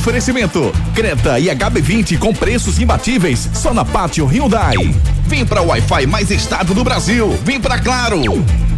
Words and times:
Oferecimento: 0.00 0.72
Creta 0.94 1.38
e 1.38 1.48
HB20 1.48 2.18
com 2.18 2.32
preços 2.32 2.78
imbatíveis 2.78 3.50
só 3.52 3.74
na 3.74 3.84
Pátio 3.84 4.24
Hyundai. 4.24 4.74
Vem 5.26 5.44
para 5.44 5.60
o 5.60 5.66
Wi-Fi 5.66 6.06
mais 6.06 6.30
estável 6.30 6.74
do 6.74 6.82
Brasil. 6.82 7.38
Vem 7.44 7.60
para 7.60 7.78
Claro. 7.78 8.22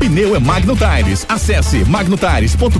Pneu 0.00 0.34
é 0.34 0.40
Magno 0.40 0.76
Tires. 0.76 1.24
Acesse 1.28 1.84
magnotires.com.br. 1.84 2.74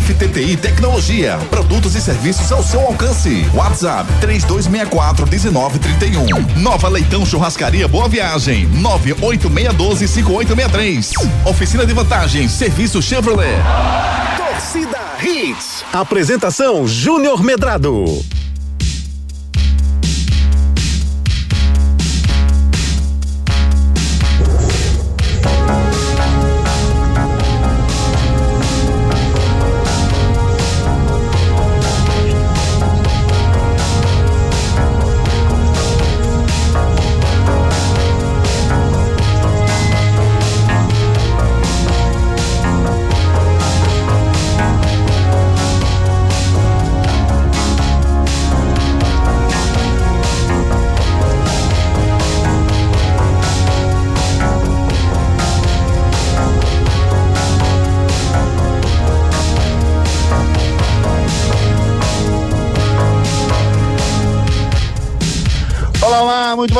FTTI 0.00 0.56
Tecnologia. 0.56 1.38
Produtos 1.50 1.96
e 1.96 2.00
serviços 2.00 2.52
ao 2.52 2.62
seu 2.62 2.80
alcance. 2.80 3.46
WhatsApp 3.52 4.08
3264 4.20 5.26
1931. 5.26 6.60
Nova 6.60 6.88
Leitão 6.88 7.26
Churrascaria 7.26 7.88
Boa 7.88 8.08
Viagem. 8.08 8.66
98612 8.74 10.06
5863. 10.06 11.10
Oficina 11.46 11.84
de 11.84 11.92
vantagens. 11.92 12.52
Serviço 12.52 13.02
Chevrolet. 13.02 13.58
Torcida 14.36 14.81
Hits. 15.24 15.84
Apresentação 15.92 16.86
Júnior 16.86 17.44
Medrado. 17.44 18.04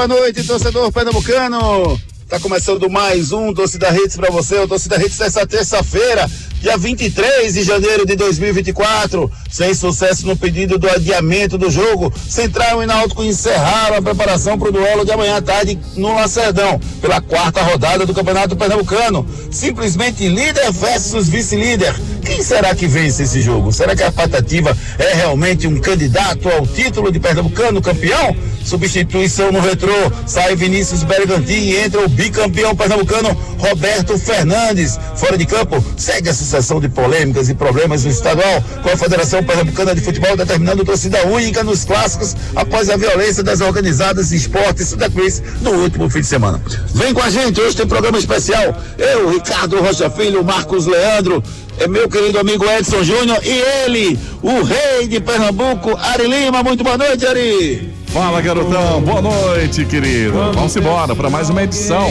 Boa 0.09 0.21
noite, 0.21 0.43
torcedor 0.43 0.91
pernambucano. 0.91 2.01
Tá 2.29 2.41
começando 2.41 2.91
mais 2.91 3.31
um 3.31 3.55
Torcida 3.55 3.89
Redes 3.89 4.17
para 4.17 4.33
você, 4.33 4.59
o 4.59 4.67
Torcida 4.67 4.97
Redes 4.97 5.17
dessa 5.17 5.47
terça-feira, 5.47 6.29
dia 6.63 6.79
23 6.79 7.55
de 7.55 7.65
janeiro 7.65 8.07
de 8.07 8.15
2024. 8.15 9.31
Sem 9.51 9.75
sucesso 9.75 10.27
no 10.27 10.37
pedido 10.37 10.79
do 10.79 10.89
adiamento 10.89 11.59
do 11.59 11.69
jogo, 11.69 12.13
Central 12.29 12.83
e 12.83 12.87
Náutico 12.87 13.25
encerraram 13.25 13.97
a 13.97 14.03
preparação 14.03 14.57
para 14.57 14.69
o 14.69 14.73
duelo 14.73 15.05
de 15.05 15.11
amanhã 15.11 15.37
à 15.37 15.43
tarde 15.43 15.79
no 15.97 16.15
Lacerdão, 16.15 16.81
pela 17.01 17.21
quarta 17.21 17.61
rodada 17.63 18.07
do 18.07 18.15
Campeonato 18.15 18.57
Pernambucano. 18.57 19.27
Simplesmente 19.51 20.29
líder 20.29 20.71
versus 20.71 21.29
vice-líder. 21.29 21.95
Quem 22.25 22.41
será 22.43 22.75
que 22.75 22.87
vence 22.87 23.25
esse 23.25 23.43
jogo? 23.43 23.73
Será 23.73 23.97
que 23.97 24.03
a 24.05 24.13
Patativa 24.13 24.77
é 24.99 25.15
realmente 25.15 25.67
um 25.67 25.81
candidato 25.81 26.49
ao 26.49 26.65
título 26.65 27.11
de 27.11 27.19
Pernambucano 27.19 27.83
campeão? 27.83 28.37
Substituição 28.65 29.51
no 29.51 29.61
retrô, 29.61 29.93
sai 30.25 30.55
Vinícius 30.55 31.03
Bergantin 31.03 31.53
e 31.53 31.77
entra 31.79 32.01
o 32.01 32.09
bicampeão 32.09 32.77
pernambucano 32.77 33.37
Roberto 33.59 34.17
Fernandes. 34.17 34.99
Fora 35.17 35.37
de 35.37 35.45
campo, 35.45 35.85
segue 35.97 36.29
a 36.29 36.33
sucessão 36.33 36.52
de 36.81 36.89
polêmicas 36.89 37.49
e 37.49 37.55
problemas 37.55 38.05
no 38.05 38.11
estadual, 38.11 38.63
com 38.83 38.91
a 38.91 38.97
Federação 38.97 39.43
Pernambucana 39.43 39.95
de 39.95 40.01
Futebol 40.03 40.37
determinando 40.37 40.85
torcida 40.85 41.27
única 41.27 41.65
nos 41.65 41.85
clássicos 41.85 42.37
após 42.55 42.91
a 42.91 42.97
violência 42.97 43.43
das 43.43 43.61
organizadas 43.61 44.33
esportes 44.33 44.89
Santa 44.89 45.09
Cruz 45.09 45.43
no 45.63 45.71
último 45.71 46.11
fim 46.11 46.21
de 46.21 46.27
semana. 46.27 46.61
Vem 46.95 47.15
com 47.15 47.23
a 47.23 47.31
gente, 47.31 47.61
hoje 47.61 47.77
tem 47.77 47.87
programa 47.87 48.19
especial. 48.19 48.77
Eu, 48.99 49.31
Ricardo 49.31 49.81
Rocha 49.81 50.11
Filho, 50.11 50.45
Marcos 50.45 50.87
Leandro, 50.87 51.43
é 51.83 51.89
meu 51.89 52.09
querido 52.09 52.39
amigo 52.39 52.65
Edson 52.65 53.03
Júnior 53.03 53.41
e 53.43 53.51
ele, 53.85 54.19
o 54.41 54.63
rei 54.63 55.09
de 55.09 55.21
Pernambuco, 55.21 55.97
Ari 55.99 56.29
Lima. 56.29 56.63
Muito 56.63 56.85
boa 56.85 56.97
noite, 56.97 57.27
Ari. 57.27 57.93
Fala, 58.07 58.41
garotão. 58.41 59.01
Boa 59.01 59.21
noite, 59.21 59.85
querido. 59.85 60.33
Vamos 60.55 60.77
embora 60.77 61.17
para 61.17 61.29
mais 61.29 61.51
uma 61.51 61.63
edição. 61.63 62.09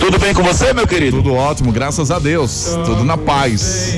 Tudo 0.00 0.18
bem 0.18 0.34
com 0.34 0.42
você, 0.42 0.72
meu 0.72 0.86
querido? 0.86 1.18
Tudo 1.18 1.34
ótimo, 1.34 1.70
graças 1.70 2.10
a 2.10 2.18
Deus. 2.18 2.76
Tudo 2.84 3.04
na 3.04 3.16
paz. 3.16 3.94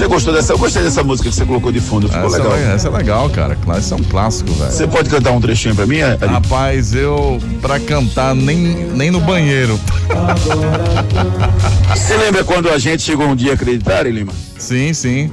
Você 0.00 0.06
gostou 0.06 0.32
dessa? 0.32 0.54
Eu 0.54 0.58
gostei 0.58 0.82
dessa 0.82 1.02
música 1.02 1.28
que 1.28 1.34
você 1.34 1.44
colocou 1.44 1.70
de 1.70 1.78
fundo, 1.78 2.08
ficou 2.08 2.24
essa 2.24 2.38
legal. 2.38 2.56
É, 2.56 2.74
essa 2.74 2.88
é 2.88 2.90
legal, 2.90 3.28
cara. 3.28 3.54
Isso 3.78 3.92
é 3.92 3.96
um 3.98 4.02
clássico, 4.02 4.50
velho. 4.54 4.72
Você 4.72 4.86
pode 4.86 5.10
cantar 5.10 5.30
um 5.32 5.40
trechinho 5.42 5.74
pra 5.74 5.84
mim? 5.84 6.00
Ari? 6.00 6.24
Rapaz, 6.24 6.94
eu 6.94 7.38
pra 7.60 7.78
cantar 7.78 8.34
nem, 8.34 8.56
nem 8.94 9.10
no 9.10 9.20
banheiro. 9.20 9.78
Você 11.94 12.16
lembra 12.16 12.42
quando 12.44 12.70
a 12.70 12.78
gente 12.78 13.02
chegou 13.02 13.26
um 13.26 13.36
dia 13.36 13.50
a 13.50 13.54
acreditar, 13.54 14.06
Lima? 14.06 14.32
Sim, 14.56 14.94
sim. 14.94 15.30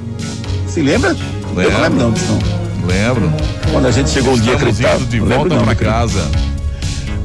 Se 0.68 0.82
lembra? 0.82 1.16
Lembro. 1.56 1.64
Eu 1.64 1.72
não 1.72 1.82
lembro 1.82 2.00
não 2.00 2.12
não. 2.12 2.88
Lembro. 2.88 3.34
Quando 3.72 3.88
a 3.88 3.92
gente 3.92 4.10
chegou 4.10 4.34
um 4.34 4.40
dia 4.40 4.52
a 4.52 4.56
acreditar. 4.58 4.98
de 4.98 5.20
volta 5.22 5.56
não, 5.56 5.64
pra 5.64 5.76
casa. 5.76 6.30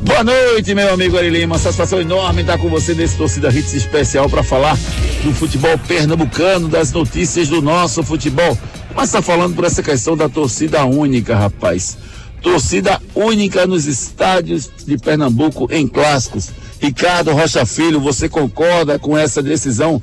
Boa 0.05 0.25
noite, 0.25 0.75
meu 0.75 0.93
amigo 0.93 1.17
Ari 1.17 1.31
Lima. 1.31 1.57
Satisfação 1.59 2.01
enorme 2.01 2.41
estar 2.41 2.59
com 2.59 2.69
você 2.69 2.93
nesse 2.93 3.17
Torcida 3.17 3.51
Hits 3.51 3.73
especial 3.73 4.29
para 4.29 4.43
falar 4.43 4.77
do 5.23 5.33
futebol 5.33 5.79
pernambucano, 5.79 6.69
das 6.69 6.91
notícias 6.91 7.49
do 7.49 7.63
nosso 7.63 8.03
futebol. 8.03 8.59
Mas 8.97 9.11
está 9.11 9.23
falando 9.23 9.55
por 9.55 9.65
essa 9.65 9.81
questão 9.81 10.17
da 10.17 10.29
torcida 10.29 10.85
única, 10.85 11.37
rapaz. 11.37 11.97
Torcida 12.43 13.01
única 13.15 13.65
nos 13.65 13.87
estádios 13.87 14.69
de 14.85 14.99
Pernambuco 14.99 15.69
em 15.71 15.87
clássicos. 15.87 16.51
Ricardo 16.81 17.31
Rocha 17.33 17.65
Filho, 17.65 18.01
você 18.01 18.29
concorda 18.29 18.99
com 18.99 19.17
essa 19.17 19.41
decisão 19.41 20.03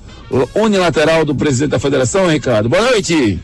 unilateral 0.55 1.25
do 1.25 1.35
presidente 1.35 1.71
da 1.71 1.79
federação, 1.79 2.25
Ricardo? 2.29 2.69
Boa 2.69 2.83
noite. 2.83 3.37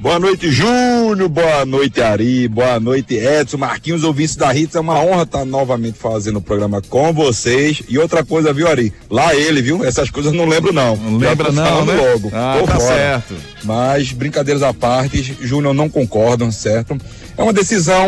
Boa 0.00 0.18
noite, 0.18 0.50
Júnior. 0.50 1.28
Boa 1.28 1.66
noite, 1.66 2.00
Ari. 2.00 2.48
Boa 2.48 2.80
noite, 2.80 3.16
Edson. 3.16 3.58
Marquinhos, 3.58 4.02
ouvintes 4.02 4.34
da 4.34 4.54
Hits. 4.56 4.74
É 4.74 4.80
uma 4.80 4.98
honra 4.98 5.24
estar 5.24 5.44
novamente 5.44 5.98
fazendo 5.98 6.38
o 6.38 6.40
programa 6.40 6.80
com 6.80 7.12
vocês. 7.12 7.82
E 7.86 7.98
outra 7.98 8.24
coisa, 8.24 8.50
viu, 8.50 8.66
Ari? 8.66 8.94
Lá 9.10 9.34
ele, 9.34 9.60
viu? 9.60 9.84
Essas 9.84 10.08
coisas 10.08 10.32
eu 10.32 10.38
não 10.38 10.46
lembro, 10.48 10.72
não. 10.72 10.96
Não 10.96 11.18
lembra 11.18 11.52
não, 11.52 11.84
né? 11.84 11.92
logo. 11.94 12.30
Ah, 12.32 12.56
Tô 12.58 12.66
tá 12.66 12.76
fora. 12.76 12.94
certo. 12.94 13.34
Mas, 13.62 14.10
brincadeiras 14.12 14.62
à 14.62 14.72
parte, 14.72 15.36
Júnior 15.38 15.74
não 15.74 15.90
concordam, 15.90 16.50
certo? 16.50 16.96
É 17.40 17.42
uma 17.42 17.54
decisão, 17.54 18.06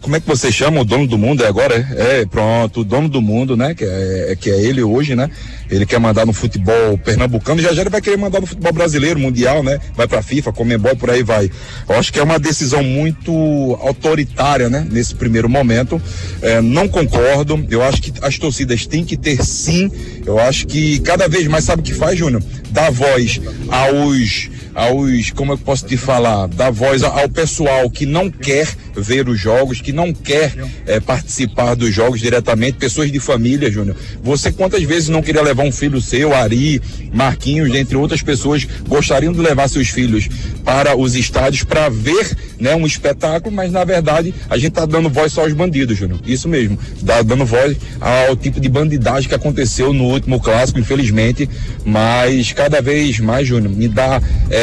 como 0.00 0.14
é 0.14 0.20
que 0.20 0.26
você 0.28 0.52
chama? 0.52 0.82
O 0.82 0.84
dono 0.84 1.04
do 1.04 1.18
mundo 1.18 1.42
é 1.42 1.48
agora? 1.48 1.84
É, 1.96 2.20
É, 2.20 2.26
pronto, 2.26 2.82
o 2.82 2.84
dono 2.84 3.08
do 3.08 3.20
mundo, 3.20 3.56
né? 3.56 3.74
Que 3.74 3.84
é, 3.84 4.36
que 4.40 4.50
é 4.50 4.60
ele 4.60 4.80
hoje, 4.80 5.16
né? 5.16 5.28
Ele 5.68 5.84
quer 5.84 5.98
mandar 5.98 6.24
no 6.24 6.32
futebol 6.32 6.96
pernambucano, 6.98 7.60
já 7.60 7.72
já 7.72 7.80
ele 7.80 7.90
vai 7.90 8.00
querer 8.00 8.16
mandar 8.16 8.40
no 8.40 8.46
futebol 8.46 8.72
brasileiro, 8.72 9.18
mundial, 9.18 9.64
né? 9.64 9.80
Vai 9.96 10.06
pra 10.06 10.22
FIFA, 10.22 10.52
Comembol, 10.52 10.94
por 10.94 11.10
aí 11.10 11.24
vai. 11.24 11.50
Eu 11.88 11.96
acho 11.96 12.12
que 12.12 12.20
é 12.20 12.22
uma 12.22 12.38
decisão 12.38 12.84
muito 12.84 13.32
autoritária, 13.80 14.68
né? 14.70 14.86
Nesse 14.88 15.16
primeiro 15.16 15.48
momento. 15.48 16.00
É, 16.40 16.60
não 16.60 16.86
concordo. 16.86 17.66
Eu 17.68 17.82
acho 17.82 18.00
que 18.00 18.12
as 18.22 18.38
torcidas 18.38 18.86
têm 18.86 19.04
que 19.04 19.16
ter 19.16 19.44
sim. 19.44 19.90
Eu 20.24 20.38
acho 20.38 20.68
que 20.68 21.00
cada 21.00 21.26
vez 21.26 21.48
mais, 21.48 21.64
sabe 21.64 21.80
o 21.80 21.84
que 21.84 21.94
faz, 21.94 22.16
Júnior? 22.16 22.44
Dá 22.70 22.90
voz 22.90 23.40
aos 23.68 24.50
aos, 24.74 25.30
como 25.30 25.52
eu 25.52 25.58
posso 25.58 25.86
te 25.86 25.96
falar, 25.96 26.48
dar 26.48 26.70
voz 26.70 27.02
ao 27.02 27.28
pessoal 27.28 27.88
que 27.90 28.06
não 28.06 28.30
quer 28.30 28.68
ver 28.96 29.28
os 29.28 29.38
jogos, 29.38 29.80
que 29.80 29.92
não 29.92 30.12
quer 30.12 30.54
eh, 30.86 31.00
participar 31.00 31.74
dos 31.74 31.94
jogos 31.94 32.20
diretamente, 32.20 32.78
pessoas 32.78 33.10
de 33.10 33.18
família, 33.18 33.70
Júnior. 33.70 33.96
Você 34.22 34.52
quantas 34.52 34.82
vezes 34.82 35.08
não 35.08 35.22
queria 35.22 35.42
levar 35.42 35.64
um 35.64 35.72
filho 35.72 36.00
seu, 36.00 36.34
Ari, 36.34 36.80
Marquinhos, 37.12 37.70
dentre 37.70 37.96
outras 37.96 38.22
pessoas, 38.22 38.66
gostariam 38.86 39.32
de 39.32 39.40
levar 39.40 39.68
seus 39.68 39.88
filhos 39.88 40.28
para 40.64 40.96
os 40.96 41.14
estádios 41.14 41.64
para 41.64 41.88
ver, 41.88 42.36
né, 42.58 42.74
um 42.74 42.86
espetáculo, 42.86 43.54
mas 43.54 43.72
na 43.72 43.84
verdade 43.84 44.34
a 44.48 44.56
gente 44.56 44.72
tá 44.72 44.86
dando 44.86 45.08
voz 45.08 45.32
só 45.32 45.42
aos 45.42 45.52
bandidos, 45.52 45.96
Júnior. 45.96 46.20
Isso 46.26 46.48
mesmo, 46.48 46.78
dá 47.00 47.22
dando 47.22 47.44
voz 47.44 47.76
ao 48.00 48.36
tipo 48.36 48.60
de 48.60 48.68
bandidagem 48.68 49.28
que 49.28 49.34
aconteceu 49.34 49.92
no 49.92 50.04
último 50.04 50.40
clássico, 50.40 50.78
infelizmente, 50.78 51.48
mas 51.84 52.52
cada 52.52 52.80
vez 52.80 53.18
mais, 53.18 53.46
Júnior, 53.46 53.74
me 53.74 53.88
dá 53.88 54.20
é, 54.50 54.61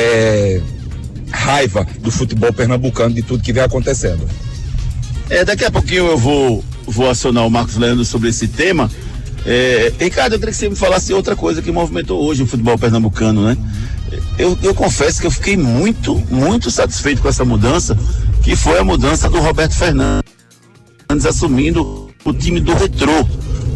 raiva 1.31 1.86
do 2.00 2.12
futebol 2.12 2.51
pernambucano, 2.51 3.13
de 3.13 3.22
tudo 3.22 3.44
que 3.44 3.54
vem 3.54 3.63
acontecendo. 3.63 4.28
É, 5.30 5.46
daqui 5.46 5.63
a 5.63 5.72
pouquinho 5.72 6.07
eu 6.07 6.18
vou, 6.18 6.63
vou 6.86 7.10
acionar 7.10 7.46
o 7.46 7.51
Marcos 7.51 7.78
Leandro 7.78 8.04
sobre 8.04 8.30
esse 8.30 8.48
tema. 8.48 8.90
É, 9.46 9.94
Ricardo, 10.00 10.34
eu 10.34 10.40
queria 10.40 10.51
que 10.51 10.60
você 10.60 10.69
me 10.69 10.75
falasse 10.75 11.13
outra 11.13 11.36
coisa 11.36 11.62
que 11.62 11.72
movimentou 11.72 12.22
hoje 12.24 12.44
o 12.44 12.48
futebol 12.48 12.78
pernambucano, 12.78 13.46
né? 13.46 13.57
Eu, 14.38 14.57
eu 14.63 14.74
confesso 14.74 15.22
que 15.22 15.28
eu 15.28 15.31
fiquei 15.31 15.56
muito, 15.56 16.16
muito 16.31 16.72
satisfeito 16.72 17.22
com 17.22 17.30
essa 17.30 17.46
mudança, 17.46 17.98
que 18.42 18.56
foi 18.56 18.80
a 18.80 18.84
mudança 18.84 19.30
do 19.30 19.40
Roberto 19.40 19.75
Fernandes 19.75 20.24
assumindo 21.28 22.10
o 22.24 22.34
time 22.34 22.60
do 22.60 22.74
Retrô. 22.74 23.25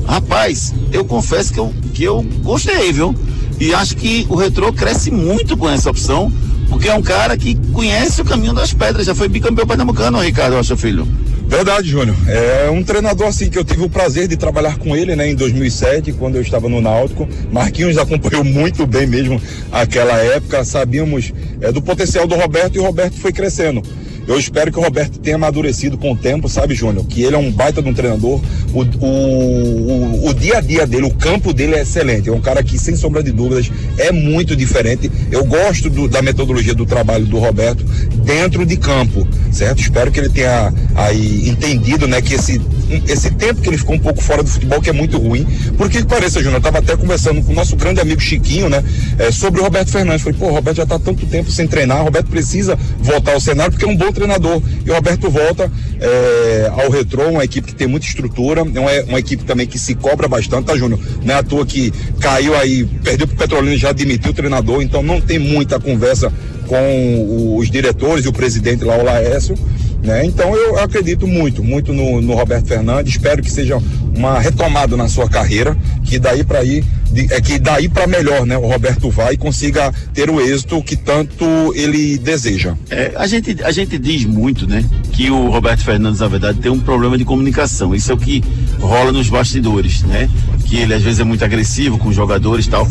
Rapaz, 0.07 0.73
eu 0.91 1.05
confesso 1.05 1.53
que 1.53 1.59
eu, 1.59 1.73
que 1.93 2.03
eu 2.03 2.23
gostei, 2.41 2.91
viu? 2.91 3.15
E 3.63 3.73
acho 3.73 3.95
que 3.95 4.27
o 4.29 4.35
Retrô 4.35 4.73
cresce 4.73 5.09
muito 5.09 5.55
com 5.55 5.69
essa 5.69 5.89
opção, 5.89 6.29
Porque 6.67 6.89
é 6.89 6.93
um 6.93 7.01
cara 7.01 7.37
que 7.37 7.55
conhece 7.71 8.21
o 8.21 8.25
caminho 8.25 8.51
das 8.51 8.73
pedras, 8.73 9.05
já 9.05 9.15
foi 9.15 9.29
bicampeão 9.29 9.65
pernambucano, 9.65 10.19
Ricardo 10.19 10.57
Rocha 10.57 10.75
Filho. 10.75 11.07
Verdade, 11.47 11.87
Júnior. 11.87 12.17
É 12.27 12.69
um 12.69 12.83
treinador 12.83 13.27
assim 13.27 13.49
que 13.49 13.57
eu 13.57 13.63
tive 13.63 13.83
o 13.83 13.89
prazer 13.89 14.27
de 14.27 14.35
trabalhar 14.35 14.77
com 14.77 14.97
ele, 14.97 15.15
né, 15.15 15.29
em 15.29 15.35
2007, 15.35 16.11
quando 16.11 16.35
eu 16.35 16.41
estava 16.41 16.67
no 16.67 16.81
Náutico. 16.81 17.25
Marquinhos 17.53 17.97
acompanhou 17.97 18.43
muito 18.43 18.85
bem 18.85 19.07
mesmo 19.07 19.41
aquela 19.71 20.17
época. 20.17 20.65
Sabíamos 20.65 21.31
é, 21.61 21.71
do 21.71 21.81
potencial 21.81 22.27
do 22.27 22.35
Roberto 22.35 22.75
e 22.75 22.79
o 22.79 22.83
Roberto 22.83 23.17
foi 23.17 23.31
crescendo. 23.31 23.81
Eu 24.27 24.39
espero 24.39 24.71
que 24.71 24.79
o 24.79 24.81
Roberto 24.81 25.19
tenha 25.19 25.35
amadurecido 25.35 25.97
com 25.97 26.13
o 26.13 26.17
tempo, 26.17 26.47
sabe, 26.47 26.73
Júnior? 26.73 27.05
Que 27.05 27.23
ele 27.23 27.35
é 27.35 27.37
um 27.37 27.51
baita 27.51 27.81
de 27.81 27.89
um 27.89 27.93
treinador. 27.93 28.41
O, 28.73 28.81
o, 28.81 29.07
o, 29.07 30.29
o, 30.29 30.33
dia 30.33 30.57
a 30.57 30.61
dia 30.61 30.87
dele, 30.87 31.05
o 31.05 31.13
campo 31.13 31.53
dele 31.53 31.75
é 31.75 31.81
excelente. 31.81 32.29
É 32.29 32.31
um 32.31 32.39
cara 32.39 32.63
que, 32.63 32.79
sem 32.79 32.95
sombra 32.95 33.21
de 33.21 33.31
dúvidas, 33.31 33.69
é 33.97 34.11
muito 34.11 34.55
diferente. 34.55 35.11
Eu 35.31 35.43
gosto 35.43 35.89
do, 35.89 36.07
da 36.07 36.21
metodologia 36.21 36.73
do 36.73 36.85
trabalho 36.85 37.25
do 37.25 37.37
Roberto 37.37 37.83
dentro 38.23 38.65
de 38.65 38.77
campo, 38.77 39.27
certo? 39.51 39.81
Espero 39.81 40.11
que 40.11 40.19
ele 40.19 40.29
tenha 40.29 40.73
aí 40.95 41.49
entendido, 41.49 42.07
né, 42.07 42.21
que 42.21 42.35
esse, 42.35 42.61
esse 43.07 43.31
tempo 43.31 43.61
que 43.61 43.69
ele 43.69 43.77
ficou 43.77 43.95
um 43.95 43.99
pouco 43.99 44.21
fora 44.21 44.43
do 44.43 44.49
futebol, 44.49 44.81
que 44.81 44.89
é 44.89 44.93
muito 44.93 45.17
ruim. 45.17 45.45
Por 45.77 45.89
que 45.89 46.03
pareça, 46.05 46.39
Júnior? 46.39 46.55
Eu 46.55 46.57
estava 46.59 46.79
até 46.79 46.95
conversando 46.95 47.41
com 47.43 47.51
o 47.51 47.55
nosso 47.55 47.75
grande 47.75 47.99
amigo 47.99 48.21
Chiquinho, 48.21 48.69
né, 48.69 48.83
é, 49.17 49.31
sobre 49.31 49.61
o 49.61 49.63
Roberto 49.63 49.89
Fernandes. 49.89 50.21
Falei, 50.23 50.37
pô, 50.37 50.47
o 50.47 50.51
Roberto 50.51 50.77
já 50.77 50.83
está 50.83 50.99
tanto 50.99 51.25
tempo 51.25 51.51
sem 51.51 51.67
treinar, 51.67 52.01
o 52.01 52.03
Roberto 52.05 52.27
precisa 52.27 52.77
voltar 52.99 53.33
ao 53.33 53.39
cenário 53.39 53.71
porque 53.71 53.85
é 53.85 53.87
um 53.87 53.95
bom 53.95 54.11
treinador. 54.11 54.61
E 54.85 54.89
o 54.89 54.93
Roberto 54.93 55.29
volta 55.29 55.71
é, 55.99 56.71
ao 56.71 56.89
Retrô, 56.89 57.29
uma 57.29 57.43
equipe 57.43 57.67
que 57.67 57.75
tem 57.75 57.87
muita 57.87 58.05
estrutura, 58.05 58.61
é 58.61 59.03
uma, 59.09 59.19
equipe 59.19 59.43
também 59.43 59.65
que 59.67 59.79
se 59.79 59.95
cobra 59.95 60.27
bastante, 60.27 60.65
tá, 60.65 60.77
Júnior? 60.77 60.99
Não 61.23 61.33
é 61.33 61.37
à 61.37 61.43
toa 61.43 61.65
que 61.65 61.93
caiu 62.19 62.55
aí, 62.55 62.85
perdeu 63.03 63.27
pro 63.27 63.37
Petrolina, 63.37 63.77
já 63.77 63.89
admitiu 63.89 64.31
o 64.31 64.33
treinador, 64.33 64.81
então 64.81 65.01
não 65.01 65.21
tem 65.21 65.39
muita 65.39 65.79
conversa 65.79 66.31
com 66.67 67.57
os 67.57 67.69
diretores 67.69 68.25
e 68.25 68.27
o 68.27 68.33
presidente 68.33 68.83
lá, 68.83 68.97
o 68.97 69.03
Laércio. 69.03 69.55
Né? 70.03 70.25
Então 70.25 70.53
eu 70.53 70.77
acredito 70.79 71.25
muito, 71.25 71.63
muito 71.63 71.93
no, 71.93 72.21
no, 72.21 72.33
Roberto 72.33 72.67
Fernandes. 72.67 73.13
Espero 73.13 73.41
que 73.41 73.49
seja 73.49 73.81
uma 74.13 74.37
retomada 74.37 74.97
na 74.97 75.07
sua 75.07 75.29
carreira, 75.29 75.77
que 76.03 76.19
daí 76.19 76.43
para 76.43 76.59
aí, 76.59 76.83
é 77.31 77.39
que 77.39 77.57
daí 77.57 77.87
para 77.87 78.05
melhor, 78.05 78.45
né? 78.45 78.57
O 78.57 78.67
Roberto 78.67 79.09
vai 79.09 79.35
e 79.35 79.37
consiga 79.37 79.93
ter 80.13 80.29
o 80.29 80.41
êxito 80.41 80.83
que 80.83 80.97
tanto 80.97 81.45
ele 81.73 82.17
deseja. 82.17 82.75
É, 82.89 83.13
a 83.15 83.25
gente 83.27 83.63
a 83.63 83.71
gente 83.71 83.97
diz 83.97 84.25
muito, 84.25 84.67
né? 84.67 84.83
Que 85.13 85.31
o 85.31 85.49
Roberto 85.49 85.85
Fernandes 85.85 86.19
na 86.19 86.27
verdade 86.27 86.59
tem 86.59 86.69
um 86.69 86.81
problema 86.81 87.17
de 87.17 87.23
comunicação. 87.23 87.95
Isso 87.95 88.11
é 88.11 88.13
o 88.13 88.17
que 88.17 88.43
rola 88.81 89.13
nos 89.13 89.29
bastidores, 89.29 90.01
né? 90.03 90.29
Que 90.65 90.79
ele 90.79 90.93
às 90.93 91.01
vezes 91.01 91.21
é 91.21 91.23
muito 91.23 91.45
agressivo 91.45 91.97
com 91.97 92.09
os 92.09 92.15
jogadores, 92.15 92.67
tal. 92.67 92.85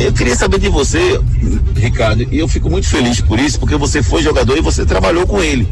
Eu 0.00 0.12
queria 0.12 0.34
saber 0.34 0.58
de 0.58 0.68
você, 0.68 1.20
Ricardo, 1.76 2.26
e 2.30 2.38
eu 2.38 2.48
fico 2.48 2.68
muito 2.68 2.88
feliz 2.88 3.20
por 3.20 3.38
isso, 3.38 3.60
porque 3.60 3.76
você 3.76 4.02
foi 4.02 4.20
jogador 4.20 4.56
e 4.56 4.60
você 4.60 4.84
trabalhou 4.84 5.26
com 5.26 5.40
ele. 5.40 5.68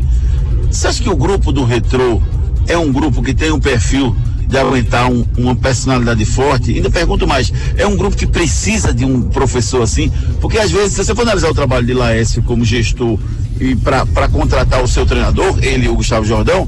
Você 0.73 0.89
acha 0.89 1.03
que 1.03 1.11
o 1.11 1.15
grupo 1.15 1.53
do 1.53 1.65
Retrô 1.65 2.21
é 2.67 2.79
um 2.79 2.91
grupo 2.91 3.23
que 3.23 3.35
tem 3.35 3.53
um 3.53 3.61
perfil 3.61 4.17
de 4.49 4.57
aguentar 4.57 5.11
um, 5.11 5.23
uma 5.37 5.55
personalidade 5.55 6.25
forte? 6.25 6.73
Ainda 6.73 6.91
pergunto 6.91 7.27
mais, 7.27 7.53
é 7.77 7.87
um 7.87 7.95
grupo 7.95 8.17
que 8.17 8.27
precisa 8.27 8.93
de 8.93 9.05
um 9.05 9.21
professor 9.23 9.83
assim? 9.83 10.11
Porque 10.41 10.59
às 10.59 10.71
vezes, 10.71 10.93
se 10.93 11.05
você 11.05 11.15
for 11.15 11.23
analisar 11.23 11.51
o 11.51 11.55
trabalho 11.55 11.87
de 11.87 11.93
Laércio 11.93 12.43
como 12.43 12.65
gestor 12.65 13.19
e 13.61 13.77
para 13.77 14.29
contratar 14.29 14.83
o 14.83 14.89
seu 14.89 15.05
treinador, 15.05 15.59
ele 15.63 15.85
e 15.85 15.89
o 15.91 15.95
Gustavo 15.95 16.25
Jordão, 16.25 16.67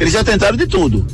eles 0.00 0.14
já 0.14 0.24
tentaram 0.24 0.56
de 0.56 0.66
tudo. 0.66 1.06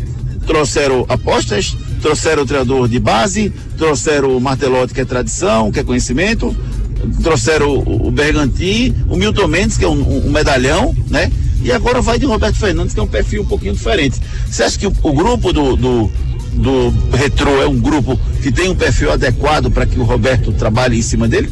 Trouxeram 0.46 1.04
apostas, 1.08 1.76
trouxeram 2.00 2.44
o 2.44 2.46
treinador 2.46 2.88
de 2.88 3.00
base, 3.00 3.52
trouxeram 3.76 4.36
o 4.36 4.40
Martelotti, 4.40 4.94
que 4.94 5.00
é 5.00 5.04
tradição, 5.04 5.72
que 5.72 5.80
é 5.80 5.84
conhecimento, 5.84 6.56
trouxeram 7.20 7.82
o, 7.84 8.10
Bergantin, 8.12 8.94
o 9.08 9.16
Milton 9.16 9.48
Mendes, 9.48 9.76
que 9.76 9.84
é 9.84 9.88
um, 9.88 10.26
um 10.26 10.30
medalhão, 10.30 10.94
né? 11.10 11.30
E 11.62 11.72
agora 11.72 12.00
vai 12.00 12.18
de 12.18 12.26
Roberto 12.26 12.56
Fernandes, 12.56 12.94
que 12.94 13.00
é 13.00 13.02
um 13.02 13.08
perfil 13.08 13.42
um 13.42 13.46
pouquinho 13.46 13.74
diferente. 13.74 14.20
Você 14.48 14.62
acha 14.62 14.78
que 14.78 14.86
o, 14.86 14.92
o 15.02 15.12
grupo 15.12 15.52
do, 15.52 15.76
do, 15.76 16.10
do 16.52 17.16
Retro 17.16 17.60
é 17.60 17.66
um 17.66 17.78
grupo 17.78 18.18
que 18.42 18.52
tem 18.52 18.70
um 18.70 18.74
perfil 18.74 19.12
adequado 19.12 19.70
para 19.70 19.84
que 19.84 19.98
o 19.98 20.04
Roberto 20.04 20.52
trabalhe 20.52 20.98
em 20.98 21.02
cima 21.02 21.26
dele? 21.28 21.50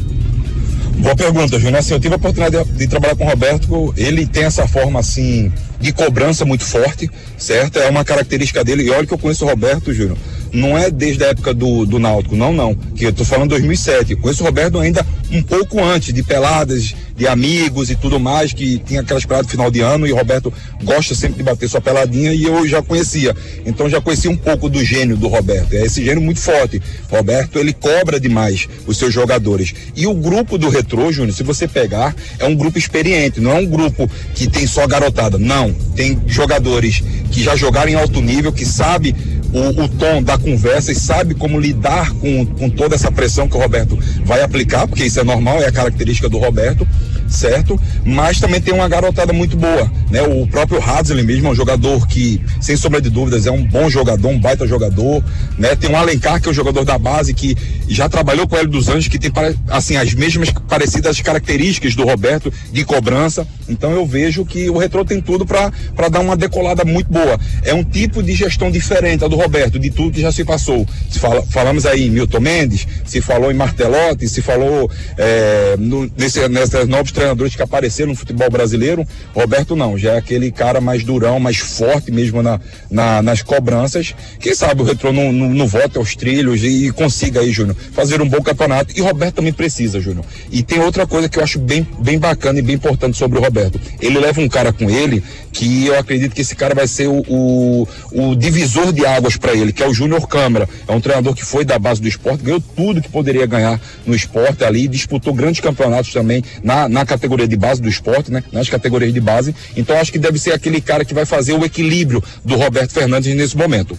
Boa 0.97 1.15
pergunta, 1.15 1.59
Júnior. 1.59 1.79
Assim, 1.79 1.93
eu 1.93 1.99
tive 1.99 2.15
a 2.15 2.17
oportunidade 2.17 2.63
de, 2.71 2.77
de, 2.79 2.87
trabalhar 2.87 3.15
com 3.15 3.23
o 3.23 3.29
Roberto. 3.29 3.93
Ele 3.95 4.25
tem 4.25 4.45
essa 4.45 4.67
forma 4.67 4.99
assim 4.99 5.51
de 5.79 5.93
cobrança 5.93 6.43
muito 6.43 6.63
forte, 6.63 7.09
certo? 7.37 7.77
É 7.77 7.89
uma 7.89 8.03
característica 8.03 8.63
dele. 8.63 8.83
E 8.83 8.89
olha 8.89 9.05
que 9.05 9.13
eu 9.13 9.17
conheço 9.17 9.45
o 9.45 9.47
Roberto, 9.47 9.93
Júnior. 9.93 10.17
Não 10.53 10.77
é 10.77 10.89
desde 10.89 11.23
a 11.23 11.27
época 11.27 11.53
do, 11.53 11.85
do 11.85 11.99
Náutico, 11.99 12.35
não, 12.35 12.53
não. 12.53 12.75
Que 12.75 13.05
eu 13.05 13.13
tô 13.13 13.25
falando 13.25 13.49
2007. 13.49 14.11
Eu 14.11 14.17
conheço 14.17 14.43
o 14.43 14.45
Roberto 14.45 14.79
ainda 14.79 15.05
um 15.31 15.41
pouco 15.41 15.83
antes 15.83 16.13
de 16.13 16.23
peladas, 16.23 16.95
de 17.15 17.27
amigos 17.27 17.89
e 17.89 17.95
tudo 17.95 18.19
mais, 18.19 18.53
que 18.53 18.77
tinha 18.79 19.01
aquelas 19.01 19.25
peladas 19.25 19.49
final 19.49 19.69
de 19.69 19.81
ano 19.81 20.07
e 20.07 20.11
o 20.11 20.15
Roberto 20.15 20.53
gosta 20.83 21.15
sempre 21.15 21.37
de 21.37 21.43
bater 21.43 21.67
sua 21.67 21.81
peladinha 21.81 22.31
e 22.31 22.43
eu 22.43 22.67
já 22.67 22.81
conhecia. 22.81 23.35
Então 23.65 23.89
já 23.89 23.99
conhecia 23.99 24.29
um 24.29 24.37
pouco 24.37 24.69
do 24.69 24.83
gênio 24.83 25.17
do 25.17 25.27
Roberto. 25.27 25.73
É 25.73 25.85
esse 25.85 26.03
gênio 26.03 26.21
muito 26.21 26.39
forte. 26.39 26.81
Roberto, 27.09 27.57
ele 27.57 27.73
cobra 27.73 28.19
demais 28.19 28.69
os 28.85 28.97
seus 28.97 29.13
jogadores. 29.13 29.73
E 29.95 30.05
o 30.05 30.13
grupo 30.13 30.57
do 30.57 30.69
Retro, 30.69 31.11
Júnior, 31.11 31.33
se 31.33 31.43
você 31.43 31.67
pegar, 31.67 32.15
é 32.39 32.45
um 32.45 32.55
grupo 32.55 32.77
experiente, 32.77 33.41
não 33.41 33.51
é 33.51 33.55
um 33.55 33.65
grupo 33.65 34.09
que 34.35 34.47
tem 34.47 34.67
só 34.67 34.85
garotada. 34.87 35.37
Não, 35.37 35.73
tem 35.95 36.19
jogadores 36.27 37.03
que 37.31 37.43
já 37.43 37.55
jogaram 37.55 37.91
em 37.91 37.95
alto 37.95 38.21
nível, 38.21 38.53
que 38.53 38.65
sabe 38.65 39.15
o, 39.57 39.83
o, 39.83 39.89
tom 39.89 40.21
da 40.21 40.37
conversa 40.37 40.91
e 40.91 40.95
sabe 40.95 41.33
como 41.33 41.59
lidar 41.59 42.11
com, 42.13 42.45
com 42.45 42.69
toda 42.69 42.95
essa 42.95 43.11
pressão 43.11 43.47
que 43.47 43.57
o 43.57 43.59
Roberto 43.59 43.97
vai 44.23 44.41
aplicar, 44.41 44.87
porque 44.87 45.05
isso 45.05 45.19
é 45.19 45.23
normal, 45.23 45.61
é 45.61 45.67
a 45.67 45.71
característica 45.71 46.29
do 46.29 46.37
Roberto 46.37 46.87
certo? 47.27 47.79
Mas 48.05 48.39
também 48.39 48.61
tem 48.61 48.73
uma 48.73 48.87
garotada 48.87 49.33
muito 49.33 49.57
boa, 49.57 49.91
né? 50.09 50.21
O 50.21 50.47
próprio 50.47 50.81
Hadley 50.81 51.23
mesmo 51.23 51.47
é 51.47 51.51
um 51.51 51.55
jogador 51.55 52.07
que, 52.07 52.41
sem 52.61 52.75
sombra 52.75 53.01
de 53.01 53.09
dúvidas, 53.09 53.45
é 53.45 53.51
um 53.51 53.65
bom 53.65 53.89
jogador, 53.89 54.29
um 54.29 54.39
baita 54.39 54.67
jogador, 54.67 55.23
né? 55.57 55.75
Tem 55.75 55.89
um 55.89 55.97
Alencar 55.97 56.41
que 56.41 56.47
é 56.47 56.49
o 56.49 56.51
um 56.51 56.55
jogador 56.55 56.83
da 56.83 56.97
base 56.97 57.33
que 57.33 57.55
já 57.87 58.07
trabalhou 58.09 58.47
com 58.47 58.55
o 58.55 58.59
Hélio 58.59 58.71
dos 58.71 58.89
Anjos, 58.89 59.07
que 59.07 59.19
tem 59.19 59.31
assim 59.69 59.95
as 59.95 60.13
mesmas 60.13 60.49
parecidas 60.67 61.19
características 61.21 61.95
do 61.95 62.03
Roberto 62.03 62.51
de 62.71 62.83
cobrança. 62.83 63.47
Então 63.69 63.91
eu 63.91 64.05
vejo 64.05 64.45
que 64.45 64.69
o 64.69 64.77
Retro 64.77 65.03
tem 65.03 65.21
tudo 65.21 65.45
para 65.45 66.09
dar 66.09 66.19
uma 66.19 66.35
decolada 66.35 66.85
muito 66.85 67.11
boa. 67.11 67.39
É 67.63 67.73
um 67.73 67.83
tipo 67.83 68.23
de 68.23 68.33
gestão 68.33 68.71
diferente 68.71 69.23
a 69.23 69.27
do 69.27 69.35
Roberto, 69.35 69.77
de 69.77 69.89
tudo 69.89 70.11
que 70.11 70.21
já 70.21 70.31
se 70.31 70.43
passou. 70.43 70.85
Se 71.09 71.19
fala, 71.19 71.41
falamos 71.43 71.85
aí 71.85 72.07
em 72.07 72.09
Milton 72.09 72.39
Mendes, 72.39 72.87
se 73.05 73.21
falou 73.21 73.51
em 73.51 73.55
Martelotti, 73.55 74.27
se 74.27 74.41
falou 74.41 74.89
é, 75.17 75.75
no, 75.77 76.09
nesse, 76.17 76.47
nessas 76.47 76.87
novos 76.87 77.11
treinadores 77.17 77.55
que 77.55 77.63
apareceram 77.63 78.09
no 78.09 78.15
futebol 78.15 78.47
brasileiro, 78.47 79.03
Roberto 79.33 79.75
não, 79.75 79.97
já 79.97 80.13
é 80.13 80.17
aquele 80.17 80.51
cara 80.51 80.79
mais 80.79 81.03
durão, 81.03 81.39
mais 81.39 81.57
forte 81.57 82.11
mesmo 82.11 82.43
na, 82.43 82.59
na 82.91 83.23
nas 83.23 83.41
cobranças. 83.41 84.13
Quem 84.39 84.53
sabe 84.53 84.83
o 84.83 84.85
Retro 84.85 85.11
não, 85.11 85.33
não, 85.33 85.49
não 85.49 85.67
volte 85.67 85.97
aos 85.97 86.15
trilhos 86.15 86.61
e, 86.63 86.87
e 86.87 86.91
consiga 86.91 87.39
aí, 87.39 87.51
Júnior, 87.51 87.75
fazer 87.91 88.21
um 88.21 88.29
bom 88.29 88.41
campeonato. 88.41 88.93
E 88.95 89.01
Roberto 89.01 89.35
também 89.35 89.51
precisa, 89.51 89.99
Júnior. 89.99 90.25
E 90.51 90.61
tem 90.61 90.79
outra 90.79 91.07
coisa 91.07 91.27
que 91.27 91.39
eu 91.39 91.43
acho 91.43 91.57
bem, 91.57 91.87
bem 91.99 92.19
bacana 92.19 92.59
e 92.59 92.61
bem 92.61 92.75
importante 92.75 93.17
sobre 93.17 93.39
o 93.39 93.41
Roberto. 93.41 93.79
Ele 93.99 94.19
leva 94.19 94.39
um 94.39 94.47
cara 94.47 94.71
com 94.71 94.87
ele 94.87 95.23
que 95.57 95.87
eu 95.87 95.97
acredito 95.97 96.35
que 96.35 96.41
esse 96.41 96.55
cara 96.55 96.75
vai 96.75 96.87
ser 96.87 97.07
o, 97.07 97.23
o, 97.27 97.87
o 98.11 98.35
divisor 98.35 98.93
de 98.93 99.03
águas 99.07 99.37
para 99.37 99.53
ele, 99.53 99.73
que 99.73 99.81
é 99.81 99.87
o 99.87 99.93
Júnior 99.93 100.27
Câmara. 100.27 100.69
É 100.87 100.91
um 100.91 101.01
treinador 101.01 101.33
que 101.33 101.43
foi 101.43 101.65
da 101.65 101.79
base 101.79 101.99
do 101.99 102.07
esporte, 102.07 102.43
ganhou 102.43 102.61
tudo 102.75 103.01
que 103.01 103.09
poderia 103.09 103.43
ganhar 103.47 103.81
no 104.05 104.13
esporte 104.13 104.63
ali, 104.63 104.87
disputou 104.87 105.33
grandes 105.33 105.59
campeonatos 105.59 106.13
também 106.13 106.43
na, 106.63 106.87
na 106.87 107.03
categoria 107.07 107.47
de 107.47 107.57
base 107.57 107.81
do 107.81 107.89
esporte, 107.89 108.31
né? 108.31 108.43
Nas 108.51 108.69
categorias 108.69 109.11
de 109.11 109.19
base. 109.19 109.55
Então 109.75 109.97
acho 109.97 110.11
que 110.11 110.19
deve 110.19 110.37
ser 110.37 110.53
aquele 110.53 110.79
cara 110.79 111.03
que 111.03 111.13
vai 111.13 111.25
fazer 111.25 111.53
o 111.53 111.65
equilíbrio 111.65 112.23
do 112.45 112.55
Roberto 112.55 112.91
Fernandes 112.91 113.35
nesse 113.35 113.57
momento. 113.57 113.97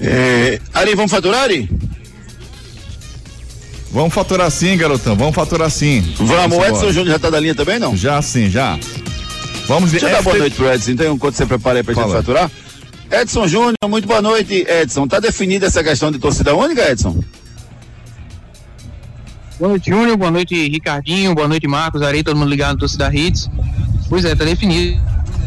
É, 0.00 0.60
Ari, 0.72 0.94
vamos 0.94 1.10
faturar, 1.10 1.42
Ari? 1.42 1.68
Vamos 3.90 4.14
faturar 4.14 4.48
sim, 4.48 4.76
garotão. 4.76 5.16
Vamos 5.16 5.34
faturar 5.34 5.70
sim. 5.70 6.04
Vamos, 6.18 6.56
o 6.56 6.64
Edson 6.64 6.92
Júnior 6.92 7.14
já 7.14 7.18
tá 7.18 7.30
da 7.30 7.40
linha 7.40 7.54
também, 7.54 7.80
não? 7.80 7.96
Já 7.96 8.22
sim, 8.22 8.48
já. 8.48 8.78
Vamos 9.68 9.92
ver. 9.92 10.00
Deixa 10.00 10.14
eu 10.14 10.16
dar 10.16 10.22
boa 10.22 10.38
noite 10.38 10.56
pro 10.56 10.72
Edson, 10.72 10.90
então, 10.92 11.14
enquanto 11.14 11.34
você 11.34 11.44
prepara 11.44 11.78
aí 11.78 11.82
pra 11.82 11.94
Fala. 11.94 12.06
gente 12.06 12.16
faturar. 12.16 12.50
Edson 13.10 13.46
Júnior, 13.46 13.74
muito 13.86 14.08
boa 14.08 14.22
noite, 14.22 14.66
Edson. 14.66 15.06
Tá 15.06 15.20
definida 15.20 15.66
essa 15.66 15.84
questão 15.84 16.10
de 16.10 16.18
torcida 16.18 16.54
única, 16.56 16.90
Edson? 16.90 17.22
Boa 19.58 19.70
noite, 19.70 19.90
Júnior. 19.90 20.16
Boa 20.16 20.30
noite, 20.30 20.68
Ricardinho. 20.68 21.34
Boa 21.34 21.46
noite, 21.46 21.68
Marcos, 21.68 22.00
Arei, 22.00 22.22
todo 22.22 22.36
mundo 22.36 22.48
ligado 22.48 22.72
no 22.72 22.78
Torcida 22.78 23.14
Hits. 23.14 23.50
Pois 24.08 24.24
é, 24.24 24.34
tá 24.34 24.44
definido. 24.44 25.00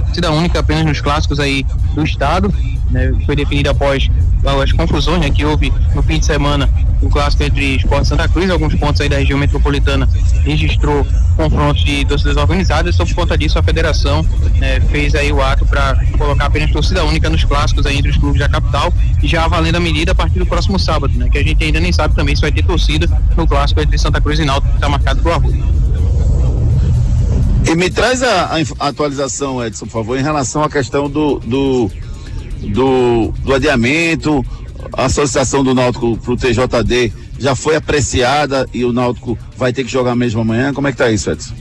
Torcida 0.05 0.31
única 0.31 0.59
apenas 0.59 0.85
nos 0.85 1.01
clássicos 1.01 1.39
aí 1.39 1.65
do 1.95 2.03
estado. 2.03 2.53
Né, 2.91 3.11
foi 3.25 3.35
definida 3.35 3.71
após 3.71 4.07
as 4.43 4.71
confusões 4.71 5.19
né, 5.19 5.29
que 5.29 5.45
houve 5.45 5.71
no 5.93 6.01
fim 6.01 6.19
de 6.19 6.25
semana 6.25 6.69
o 7.01 7.09
clássico 7.09 7.43
entre 7.43 7.75
Esporte 7.75 8.07
Santa 8.07 8.27
Cruz, 8.27 8.49
alguns 8.49 8.75
pontos 8.75 9.01
aí 9.01 9.09
da 9.09 9.17
região 9.17 9.37
metropolitana 9.37 10.07
registrou 10.43 11.05
confrontos 11.35 11.83
de 11.83 12.05
torcidas 12.05 12.37
organizadas, 12.37 12.95
sob 12.95 13.13
conta 13.13 13.37
disso 13.37 13.57
a 13.57 13.63
federação 13.63 14.23
né, 14.57 14.79
fez 14.81 15.15
aí 15.15 15.31
o 15.31 15.41
ato 15.41 15.65
para 15.65 15.95
colocar 16.17 16.45
apenas 16.45 16.71
torcida 16.71 17.03
única 17.03 17.29
nos 17.29 17.43
clássicos 17.43 17.85
aí 17.85 17.97
entre 17.97 18.11
os 18.11 18.17
clubes 18.17 18.39
da 18.39 18.49
capital 18.49 18.93
e 19.21 19.27
já 19.27 19.47
valendo 19.47 19.77
a 19.77 19.79
medida 19.79 20.11
a 20.11 20.15
partir 20.15 20.39
do 20.39 20.45
próximo 20.45 20.77
sábado, 20.77 21.17
né, 21.17 21.29
que 21.29 21.37
a 21.37 21.43
gente 21.43 21.63
ainda 21.63 21.79
nem 21.79 21.91
sabe 21.91 22.15
também 22.15 22.35
se 22.35 22.41
vai 22.41 22.51
ter 22.51 22.63
torcida 22.63 23.07
no 23.35 23.47
clássico 23.47 23.81
entre 23.81 23.97
Santa 23.97 24.21
Cruz 24.21 24.39
e 24.39 24.45
Náutico 24.45 24.69
que 24.69 24.77
está 24.77 24.89
marcado 24.89 25.21
para 25.21 25.31
o 25.31 25.35
Arroio. 25.35 25.81
E 27.65 27.75
me 27.75 27.89
traz 27.89 28.21
a, 28.23 28.57
a, 28.79 28.87
atualização, 28.87 29.63
Edson, 29.63 29.85
por 29.85 29.91
favor, 29.91 30.17
em 30.17 30.23
relação 30.23 30.63
à 30.63 30.69
questão 30.69 31.09
do, 31.09 31.39
do, 31.39 31.91
do, 32.61 33.33
do 33.43 33.53
adiamento, 33.53 34.45
a 34.93 35.05
associação 35.05 35.63
do 35.63 35.73
Náutico 35.73 36.17
para 36.17 36.33
o 36.33 36.37
TJD 36.37 37.13
já 37.39 37.55
foi 37.55 37.75
apreciada 37.75 38.67
e 38.73 38.85
o 38.85 38.93
Náutico 38.93 39.37
vai 39.57 39.73
ter 39.73 39.83
que 39.83 39.91
jogar 39.91 40.15
mesmo 40.15 40.41
amanhã. 40.41 40.73
Como 40.73 40.87
é 40.87 40.91
que 40.91 40.97
tá 40.97 41.09
isso, 41.09 41.29
Edson? 41.31 41.53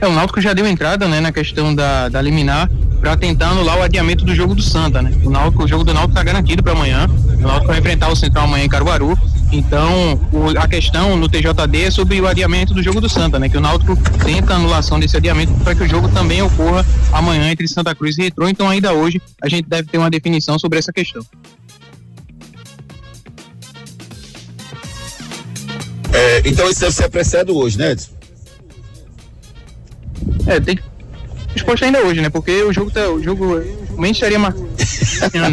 É, 0.00 0.06
o 0.06 0.12
Náutico 0.12 0.40
já 0.40 0.52
deu 0.52 0.66
entrada 0.66 1.06
né, 1.06 1.20
na 1.20 1.30
questão 1.30 1.72
da, 1.72 2.08
da 2.08 2.20
liminar 2.20 2.68
para 3.00 3.16
tentar 3.16 3.50
anular 3.50 3.78
o 3.78 3.82
adiamento 3.82 4.24
do 4.24 4.34
jogo 4.34 4.54
do 4.54 4.62
Santa, 4.62 5.00
né? 5.00 5.12
O, 5.24 5.30
Náutico, 5.30 5.64
o 5.64 5.68
jogo 5.68 5.84
do 5.84 5.94
Náutico 5.94 6.12
está 6.12 6.24
garantido 6.24 6.62
para 6.62 6.72
amanhã. 6.72 7.08
O 7.08 7.40
Náutico 7.40 7.66
vai 7.68 7.78
enfrentar 7.78 8.08
o 8.10 8.16
Central 8.16 8.44
amanhã 8.44 8.64
em 8.64 8.68
Caruaru. 8.68 9.16
Então, 9.52 10.18
o, 10.32 10.58
a 10.58 10.66
questão 10.66 11.14
no 11.14 11.28
TJD 11.28 11.82
é 11.82 11.90
sobre 11.90 12.18
o 12.18 12.26
adiamento 12.26 12.72
do 12.72 12.82
jogo 12.82 13.02
do 13.02 13.08
Santa, 13.08 13.38
né? 13.38 13.50
Que 13.50 13.58
o 13.58 13.60
Náutico 13.60 13.94
tenta 14.24 14.54
a 14.54 14.56
anulação 14.56 14.98
desse 14.98 15.14
adiamento 15.14 15.52
para 15.62 15.74
que 15.74 15.82
o 15.82 15.88
jogo 15.88 16.08
também 16.08 16.40
ocorra 16.40 16.84
amanhã 17.12 17.50
entre 17.50 17.68
Santa 17.68 17.94
Cruz 17.94 18.16
e 18.16 18.22
Retrô. 18.22 18.48
Então, 18.48 18.66
ainda 18.66 18.94
hoje, 18.94 19.20
a 19.42 19.48
gente 19.50 19.68
deve 19.68 19.88
ter 19.88 19.98
uma 19.98 20.08
definição 20.08 20.58
sobre 20.58 20.78
essa 20.78 20.90
questão. 20.90 21.22
É, 26.14 26.42
então, 26.46 26.70
isso 26.70 26.80
deve 26.80 26.92
ser 26.92 27.04
apreciado 27.04 27.54
hoje, 27.54 27.76
né, 27.76 27.92
Edson? 27.92 28.10
É, 30.46 30.60
tem 30.60 30.76
que 30.76 30.82
exposto 31.54 31.84
ainda 31.84 32.00
hoje, 32.00 32.22
né? 32.22 32.30
Porque 32.30 32.62
o 32.62 32.72
jogo 32.72 32.90
tá, 32.90 33.10
o 33.10 33.22
jogo 33.22 33.58
realmente 33.88 34.14
estaria 34.14 34.38
marcando. 34.38 34.70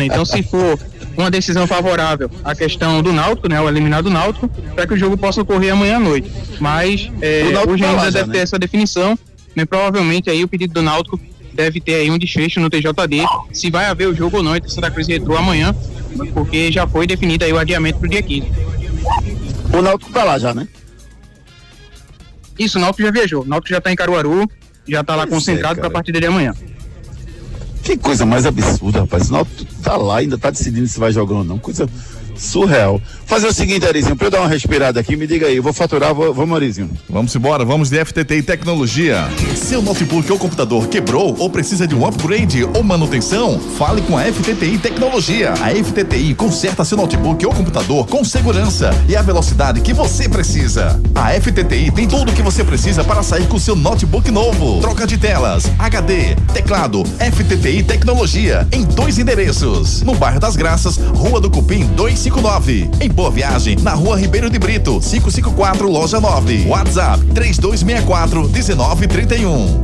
então, 0.04 0.24
se 0.24 0.42
for 0.44 0.80
uma 1.24 1.32
decisão 1.32 1.68
favorável 1.68 2.30
à 2.44 2.56
questão 2.56 3.02
do 3.02 3.12
Náutico, 3.12 3.48
né? 3.50 3.60
O 3.60 3.68
eliminado 3.68 4.06
do 4.06 4.10
Náutico, 4.10 4.48
para 4.76 4.88
que 4.88 4.94
o 4.94 4.98
jogo 4.98 5.18
possa 5.18 5.42
ocorrer 5.42 5.74
amanhã 5.74 5.98
à 5.98 6.00
noite. 6.00 6.32
Mas 6.60 7.10
é, 7.22 7.44
hoje 7.68 7.84
ainda 7.84 8.12
deve 8.12 8.28
né? 8.28 8.34
ter 8.34 8.40
essa 8.40 8.58
definição, 8.58 9.18
né? 9.56 9.66
Provavelmente 9.66 10.30
aí 10.30 10.44
o 10.44 10.48
pedido 10.48 10.74
do 10.74 10.82
Náutico 10.82 11.20
deve 11.54 11.82
ter 11.82 11.96
aí 11.96 12.12
um 12.12 12.18
desfecho 12.18 12.60
no 12.60 12.70
TJD, 12.70 13.26
se 13.52 13.70
vai 13.70 13.86
haver 13.86 14.08
o 14.08 14.16
jogo 14.16 14.38
ou 14.38 14.44
não 14.44 14.56
entre 14.56 14.70
Santa 14.70 14.90
Cruz 14.90 15.08
e 15.10 15.14
Retro 15.14 15.36
amanhã, 15.36 15.76
porque 16.34 16.72
já 16.72 16.88
foi 16.88 17.06
definido 17.06 17.44
aí 17.44 17.52
o 17.52 17.58
adiamento 17.58 18.00
para 18.00 18.08
o 18.08 18.10
dia 18.10 18.22
15. 18.22 18.52
O 19.74 19.82
Náutico 19.82 20.12
tá 20.12 20.24
lá 20.24 20.40
já, 20.40 20.54
né? 20.54 20.68
Isso, 22.58 22.78
o 22.78 22.82
Náutico 22.82 23.04
já 23.04 23.12
viajou. 23.12 23.44
O 23.44 23.46
Náutico 23.46 23.74
já 23.74 23.82
tá 23.82 23.92
em 23.92 23.96
Caruaru, 23.96 24.50
já 24.88 25.04
tá 25.04 25.16
lá 25.16 25.28
pois 25.28 25.36
concentrado 25.36 25.80
é, 25.80 25.82
para 25.82 25.88
a 25.88 25.92
partir 25.92 26.12
de 26.12 26.26
amanhã. 26.26 26.54
Que 27.90 27.98
coisa 27.98 28.24
mais 28.24 28.46
absurda, 28.46 29.00
rapaz. 29.00 29.32
O 29.32 29.34
Náutico 29.34 29.66
tá 29.82 29.98
lá, 29.98 30.18
ainda 30.20 30.38
tá 30.38 30.52
decidindo 30.52 30.88
se 30.88 31.00
vai 31.00 31.12
jogar 31.12 31.38
ou 31.38 31.44
não. 31.44 31.58
Coisa 31.58 31.90
surreal. 32.40 33.02
Fazer 33.26 33.48
o 33.48 33.54
seguinte, 33.54 33.86
Arizinho, 33.86 34.16
pra 34.16 34.28
eu 34.28 34.32
dar 34.32 34.40
uma 34.40 34.48
respirada 34.48 35.00
aqui, 35.00 35.16
me 35.16 35.28
diga 35.28 35.46
aí, 35.46 35.58
eu 35.58 35.64
vou 35.64 35.74
faturar, 35.74 36.16
vou, 36.16 36.34
vamos, 36.34 36.56
Arizinho. 36.56 36.90
Vamos 37.08 37.36
embora, 37.36 37.64
vamos 37.64 37.90
de 37.90 38.04
FTT 38.04 38.42
Tecnologia. 38.42 39.28
Seu 39.56 39.82
notebook 39.82 40.32
ou 40.32 40.40
computador 40.40 40.88
quebrou 40.88 41.36
ou 41.38 41.50
precisa 41.50 41.86
de 41.86 41.94
um 41.94 42.06
upgrade 42.08 42.64
ou 42.64 42.82
manutenção? 42.82 43.60
Fale 43.78 44.02
com 44.02 44.18
a 44.18 44.24
FTTI 44.24 44.80
Tecnologia. 44.80 45.54
A 45.54 45.70
FTTI 45.70 46.34
conserta 46.34 46.84
seu 46.84 46.98
notebook 46.98 47.46
ou 47.46 47.54
computador 47.54 48.08
com 48.08 48.24
segurança 48.24 48.90
e 49.08 49.16
a 49.16 49.22
velocidade 49.22 49.82
que 49.82 49.94
você 49.94 50.28
precisa. 50.28 51.00
A 51.14 51.30
FTTI 51.40 51.92
tem 51.92 52.08
tudo 52.08 52.32
o 52.32 52.34
que 52.34 52.42
você 52.42 52.64
precisa 52.64 53.04
para 53.04 53.22
sair 53.22 53.48
com 53.48 53.60
seu 53.60 53.76
notebook 53.76 54.32
novo. 54.32 54.80
Troca 54.82 55.06
de 55.06 55.18
telas, 55.18 55.66
HD, 55.78 56.36
teclado, 56.54 57.04
FTTI 57.06 57.84
Tecnologia, 57.84 58.68
em 58.72 58.84
dois 58.84 59.20
endereços. 59.20 60.02
No 60.02 60.16
bairro 60.16 60.40
das 60.40 60.56
Graças, 60.56 60.98
Rua 60.98 61.40
do 61.40 61.50
Cupim 61.50 61.86
259. 62.30 62.90
Em 63.02 63.10
Boa 63.10 63.32
Viagem, 63.32 63.76
na 63.82 63.94
rua 63.94 64.18
Ribeiro 64.18 64.50
de 64.50 64.60
Brito, 64.60 65.00
554, 65.00 65.90
loja 65.90 66.20
9. 66.20 66.66
WhatsApp 66.68 67.26
3264 67.34 68.50
1931. 68.50 69.82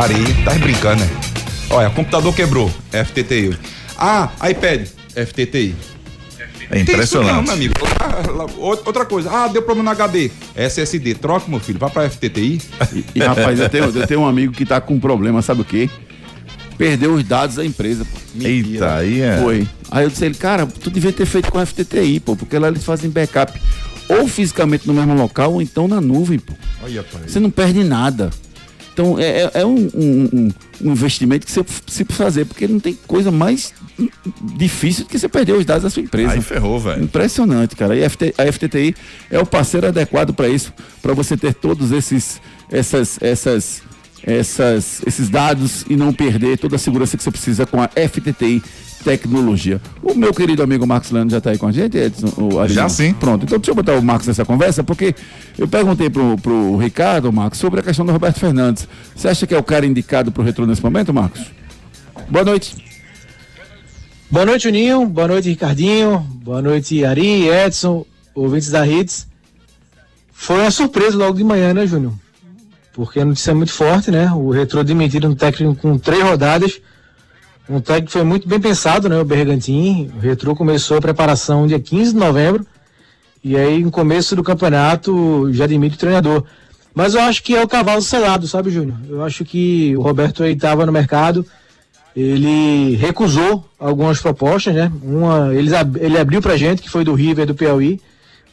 Ari, 0.00 0.44
tá 0.44 0.52
brincando, 0.54 1.02
né? 1.02 1.10
Olha, 1.70 1.90
computador 1.90 2.34
quebrou, 2.34 2.70
FTTI. 2.90 3.56
Ah, 3.96 4.28
iPad, 4.50 4.86
FTTI. 5.14 5.74
É 6.70 6.80
impressionante. 6.80 7.32
Não, 7.32 7.42
meu 7.42 7.52
amigo. 7.52 7.74
Ah, 8.00 8.46
outra 8.58 9.04
coisa, 9.04 9.30
ah, 9.30 9.48
deu 9.48 9.62
problema 9.62 9.90
no 9.90 9.90
HD. 9.90 10.30
SSD, 10.56 11.14
troca, 11.14 11.48
meu 11.48 11.60
filho, 11.60 11.78
vai 11.78 11.90
pra 11.90 12.08
FTTI. 12.08 12.60
E, 12.92 13.04
e 13.14 13.20
rapaz, 13.20 13.58
eu 13.60 13.68
tenho, 13.68 13.84
eu 13.84 14.06
tenho 14.06 14.20
um 14.20 14.26
amigo 14.26 14.52
que 14.52 14.66
tá 14.66 14.80
com 14.80 14.94
um 14.94 15.00
problema, 15.00 15.40
sabe 15.42 15.62
o 15.62 15.64
quê? 15.64 15.88
Perdeu 16.76 17.14
os 17.14 17.24
dados 17.24 17.56
da 17.56 17.64
empresa. 17.64 18.04
Pô. 18.04 18.18
Eita, 18.40 18.96
aí 18.96 19.20
é. 19.20 19.38
Foi. 19.38 19.68
Aí 19.90 20.04
eu 20.04 20.10
disse 20.10 20.24
ele, 20.24 20.34
cara, 20.34 20.66
tu 20.66 20.90
devia 20.90 21.12
ter 21.12 21.26
feito 21.26 21.50
com 21.50 21.58
a 21.58 21.66
FTTI, 21.66 22.20
pô, 22.20 22.34
porque 22.34 22.58
lá 22.58 22.68
eles 22.68 22.84
fazem 22.84 23.10
backup 23.10 23.60
ou 24.08 24.28
fisicamente 24.28 24.86
no 24.86 24.94
mesmo 24.94 25.14
local 25.14 25.54
ou 25.54 25.62
então 25.62 25.88
na 25.88 26.00
nuvem, 26.00 26.38
pô. 26.38 26.52
Olha, 26.82 27.04
Você 27.26 27.40
não 27.40 27.50
perde 27.50 27.82
nada. 27.84 28.30
Então 28.94 29.18
é, 29.18 29.42
é, 29.42 29.50
é 29.54 29.66
um, 29.66 29.90
um, 29.92 30.52
um, 30.82 30.92
investimento 30.92 31.44
que 31.44 31.52
você 31.52 31.64
precisa 31.64 32.06
fazer, 32.10 32.44
porque 32.44 32.68
não 32.68 32.78
tem 32.78 32.96
coisa 33.08 33.30
mais 33.30 33.74
difícil 34.56 35.04
do 35.04 35.10
que 35.10 35.18
você 35.18 35.28
perder 35.28 35.52
os 35.52 35.64
dados 35.64 35.82
da 35.82 35.90
sua 35.90 36.02
empresa. 36.02 36.32
Aí 36.32 36.40
ferrou, 36.40 36.78
velho. 36.78 37.02
Impressionante, 37.02 37.74
cara. 37.74 37.96
E 37.96 38.04
a, 38.04 38.08
FT, 38.08 38.34
a 38.38 38.52
FTTI 38.52 38.94
é 39.30 39.38
o 39.40 39.44
parceiro 39.44 39.88
adequado 39.88 40.32
para 40.32 40.48
isso, 40.48 40.72
para 41.02 41.12
você 41.12 41.36
ter 41.36 41.54
todos 41.54 41.90
esses 41.90 42.40
essas 42.70 43.18
essas 43.20 43.82
essas, 44.26 45.02
esses 45.06 45.28
dados 45.28 45.84
e 45.88 45.96
não 45.96 46.12
perder 46.12 46.58
toda 46.58 46.76
a 46.76 46.78
segurança 46.78 47.16
que 47.16 47.22
você 47.22 47.30
precisa 47.30 47.66
com 47.66 47.80
a 47.80 47.88
FTTI 47.88 48.62
Tecnologia. 49.04 49.80
O 50.02 50.14
meu 50.14 50.32
querido 50.32 50.62
amigo 50.62 50.86
Marcos 50.86 51.10
Lano 51.10 51.30
já 51.30 51.36
está 51.36 51.50
aí 51.50 51.58
com 51.58 51.66
a 51.66 51.72
gente, 51.72 51.98
Edson? 51.98 52.32
O 52.38 52.66
já 52.66 52.88
sim. 52.88 53.12
Pronto, 53.12 53.44
então 53.44 53.58
deixa 53.58 53.70
eu 53.70 53.74
botar 53.74 53.92
o 53.92 54.02
Marcos 54.02 54.26
nessa 54.26 54.46
conversa, 54.46 54.82
porque 54.82 55.14
eu 55.58 55.68
perguntei 55.68 56.08
pro, 56.08 56.38
pro 56.38 56.78
Ricardo, 56.78 57.30
Marcos, 57.30 57.58
sobre 57.58 57.80
a 57.80 57.82
questão 57.82 58.06
do 58.06 58.12
Roberto 58.12 58.40
Fernandes. 58.40 58.88
Você 59.14 59.28
acha 59.28 59.46
que 59.46 59.54
é 59.54 59.58
o 59.58 59.62
cara 59.62 59.84
indicado 59.84 60.32
para 60.32 60.40
o 60.40 60.44
retorno 60.44 60.70
nesse 60.70 60.82
momento, 60.82 61.12
Marcos? 61.12 61.42
Boa 62.30 62.44
noite. 62.46 62.82
Boa 64.30 64.46
noite, 64.46 64.62
Juninho. 64.62 65.06
Boa 65.06 65.28
noite, 65.28 65.50
Ricardinho. 65.50 66.18
Boa 66.42 66.62
noite, 66.62 67.04
Ari, 67.04 67.46
Edson, 67.46 68.06
ouvintes 68.34 68.70
da 68.70 68.86
Hits. 68.86 69.26
Foi 70.32 70.60
uma 70.60 70.70
surpresa 70.70 71.16
logo 71.16 71.36
de 71.36 71.44
manhã, 71.44 71.74
né, 71.74 71.86
Júnior? 71.86 72.14
Porque 72.94 73.20
a 73.20 73.24
notícia 73.24 73.50
é 73.50 73.54
muito 73.54 73.72
forte, 73.72 74.10
né? 74.10 74.30
O 74.32 74.50
Retrô 74.50 74.82
demitido 74.82 75.28
um 75.28 75.34
técnico 75.34 75.74
com 75.74 75.98
três 75.98 76.22
rodadas, 76.22 76.80
um 77.68 77.80
técnico 77.80 78.06
que 78.06 78.12
foi 78.12 78.22
muito 78.22 78.48
bem 78.48 78.60
pensado, 78.60 79.08
né? 79.08 79.18
O 79.20 79.24
Bergantin, 79.24 80.10
o 80.16 80.20
Retrô 80.20 80.54
começou 80.54 80.96
a 80.96 81.00
preparação 81.00 81.66
dia 81.66 81.80
15 81.80 82.12
de 82.12 82.18
novembro, 82.18 82.64
e 83.42 83.56
aí 83.56 83.82
no 83.82 83.90
começo 83.90 84.36
do 84.36 84.44
campeonato 84.44 85.52
já 85.52 85.66
demite 85.66 85.96
o 85.96 85.98
treinador. 85.98 86.44
Mas 86.94 87.14
eu 87.14 87.20
acho 87.22 87.42
que 87.42 87.56
é 87.56 87.62
o 87.62 87.66
cavalo 87.66 88.00
selado, 88.00 88.46
sabe, 88.46 88.70
Júnior? 88.70 88.96
Eu 89.08 89.24
acho 89.24 89.44
que 89.44 89.96
o 89.96 90.00
Roberto 90.00 90.44
aí 90.44 90.52
estava 90.52 90.86
no 90.86 90.92
mercado, 90.92 91.44
ele 92.14 92.94
recusou 92.94 93.68
algumas 93.76 94.20
propostas, 94.20 94.72
né? 94.72 94.92
Uma, 95.02 95.52
ele, 95.52 95.70
ele 96.00 96.16
abriu 96.16 96.40
pra 96.40 96.56
gente, 96.56 96.80
que 96.80 96.88
foi 96.88 97.02
do 97.02 97.12
River, 97.12 97.44
do 97.44 97.56
Piauí, 97.56 98.00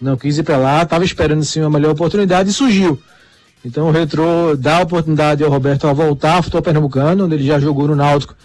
não 0.01 0.17
quis 0.17 0.39
ir 0.39 0.43
para 0.43 0.57
lá, 0.57 0.81
estava 0.81 1.05
esperando 1.05 1.45
sim 1.45 1.61
uma 1.61 1.69
melhor 1.69 1.91
oportunidade 1.91 2.49
e 2.49 2.53
surgiu. 2.53 2.99
Então 3.63 3.87
o 3.87 3.91
Retrô 3.91 4.55
dá 4.57 4.77
a 4.77 4.81
oportunidade 4.81 5.43
ao 5.43 5.49
Roberto 5.49 5.87
a 5.87 5.93
voltar 5.93 6.35
ao 6.35 6.43
futebol 6.43 6.63
pernambucano, 6.63 7.25
onde 7.25 7.35
ele 7.35 7.45
já 7.45 7.59
jogou 7.59 7.87
no 7.87 7.95
Náutico. 7.95 8.35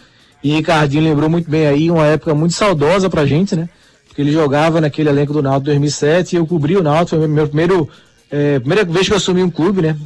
E 0.44 0.52
Ricardinho 0.52 1.02
lembrou 1.02 1.28
muito 1.28 1.50
bem 1.50 1.66
aí, 1.66 1.90
uma 1.90 2.06
época 2.06 2.35
muito 2.35 2.54
saudosa 2.54 3.08
pra 3.08 3.25
gente, 3.25 3.56
né? 3.56 3.68
Porque 4.06 4.20
ele 4.20 4.30
jogava 4.30 4.80
naquele 4.80 5.08
elenco 5.08 5.32
do 5.32 5.42
Náutico 5.42 5.66
2007 5.66 6.35
e 6.35 6.38
eu 6.38 6.46
cobri 6.46 6.76
o 6.76 6.82
Náutico, 6.82 7.16
foi 7.16 7.25
a 7.25 7.28
minha 7.28 7.46
primeiro, 7.46 7.88
é, 8.30 8.58
primeira 8.58 8.85
vez 8.85 9.06
que 9.06 9.12
eu 9.12 9.16
assumi 9.16 9.42
um 9.42 9.50
clube, 9.50 9.82
né? 9.82 9.96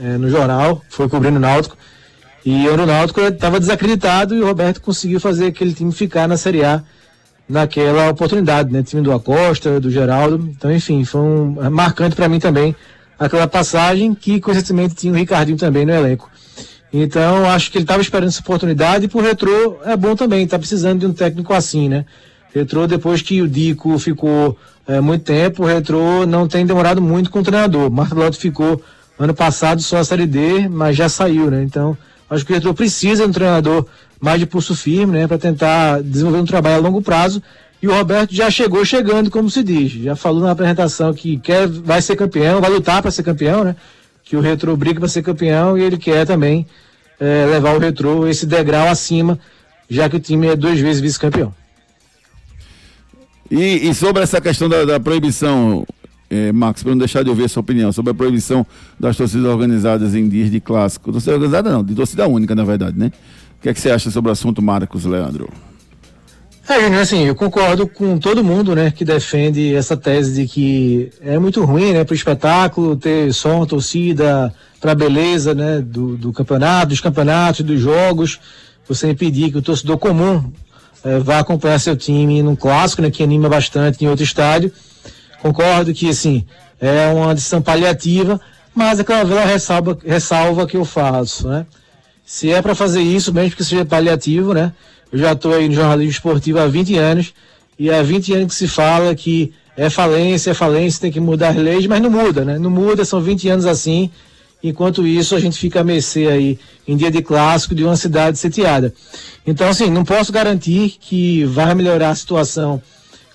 É, 0.00 0.16
no 0.16 0.28
jornal, 0.28 0.82
foi 0.88 1.08
cobrindo 1.08 1.36
o 1.36 1.40
Náutico. 1.40 1.76
E 2.44 2.64
eu 2.64 2.76
no 2.76 2.86
Náutico 2.86 3.20
estava 3.20 3.60
desacreditado 3.60 4.34
e 4.34 4.40
o 4.40 4.46
Roberto 4.46 4.80
conseguiu 4.80 5.20
fazer 5.20 5.46
aquele 5.46 5.74
time 5.74 5.92
ficar 5.92 6.26
na 6.26 6.36
Série 6.36 6.64
A 6.64 6.82
naquela 7.48 8.08
oportunidade, 8.08 8.72
né? 8.72 8.82
Time 8.82 9.02
do 9.02 9.12
Acosta, 9.12 9.78
do 9.80 9.90
Geraldo. 9.90 10.48
Então, 10.56 10.72
enfim, 10.72 11.04
foi 11.04 11.20
um, 11.20 11.64
é 11.64 11.68
marcante 11.68 12.16
para 12.16 12.28
mim 12.28 12.38
também 12.38 12.74
aquela 13.18 13.46
passagem 13.46 14.14
que, 14.14 14.40
coincidentemente, 14.40 14.94
tinha 14.94 15.12
o 15.12 15.16
Ricardinho 15.16 15.58
também 15.58 15.84
no 15.86 15.92
elenco. 15.92 16.30
Então, 16.92 17.48
acho 17.50 17.70
que 17.70 17.78
ele 17.78 17.84
estava 17.84 18.00
esperando 18.00 18.28
essa 18.28 18.40
oportunidade 18.40 19.04
e 19.04 19.08
pro 19.08 19.20
Retrô 19.20 19.78
é 19.84 19.96
bom 19.96 20.14
também, 20.14 20.44
está 20.44 20.58
precisando 20.58 21.00
de 21.00 21.06
um 21.06 21.12
técnico 21.12 21.52
assim, 21.52 21.88
né? 21.88 22.04
Retrô, 22.54 22.86
depois 22.86 23.20
que 23.20 23.42
o 23.42 23.48
Dico 23.48 23.98
ficou 23.98 24.56
é, 24.86 25.00
muito 25.00 25.24
tempo, 25.24 25.62
o 25.62 25.66
Retrô 25.66 26.24
não 26.24 26.48
tem 26.48 26.64
demorado 26.64 27.02
muito 27.02 27.30
com 27.30 27.40
o 27.40 27.42
treinador. 27.42 27.90
Martelotti 27.90 28.38
ficou 28.38 28.80
ano 29.18 29.34
passado 29.34 29.82
só 29.82 29.98
a 29.98 30.04
Série 30.04 30.26
D, 30.26 30.68
mas 30.68 30.96
já 30.96 31.08
saiu, 31.08 31.50
né? 31.50 31.62
Então, 31.62 31.96
acho 32.30 32.46
que 32.46 32.52
o 32.52 32.54
Retrô 32.54 32.72
precisa 32.72 33.24
de 33.24 33.28
um 33.28 33.32
treinador 33.32 33.86
mais 34.20 34.40
de 34.40 34.46
pulso 34.46 34.74
firme, 34.74 35.18
né? 35.18 35.26
Para 35.26 35.38
tentar 35.38 36.02
desenvolver 36.02 36.38
um 36.38 36.46
trabalho 36.46 36.76
a 36.76 36.80
longo 36.80 37.02
prazo 37.02 37.42
e 37.82 37.88
o 37.88 37.92
Roberto 37.92 38.34
já 38.34 38.50
chegou 38.50 38.84
chegando, 38.84 39.30
como 39.30 39.50
se 39.50 39.62
diz. 39.62 39.92
Já 39.92 40.16
falou 40.16 40.42
na 40.42 40.50
apresentação 40.50 41.12
que 41.12 41.38
quer, 41.38 41.68
vai 41.68 42.00
ser 42.00 42.16
campeão, 42.16 42.60
vai 42.60 42.70
lutar 42.70 43.02
para 43.02 43.10
ser 43.10 43.22
campeão, 43.22 43.64
né? 43.64 43.76
Que 44.24 44.36
o 44.36 44.40
Retro 44.40 44.76
briga 44.76 44.98
para 44.98 45.08
ser 45.08 45.22
campeão 45.22 45.76
e 45.76 45.82
ele 45.82 45.96
quer 45.96 46.26
também 46.26 46.66
é, 47.20 47.46
levar 47.46 47.76
o 47.76 47.78
Retro 47.78 48.26
esse 48.26 48.46
degrau 48.46 48.88
acima, 48.88 49.38
já 49.88 50.08
que 50.08 50.16
o 50.16 50.20
time 50.20 50.48
é 50.48 50.56
duas 50.56 50.80
vezes 50.80 51.00
vice-campeão. 51.00 51.54
E, 53.50 53.88
e 53.88 53.94
sobre 53.94 54.22
essa 54.22 54.40
questão 54.40 54.68
da, 54.68 54.84
da 54.84 54.98
proibição, 54.98 55.86
eh, 56.28 56.50
Max, 56.50 56.82
para 56.82 56.90
não 56.90 56.98
deixar 56.98 57.22
de 57.22 57.30
ouvir 57.30 57.44
a 57.44 57.48
sua 57.48 57.60
opinião, 57.60 57.92
sobre 57.92 58.10
a 58.10 58.14
proibição 58.14 58.66
das 58.98 59.16
torcidas 59.16 59.46
organizadas 59.46 60.14
em 60.14 60.28
dias 60.28 60.50
de 60.50 60.60
clássico. 60.60 61.12
Torcida 61.12 61.34
organizada 61.34 61.70
não, 61.70 61.84
de 61.84 61.94
torcida 61.94 62.26
única, 62.26 62.54
na 62.54 62.64
verdade, 62.64 62.98
né? 62.98 63.12
O 63.58 63.62
que 63.62 63.68
é 63.68 63.74
que 63.74 63.80
você 63.80 63.90
acha 63.90 64.10
sobre 64.10 64.30
o 64.30 64.32
assunto, 64.32 64.60
Marcos 64.60 65.04
Leandro? 65.04 65.48
É, 66.68 66.86
assim, 67.00 67.24
eu 67.26 67.34
concordo 67.36 67.86
com 67.86 68.18
todo 68.18 68.42
mundo, 68.42 68.74
né, 68.74 68.90
que 68.90 69.04
defende 69.04 69.72
essa 69.72 69.96
tese 69.96 70.42
de 70.42 70.48
que 70.48 71.10
é 71.20 71.38
muito 71.38 71.64
ruim, 71.64 71.92
né, 71.92 72.02
para 72.02 72.12
o 72.12 72.16
espetáculo 72.16 72.96
ter 72.96 73.30
uma 73.44 73.66
torcida 73.66 74.52
para 74.80 74.90
a 74.90 74.94
beleza, 74.94 75.54
né, 75.54 75.80
do, 75.80 76.16
do 76.16 76.32
campeonato, 76.32 76.88
dos 76.88 77.00
campeonatos, 77.00 77.64
dos 77.64 77.80
jogos, 77.80 78.40
você 78.86 79.08
impedir 79.08 79.52
que 79.52 79.58
o 79.58 79.62
torcedor 79.62 79.96
comum 79.96 80.52
é, 81.04 81.20
vá 81.20 81.38
acompanhar 81.38 81.78
seu 81.78 81.96
time 81.96 82.42
num 82.42 82.56
clássico, 82.56 83.00
né, 83.00 83.12
que 83.12 83.22
anima 83.22 83.48
bastante 83.48 84.04
em 84.04 84.08
outro 84.08 84.24
estádio. 84.24 84.72
Concordo 85.40 85.94
que, 85.94 86.08
assim, 86.08 86.44
é 86.80 87.06
uma 87.06 87.32
decisão 87.32 87.62
paliativa, 87.62 88.40
mas 88.74 88.98
é 88.98 89.02
aquela 89.02 89.44
ressalva, 89.44 89.96
ressalva 90.04 90.66
que 90.66 90.76
eu 90.76 90.84
faço, 90.84 91.48
né. 91.48 91.64
Se 92.24 92.50
é 92.50 92.60
para 92.60 92.74
fazer 92.74 93.02
isso, 93.02 93.32
mesmo 93.32 93.54
que 93.54 93.62
seja 93.62 93.84
paliativo, 93.84 94.52
né, 94.52 94.72
eu 95.12 95.18
já 95.18 95.32
estou 95.32 95.54
aí 95.54 95.68
no 95.68 95.74
jornalismo 95.74 96.10
esportivo 96.10 96.58
há 96.58 96.66
20 96.66 96.96
anos 96.96 97.32
e 97.78 97.90
há 97.90 98.02
20 98.02 98.34
anos 98.34 98.46
que 98.48 98.54
se 98.54 98.68
fala 98.68 99.14
que 99.14 99.52
é 99.76 99.90
falência, 99.90 100.50
é 100.50 100.54
falência, 100.54 101.00
tem 101.00 101.12
que 101.12 101.20
mudar 101.20 101.50
as 101.50 101.56
leis, 101.56 101.86
mas 101.86 102.00
não 102.00 102.10
muda, 102.10 102.44
né? 102.44 102.58
Não 102.58 102.70
muda, 102.70 103.04
são 103.04 103.20
20 103.20 103.48
anos 103.48 103.66
assim. 103.66 104.10
Enquanto 104.62 105.06
isso, 105.06 105.36
a 105.36 105.40
gente 105.40 105.58
fica 105.58 105.80
a 105.80 105.84
mercê 105.84 106.26
aí, 106.28 106.58
em 106.88 106.96
dia 106.96 107.10
de 107.10 107.22
clássico, 107.22 107.74
de 107.74 107.84
uma 107.84 107.96
cidade 107.96 108.38
sitiada. 108.38 108.92
Então, 109.46 109.68
assim, 109.68 109.90
não 109.90 110.04
posso 110.04 110.32
garantir 110.32 110.96
que 110.98 111.44
vai 111.44 111.74
melhorar 111.74 112.10
a 112.10 112.14
situação 112.14 112.82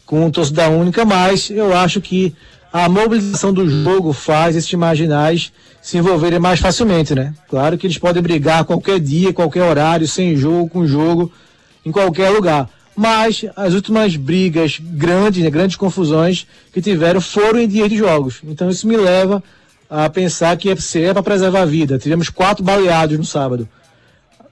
com 0.05 0.29
torcida 0.31 0.67
única, 0.67 1.05
mas 1.05 1.49
eu 1.51 1.75
acho 1.77 2.01
que 2.01 2.33
a 2.73 2.89
mobilização 2.89 3.53
do 3.53 3.69
jogo 3.69 4.11
faz 4.11 4.55
esses 4.55 4.73
marginais 4.73 5.51
se 5.81 5.97
envolverem 5.97 6.39
mais 6.39 6.59
facilmente, 6.59 7.13
né? 7.13 7.33
Claro 7.49 7.77
que 7.77 7.85
eles 7.85 7.97
podem 7.97 8.21
brigar 8.21 8.65
qualquer 8.65 8.99
dia, 8.99 9.31
qualquer 9.31 9.63
horário, 9.63 10.07
sem 10.07 10.35
jogo, 10.35 10.69
com 10.69 10.87
jogo, 10.87 11.31
em 11.85 11.91
qualquer 11.91 12.29
lugar. 12.29 12.69
Mas 12.95 13.45
as 13.55 13.73
últimas 13.73 14.15
brigas 14.15 14.79
grandes, 14.79 15.43
né, 15.43 15.50
grandes 15.50 15.75
confusões 15.75 16.45
que 16.73 16.81
tiveram 16.81 17.21
foram 17.21 17.59
em 17.59 17.67
dias 17.67 17.89
de 17.89 17.97
jogos. 17.97 18.41
Então 18.43 18.69
isso 18.69 18.88
me 18.88 18.97
leva 18.97 19.41
a 19.89 20.09
pensar 20.09 20.55
que 20.57 20.69
é 20.69 21.13
para 21.13 21.23
preservar 21.23 21.61
a 21.61 21.65
vida. 21.65 21.97
Tivemos 21.97 22.29
quatro 22.29 22.63
baleados 22.63 23.17
no 23.17 23.25
sábado. 23.25 23.67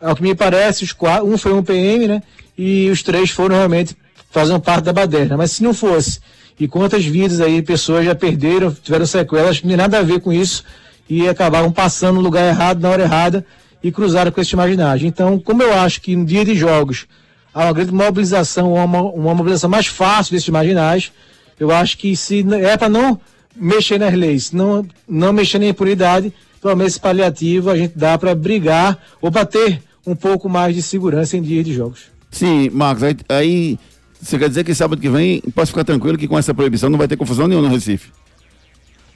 Ao 0.01 0.15
que 0.15 0.23
me 0.23 0.33
parece, 0.33 0.83
os 0.83 0.93
quatro, 0.93 1.27
um 1.27 1.37
foi 1.37 1.53
um 1.53 1.63
PM, 1.63 2.07
né? 2.07 2.23
E 2.57 2.89
os 2.89 3.03
três 3.03 3.29
foram 3.29 3.55
realmente 3.55 3.95
fazendo 4.31 4.59
parte 4.59 4.85
da 4.85 4.93
baderna. 4.93 5.37
Mas 5.37 5.51
se 5.51 5.63
não 5.63 5.73
fosse, 5.73 6.19
e 6.59 6.67
quantas 6.67 7.05
vidas 7.05 7.39
aí 7.39 7.61
pessoas 7.61 8.05
já 8.05 8.13
perderam, 8.13 8.73
tiveram 8.73 9.05
sequelas, 9.05 9.61
não 9.61 9.69
tem 9.69 9.77
nada 9.77 9.99
a 9.99 10.01
ver 10.01 10.19
com 10.19 10.31
isso, 10.31 10.63
e 11.09 11.27
acabavam 11.27 11.71
passando 11.71 12.15
no 12.15 12.21
lugar 12.21 12.45
errado, 12.47 12.81
na 12.81 12.89
hora 12.89 13.03
errada, 13.03 13.45
e 13.83 13.91
cruzaram 13.91 14.31
com 14.31 14.41
esse 14.41 14.53
imaginário. 14.53 15.07
Então, 15.07 15.39
como 15.39 15.63
eu 15.63 15.73
acho 15.73 16.01
que 16.01 16.15
no 16.15 16.25
dia 16.25 16.43
de 16.43 16.55
jogos 16.55 17.07
há 17.53 17.65
uma 17.65 17.73
grande 17.73 17.93
mobilização, 17.93 18.73
uma, 18.73 19.01
uma 19.01 19.33
mobilização 19.33 19.69
mais 19.69 19.87
fácil 19.87 20.33
desses 20.33 20.49
marginais, 20.49 21.11
eu 21.59 21.71
acho 21.71 21.97
que 21.97 22.15
se 22.15 22.45
é 22.53 22.77
para 22.77 22.89
não 22.89 23.19
mexer 23.55 23.99
nas 23.99 24.13
leis, 24.13 24.51
não, 24.51 24.85
não 25.07 25.33
mexer 25.33 25.59
na 25.59 25.67
impunidade, 25.67 26.33
pelo 26.61 26.75
menos 26.75 26.93
esse 26.93 26.99
paliativo 26.99 27.69
a 27.69 27.77
gente 27.77 27.97
dá 27.97 28.17
para 28.17 28.33
brigar 28.35 28.97
ou 29.21 29.31
para 29.31 29.45
ter 29.45 29.81
um 30.05 30.15
pouco 30.15 30.49
mais 30.49 30.75
de 30.75 30.81
segurança 30.81 31.37
em 31.37 31.41
dias 31.41 31.65
de 31.65 31.73
jogos. 31.73 32.03
Sim, 32.31 32.69
Marcos, 32.69 33.03
aí, 33.03 33.17
aí 33.27 33.79
você 34.21 34.37
quer 34.37 34.49
dizer 34.49 34.63
que 34.63 34.73
sábado 34.73 35.01
que 35.01 35.09
vem 35.09 35.41
pode 35.53 35.69
ficar 35.69 35.83
tranquilo 35.83 36.17
que 36.17 36.27
com 36.27 36.37
essa 36.37 36.53
proibição 36.53 36.89
não 36.89 36.97
vai 36.97 37.07
ter 37.07 37.17
confusão 37.17 37.47
nenhuma 37.47 37.67
no 37.67 37.73
Recife? 37.73 38.11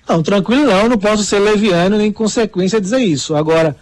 Não, 0.08 0.21
tranquilo 0.21 0.65
não, 0.65 0.89
não 0.89 0.97
posso 0.97 1.23
ser 1.23 1.39
leviano 1.39 1.97
nem 1.97 2.12
consequência 2.12 2.82
dizer 2.82 2.99
isso. 2.99 3.36
Agora, 3.36 3.76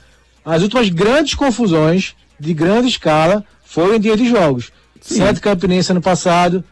as 0.46 0.62
últimas 0.62 0.90
grandes 0.90 1.36
confusões 1.36 2.16
de 2.40 2.54
grande 2.54 2.88
escala 2.88 3.46
foram 3.64 3.96
em 3.96 4.00
dia 4.00 4.18
de 4.18 4.28
jogos. 4.28 4.72
Sim. 5.00 5.18
Santo 5.18 5.42
Campinense 5.42 5.92
ano 5.92 6.02
passado, 6.02 6.64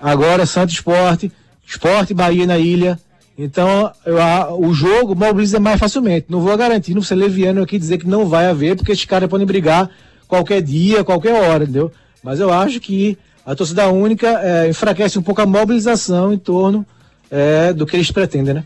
agora 0.00 0.46
Santo 0.46 0.72
Esporte, 0.72 1.30
Esporte 1.66 2.14
Bahia 2.14 2.46
na 2.46 2.58
ilha. 2.58 2.98
Então, 3.36 3.90
eu, 4.04 4.20
a, 4.20 4.54
o 4.54 4.72
jogo 4.72 5.14
mobiliza 5.14 5.58
mais 5.58 5.78
facilmente. 5.78 6.26
Não 6.28 6.40
vou 6.40 6.56
garantir, 6.56 6.94
não 6.94 7.02
ser 7.02 7.14
leviano 7.14 7.62
aqui 7.62 7.78
dizer 7.78 7.98
que 7.98 8.06
não 8.06 8.26
vai 8.26 8.46
haver, 8.46 8.76
porque 8.76 8.92
esses 8.92 9.04
caras 9.04 9.28
podem 9.28 9.46
brigar 9.46 9.88
qualquer 10.28 10.60
dia, 10.62 11.02
qualquer 11.02 11.32
hora, 11.32 11.64
entendeu? 11.64 11.90
Mas 12.22 12.38
eu 12.38 12.52
acho 12.52 12.80
que 12.80 13.16
a 13.44 13.54
torcida 13.54 13.88
única 13.88 14.28
é, 14.42 14.68
enfraquece 14.68 15.18
um 15.18 15.22
pouco 15.22 15.40
a 15.40 15.46
mobilização 15.46 16.32
em 16.32 16.38
torno 16.38 16.86
é, 17.30 17.72
do 17.72 17.86
que 17.86 17.96
eles 17.96 18.10
pretendem, 18.10 18.54
né? 18.54 18.64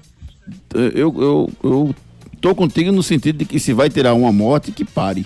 Eu, 0.75 0.91
eu, 0.93 1.51
eu 1.63 1.95
tô 2.45 2.55
contigo 2.55 2.93
no 2.93 3.03
sentido 3.03 3.39
de 3.39 3.47
que 3.47 3.59
se 3.59 3.73
vai 3.73 3.89
tirar 3.89 4.13
uma 4.13 4.31
morte, 4.31 4.71
que 4.71 4.85
pare. 4.85 5.25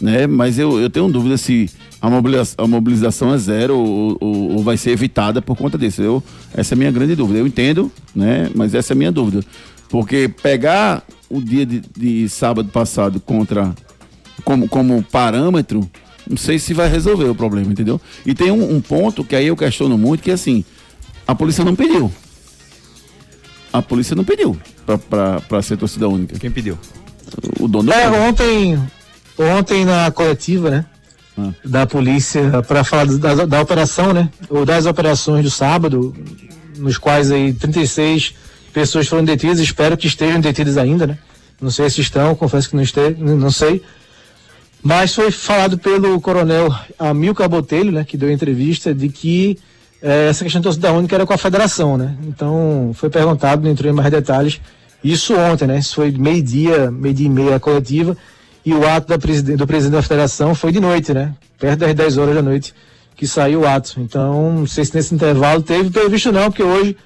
Né? 0.00 0.26
Mas 0.26 0.58
eu, 0.58 0.80
eu 0.80 0.90
tenho 0.90 1.08
dúvida 1.08 1.36
se 1.38 1.70
a 2.02 2.10
mobilização, 2.10 2.64
a 2.64 2.66
mobilização 2.66 3.32
é 3.32 3.38
zero 3.38 3.78
ou, 3.78 4.18
ou, 4.20 4.50
ou, 4.56 4.62
vai 4.64 4.76
ser 4.76 4.90
evitada 4.90 5.40
por 5.40 5.56
conta 5.56 5.78
disso. 5.78 6.02
Eu, 6.02 6.20
essa 6.52 6.74
é 6.74 6.74
a 6.74 6.78
minha 6.78 6.90
grande 6.90 7.14
dúvida. 7.14 7.38
Eu 7.38 7.46
entendo, 7.46 7.92
né? 8.12 8.50
Mas 8.56 8.74
essa 8.74 8.92
é 8.92 8.94
a 8.94 8.96
minha 8.96 9.12
dúvida. 9.12 9.44
Porque 9.88 10.28
pegar 10.42 11.04
o 11.30 11.40
dia 11.40 11.64
de, 11.64 11.80
de 11.96 12.28
sábado 12.28 12.70
passado 12.70 13.20
contra 13.20 13.72
como, 14.42 14.68
como 14.68 15.00
parâmetro, 15.00 15.88
não 16.28 16.36
sei 16.36 16.58
se 16.58 16.74
vai 16.74 16.90
resolver 16.90 17.26
o 17.26 17.36
problema, 17.36 17.70
entendeu? 17.70 18.00
E 18.26 18.34
tem 18.34 18.50
um, 18.50 18.74
um 18.74 18.80
ponto 18.80 19.22
que 19.22 19.36
aí 19.36 19.46
eu 19.46 19.56
questiono 19.56 19.96
muito, 19.96 20.24
que 20.24 20.32
é 20.32 20.34
assim, 20.34 20.64
a 21.24 21.36
polícia 21.36 21.64
não 21.64 21.76
pediu. 21.76 22.10
A 23.72 23.82
polícia 23.82 24.16
não 24.16 24.24
pediu 24.24 24.56
para 24.86 25.62
ser 25.62 25.76
torcida 25.76 26.08
única. 26.08 26.38
Quem 26.38 26.50
pediu? 26.50 26.78
O 27.60 27.68
dono 27.68 27.84
do 27.84 27.92
É, 27.92 28.08
ontem, 28.08 28.80
ontem 29.38 29.84
na 29.84 30.10
coletiva, 30.10 30.70
né? 30.70 30.86
Ah. 31.36 31.50
Da 31.64 31.86
polícia, 31.86 32.62
para 32.66 32.82
falar 32.82 33.06
da, 33.06 33.44
da 33.44 33.60
operação, 33.60 34.12
né? 34.12 34.30
Ou 34.48 34.64
das 34.64 34.86
operações 34.86 35.44
do 35.44 35.50
sábado, 35.50 36.14
nos 36.76 36.96
quais 36.96 37.30
aí 37.30 37.52
36 37.52 38.34
pessoas 38.72 39.06
foram 39.06 39.24
detidas, 39.24 39.58
espero 39.60 39.96
que 39.96 40.06
estejam 40.06 40.40
detidas 40.40 40.76
ainda, 40.76 41.06
né? 41.06 41.18
Não 41.60 41.70
sei 41.70 41.90
se 41.90 42.00
estão, 42.00 42.34
confesso 42.34 42.70
que 42.70 42.76
não, 42.76 42.82
este, 42.82 43.10
não 43.18 43.50
sei. 43.50 43.82
Mas 44.82 45.14
foi 45.14 45.30
falado 45.30 45.76
pelo 45.76 46.20
coronel 46.20 46.72
Amilcar 46.98 47.48
Botelho, 47.48 47.90
né, 47.90 48.04
que 48.04 48.16
deu 48.16 48.30
entrevista, 48.30 48.94
de 48.94 49.08
que 49.08 49.58
é, 50.02 50.28
essa 50.28 50.44
questão 50.44 50.60
de 50.60 50.64
torcida 50.64 50.92
única 50.92 51.14
era 51.14 51.26
com 51.26 51.32
a 51.32 51.38
federação, 51.38 51.96
né? 51.96 52.16
Então 52.26 52.92
foi 52.94 53.10
perguntado, 53.10 53.62
não 53.62 53.70
entrou 53.70 53.90
em 53.90 53.94
mais 53.94 54.10
detalhes. 54.10 54.60
Isso 55.02 55.34
ontem, 55.36 55.66
né? 55.66 55.78
Isso 55.78 55.94
foi 55.94 56.10
meio-dia, 56.10 56.90
meio-dia 56.90 57.26
e 57.26 57.30
meia 57.30 57.60
coletiva. 57.60 58.16
E 58.64 58.74
o 58.74 58.86
ato 58.86 59.08
da 59.08 59.16
do 59.16 59.66
presidente 59.66 59.92
da 59.92 60.02
federação 60.02 60.54
foi 60.54 60.72
de 60.72 60.80
noite, 60.80 61.12
né? 61.12 61.34
Perto 61.58 61.80
das 61.80 61.94
10 61.94 62.18
horas 62.18 62.34
da 62.34 62.42
noite 62.42 62.74
que 63.16 63.26
saiu 63.26 63.62
o 63.62 63.66
ato. 63.66 63.94
Então, 63.98 64.52
não 64.52 64.66
sei 64.66 64.84
se 64.84 64.94
nesse 64.94 65.12
intervalo 65.12 65.60
teve 65.60 65.90
previsto 65.90 66.30
não, 66.30 66.44
porque 66.44 66.62
hoje 66.62 66.96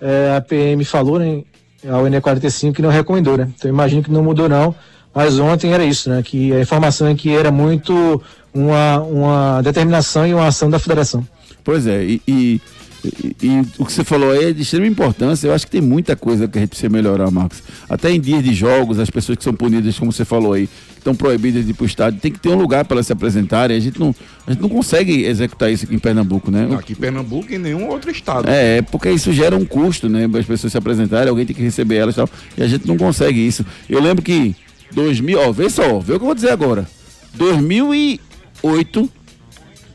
é, 0.00 0.34
a 0.36 0.40
PM 0.40 0.84
falou, 0.84 1.18
né? 1.18 1.42
A 1.88 1.98
UNE 1.98 2.20
45 2.20 2.74
que 2.74 2.82
não 2.82 2.90
recomendou, 2.90 3.38
né? 3.38 3.48
Então 3.56 3.70
imagino 3.70 4.02
que 4.02 4.10
não 4.10 4.22
mudou 4.22 4.48
não. 4.48 4.74
Mas 5.14 5.38
ontem 5.38 5.72
era 5.72 5.82
isso, 5.82 6.10
né? 6.10 6.22
Que 6.22 6.52
a 6.52 6.60
informação 6.60 7.06
é 7.06 7.14
que 7.14 7.34
era 7.34 7.50
muito 7.50 8.22
uma, 8.52 9.00
uma 9.00 9.62
determinação 9.62 10.26
e 10.26 10.34
uma 10.34 10.46
ação 10.46 10.68
da 10.68 10.78
federação. 10.78 11.26
Pois 11.66 11.84
é, 11.84 12.04
e, 12.04 12.22
e, 12.28 12.60
e, 13.04 13.36
e, 13.42 13.60
o 13.76 13.84
que 13.84 13.92
você 13.92 14.04
falou 14.04 14.30
aí 14.30 14.50
é 14.50 14.52
de 14.52 14.62
extrema 14.62 14.86
importância. 14.86 15.48
Eu 15.48 15.52
acho 15.52 15.66
que 15.66 15.72
tem 15.72 15.80
muita 15.80 16.14
coisa 16.14 16.46
que 16.46 16.56
a 16.56 16.60
gente 16.60 16.70
precisa 16.70 16.88
melhorar, 16.88 17.28
Marcos. 17.28 17.60
Até 17.90 18.12
em 18.12 18.20
dias 18.20 18.44
de 18.44 18.54
jogos, 18.54 19.00
as 19.00 19.10
pessoas 19.10 19.36
que 19.36 19.42
são 19.42 19.52
punidas, 19.52 19.98
como 19.98 20.12
você 20.12 20.24
falou 20.24 20.52
aí, 20.52 20.68
que 20.68 20.98
estão 20.98 21.12
proibidas 21.12 21.64
de 21.64 21.72
ir 21.72 21.74
para 21.74 21.82
o 21.82 21.86
estádio, 21.86 22.20
tem 22.20 22.30
que 22.30 22.38
ter 22.38 22.50
um 22.50 22.54
lugar 22.54 22.84
para 22.84 22.94
elas 22.94 23.08
se 23.08 23.12
apresentarem. 23.12 23.76
A 23.76 23.80
gente, 23.80 23.98
não, 23.98 24.14
a 24.46 24.52
gente 24.52 24.62
não 24.62 24.68
consegue 24.68 25.24
executar 25.24 25.72
isso 25.72 25.86
aqui 25.86 25.96
em 25.96 25.98
Pernambuco, 25.98 26.52
né? 26.52 26.68
Não, 26.70 26.78
aqui 26.78 26.92
em 26.92 26.96
Pernambuco 26.96 27.50
e 27.50 27.56
em 27.56 27.58
nenhum 27.58 27.88
outro 27.88 28.12
estado. 28.12 28.48
É, 28.48 28.80
porque 28.82 29.10
isso 29.10 29.32
gera 29.32 29.56
um 29.56 29.64
custo, 29.64 30.08
né? 30.08 30.28
Para 30.28 30.38
as 30.38 30.46
pessoas 30.46 30.70
se 30.70 30.78
apresentarem, 30.78 31.28
alguém 31.28 31.44
tem 31.44 31.56
que 31.56 31.62
receber 31.62 31.96
elas 31.96 32.14
e 32.14 32.18
tal. 32.18 32.30
E 32.56 32.62
a 32.62 32.68
gente 32.68 32.86
não 32.86 32.96
consegue 32.96 33.44
isso. 33.44 33.66
Eu 33.90 34.00
lembro 34.00 34.22
que 34.22 34.54
2000, 34.92 35.40
ó, 35.40 35.50
vê 35.50 35.68
só, 35.68 35.98
vê 35.98 36.12
o 36.12 36.16
que 36.16 36.22
eu 36.22 36.26
vou 36.26 36.34
dizer 36.34 36.50
agora. 36.50 36.86
2008 37.34 39.15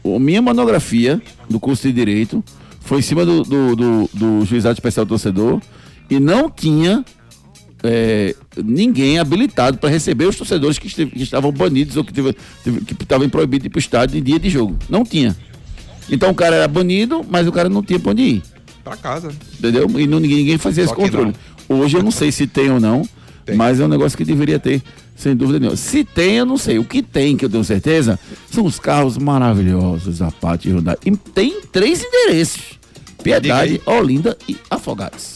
a 0.03 0.19
minha 0.19 0.41
monografia 0.41 1.21
do 1.49 1.59
curso 1.59 1.87
de 1.87 1.93
Direito 1.93 2.43
foi 2.81 2.99
em 2.99 3.01
cima 3.01 3.25
do, 3.25 3.43
do, 3.43 3.75
do, 3.75 4.09
do 4.13 4.45
juizado 4.45 4.73
especial 4.73 5.05
torcedor 5.05 5.61
e 6.09 6.19
não 6.19 6.49
tinha 6.49 7.05
é, 7.83 8.35
ninguém 8.63 9.19
habilitado 9.19 9.77
para 9.77 9.89
receber 9.89 10.25
os 10.25 10.35
torcedores 10.35 10.77
que, 10.77 10.89
que, 10.89 11.23
estavam 11.23 11.51
banidos 11.51 11.97
ou 11.97 12.03
que, 12.03 12.13
tive, 12.13 12.33
que 12.85 12.93
estavam 13.03 13.29
proibidos 13.29 13.63
de 13.63 13.67
ir 13.67 13.69
para 13.69 13.77
o 13.77 13.79
estádio 13.79 14.19
em 14.19 14.23
dia 14.23 14.39
de 14.39 14.49
jogo. 14.49 14.77
Não 14.89 15.03
tinha. 15.03 15.35
Então 16.09 16.31
o 16.31 16.35
cara 16.35 16.55
era 16.55 16.67
banido, 16.67 17.25
mas 17.29 17.47
o 17.47 17.51
cara 17.51 17.69
não 17.69 17.81
tinha 17.81 17.99
para 17.99 18.11
onde 18.11 18.21
ir. 18.21 18.43
Para 18.83 18.97
casa. 18.97 19.31
Entendeu? 19.57 19.87
E 19.99 20.07
não, 20.07 20.19
ninguém, 20.19 20.39
ninguém 20.39 20.57
fazia 20.57 20.85
Só 20.85 20.91
esse 20.91 21.01
controle. 21.01 21.33
Hoje 21.69 21.97
eu 21.97 22.03
não 22.03 22.11
sei 22.11 22.31
se 22.31 22.47
tem 22.47 22.69
ou 22.69 22.79
não, 22.79 23.07
tem. 23.45 23.55
mas 23.55 23.79
é 23.79 23.85
um 23.85 23.87
negócio 23.87 24.17
que 24.17 24.25
deveria 24.25 24.59
ter. 24.59 24.81
Sem 25.15 25.35
dúvida 25.35 25.59
nenhuma. 25.59 25.77
Se 25.77 26.03
tem, 26.03 26.37
eu 26.37 26.45
não 26.45 26.57
sei. 26.57 26.79
O 26.79 26.83
que 26.83 27.03
tem, 27.03 27.37
que 27.37 27.45
eu 27.45 27.49
tenho 27.49 27.63
certeza, 27.63 28.19
são 28.49 28.65
os 28.65 28.79
carros 28.79 29.17
maravilhosos 29.17 30.17
da 30.17 30.31
Pátio 30.31 30.71
Hyundai. 30.71 30.97
E 31.05 31.11
tem 31.15 31.61
três 31.71 32.03
endereços. 32.03 32.79
Piedade, 33.21 33.79
Olinda 33.85 34.35
e 34.49 34.57
Afogados. 34.69 35.35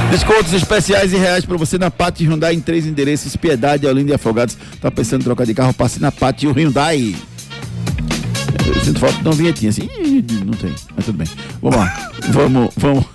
Descontos 0.11 0.53
especiais 0.53 1.13
e 1.13 1.17
reais 1.17 1.45
para 1.45 1.57
você 1.57 1.77
na 1.77 1.89
Pátio 1.89 2.29
Hyundai 2.29 2.53
em 2.53 2.59
três 2.59 2.85
endereços: 2.85 3.35
Piedade, 3.35 3.87
Olinda 3.87 4.11
e 4.11 4.13
Afogados. 4.15 4.57
Tá 4.79 4.91
pensando 4.91 5.21
em 5.21 5.23
trocar 5.23 5.45
de 5.45 5.53
carro? 5.53 5.73
Passe 5.73 6.01
na 6.01 6.11
Pátio 6.11 6.51
Hyundai. 6.51 7.15
Eu 8.67 8.81
sinto 8.83 8.99
falta 8.99 9.17
de 9.17 9.27
uma 9.27 9.33
vinhetinha 9.33 9.69
assim. 9.69 9.87
Não 10.45 10.53
tem, 10.53 10.73
mas 10.95 11.05
tudo 11.05 11.17
bem. 11.17 11.27
Vamos 11.61 11.77
lá. 11.77 12.09
vamos, 12.29 12.69
vamos. 12.77 13.05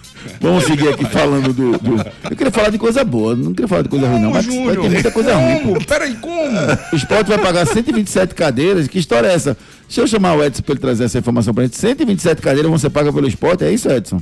Vamos 0.41 0.65
seguir 0.65 0.89
aqui 0.89 1.05
falando 1.05 1.53
do, 1.53 1.79
do- 1.79 2.05
Eu 2.29 2.37
queria 2.37 2.51
falar 2.51 2.71
de 2.71 2.79
coisa 2.79 3.05
boa, 3.05 3.37
não 3.37 3.53
queria 3.55 3.69
falar 3.69 3.83
de 3.83 3.89
coisa 3.89 4.09
ruim, 4.09 4.21
não, 4.21 4.33
mas 4.33 4.45
vai 4.45 4.77
ter 4.77 4.91
muita 4.91 5.11
coisa 5.13 5.37
ruim. 5.37 5.59
pô. 5.75 5.85
Peraí, 5.87 6.15
como? 6.17 6.51
O 6.93 6.97
esporte 6.97 7.29
vai 7.29 7.39
pagar 7.39 7.65
127 7.65 8.35
cadeiras. 8.35 8.89
Que 8.89 8.99
história 8.99 9.29
é 9.29 9.35
essa? 9.35 9.57
Deixa 9.87 10.01
eu 10.01 10.07
chamar 10.09 10.35
o 10.35 10.43
Edson 10.43 10.63
para 10.63 10.73
ele 10.73 10.81
trazer 10.81 11.05
essa 11.05 11.19
informação 11.19 11.55
pra 11.55 11.63
gente. 11.63 11.77
127 11.77 12.43
cadeiras 12.43 12.69
vão 12.69 12.79
ser 12.79 12.91
pagas 12.91 13.15
pelo 13.15 13.29
esporte, 13.29 13.63
é 13.65 13.71
isso, 13.73 13.89
Edson? 13.89 14.21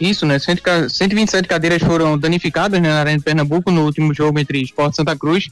Isso, 0.00 0.26
né? 0.26 0.38
100 0.38 0.56
ca- 0.56 0.88
127 0.88 1.46
cadeiras 1.48 1.82
foram 1.82 2.18
danificadas 2.18 2.80
né, 2.80 2.88
na 2.88 3.00
Arena 3.00 3.18
de 3.18 3.24
Pernambuco 3.24 3.70
no 3.70 3.84
último 3.84 4.12
jogo 4.12 4.38
entre 4.38 4.60
Esporte 4.60 4.94
e 4.94 4.96
Santa 4.96 5.16
Cruz, 5.16 5.48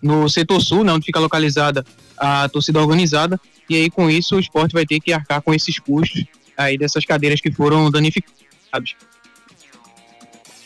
no 0.00 0.28
setor 0.28 0.60
sul, 0.60 0.84
né, 0.84 0.92
onde 0.92 1.04
fica 1.06 1.18
localizada 1.18 1.84
a 2.16 2.48
torcida 2.48 2.80
organizada. 2.80 3.38
E 3.68 3.74
aí, 3.76 3.90
com 3.90 4.08
isso, 4.08 4.36
o 4.36 4.40
esporte 4.40 4.72
vai 4.72 4.86
ter 4.86 5.00
que 5.00 5.12
arcar 5.12 5.42
com 5.42 5.52
esses 5.52 5.78
custos 5.78 6.24
aí 6.56 6.78
dessas 6.78 7.04
cadeiras 7.04 7.40
que 7.40 7.50
foram 7.50 7.90
danificadas. 7.90 8.94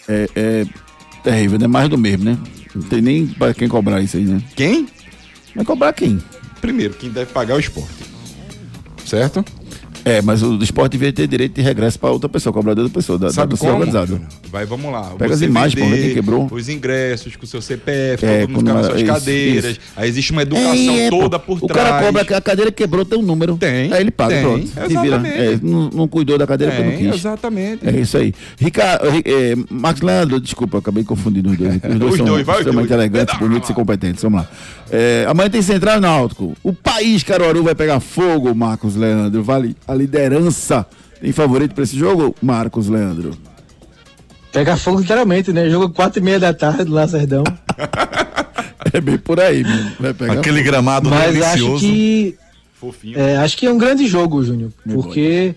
É, 0.08 0.28
é 0.34 0.66
terrível, 1.22 1.58
né? 1.58 1.66
Mais 1.66 1.88
do 1.88 1.96
mesmo, 1.98 2.24
né? 2.24 2.38
Não 2.74 2.82
tem 2.82 3.00
nem 3.00 3.26
para 3.26 3.54
quem 3.54 3.68
cobrar 3.68 4.00
isso 4.02 4.16
aí, 4.16 4.24
né? 4.24 4.42
Quem? 4.54 4.88
Vai 5.54 5.64
cobrar 5.64 5.92
quem? 5.92 6.22
Primeiro, 6.60 6.94
quem 6.94 7.10
deve 7.10 7.32
pagar 7.32 7.54
é 7.54 7.56
o 7.56 7.60
esporte. 7.60 7.94
Certo? 9.06 9.44
É, 10.04 10.20
mas 10.20 10.42
o 10.42 10.56
esporte 10.62 10.92
devia 10.92 11.12
ter 11.12 11.26
direito 11.26 11.54
de 11.54 11.62
regresso 11.62 11.98
para 11.98 12.10
outra 12.10 12.28
pessoa, 12.28 12.52
cobrador 12.52 12.84
da 12.86 12.90
pessoa, 12.92 13.18
da, 13.18 13.28
da 13.28 13.32
Sabe 13.32 13.50
torcida 13.50 13.70
como? 13.72 13.84
organizada. 13.84 14.20
Vai, 14.50 14.66
vamos 14.66 14.92
lá. 14.92 15.12
Pega 15.18 15.32
as 15.32 15.40
Você 15.40 15.46
imagens, 15.46 15.82
pô, 15.82 15.90
quem 15.94 16.12
quebrou. 16.14 16.48
Os 16.50 16.68
ingressos 16.68 17.36
com 17.36 17.44
o 17.44 17.46
seu 17.46 17.62
CPF, 17.62 18.24
É, 18.26 18.40
todo 18.42 18.50
mundo 18.50 18.60
ficar 18.60 18.74
nas 18.74 18.84
era- 18.86 18.94
suas 18.98 19.02
isso, 19.02 19.12
cadeiras. 19.12 19.70
isso. 19.72 19.80
Aí 19.96 20.08
existe 20.08 20.32
uma 20.32 20.42
educação 20.42 20.94
É, 20.98 21.08
toda 21.10 21.38
por 21.38 21.58
o 21.62 21.66
trás. 21.66 21.88
cara 21.88 22.04
cobra 22.04 22.24
que 22.24 22.34
a 22.34 22.40
cadeira 22.40 22.70
quebrou, 22.70 23.04
tem 23.04 23.18
um 23.18 23.22
número. 23.22 23.56
Tem, 23.56 23.92
Aí 23.92 24.00
ele 24.02 24.10
paga, 24.10 24.34
tem, 24.34 24.42
pronto. 24.42 24.66
Se 24.68 24.96
vira. 25.00 25.22
É, 25.26 25.58
não, 25.62 25.88
não 25.90 26.06
cuidou 26.08 26.36
da 26.36 26.46
cadeira 26.46 26.72
porque 26.74 26.86
não 26.90 26.96
Tem, 26.98 27.06
quis. 27.06 27.14
exatamente. 27.20 27.88
É 27.88 28.00
isso 28.00 28.16
aí. 28.18 28.34
Ricardo, 28.58 29.06
é, 29.24 29.54
Marcos 29.70 30.02
Leandro, 30.02 30.38
desculpa, 30.40 30.78
acabei 30.78 31.02
confundindo 31.04 31.50
os 31.50 31.56
dois. 31.56 31.76
Os 31.76 31.80
dois 31.98 32.10
Os 32.12 32.16
são 32.18 32.26
dois, 32.26 32.44
vai 32.44 32.56
os 32.56 32.60
extremamente 32.60 32.88
dois. 32.90 33.00
elegantes, 33.00 33.38
bonitos 33.38 33.70
e 33.70 33.72
competentes. 33.72 34.22
Vamos 34.22 34.40
lá. 34.42 34.48
É, 34.90 35.24
amanhã 35.28 35.48
tem 35.48 35.62
Central 35.62 35.98
Náutico. 36.00 36.54
O 36.62 36.72
país 36.72 37.22
Caruaru 37.22 37.62
vai 37.64 37.74
pegar 37.74 38.00
fogo, 38.00 38.54
Marcos 38.54 38.94
Leandro. 38.96 39.42
Vale 39.42 39.74
a 39.88 39.93
liderança. 39.94 40.86
Tem 41.20 41.32
favorito 41.32 41.74
para 41.74 41.84
esse 41.84 41.96
jogo, 41.96 42.34
Marcos 42.42 42.88
Leandro? 42.88 43.36
Pega 44.52 44.76
fogo 44.76 45.00
literalmente, 45.00 45.52
né? 45.52 45.68
Jogo 45.68 45.88
quatro 45.90 46.20
e 46.20 46.22
meia 46.22 46.38
da 46.38 46.52
tarde 46.54 46.90
lá, 46.90 47.06
Serdão. 47.08 47.44
É 48.92 49.00
bem 49.00 49.18
por 49.18 49.40
aí, 49.40 49.64
mano. 49.64 49.92
Vai 49.98 50.14
pegar 50.14 50.34
Aquele 50.34 50.62
gramado 50.62 51.08
Mas 51.10 51.40
acho 51.42 51.56
delicioso. 51.56 51.84
que 51.84 52.36
Fofinho. 52.74 53.18
É, 53.18 53.36
acho 53.38 53.56
que 53.56 53.66
é 53.66 53.70
um 53.70 53.78
grande 53.78 54.06
jogo, 54.06 54.44
Júnior, 54.44 54.70
porque 54.84 55.54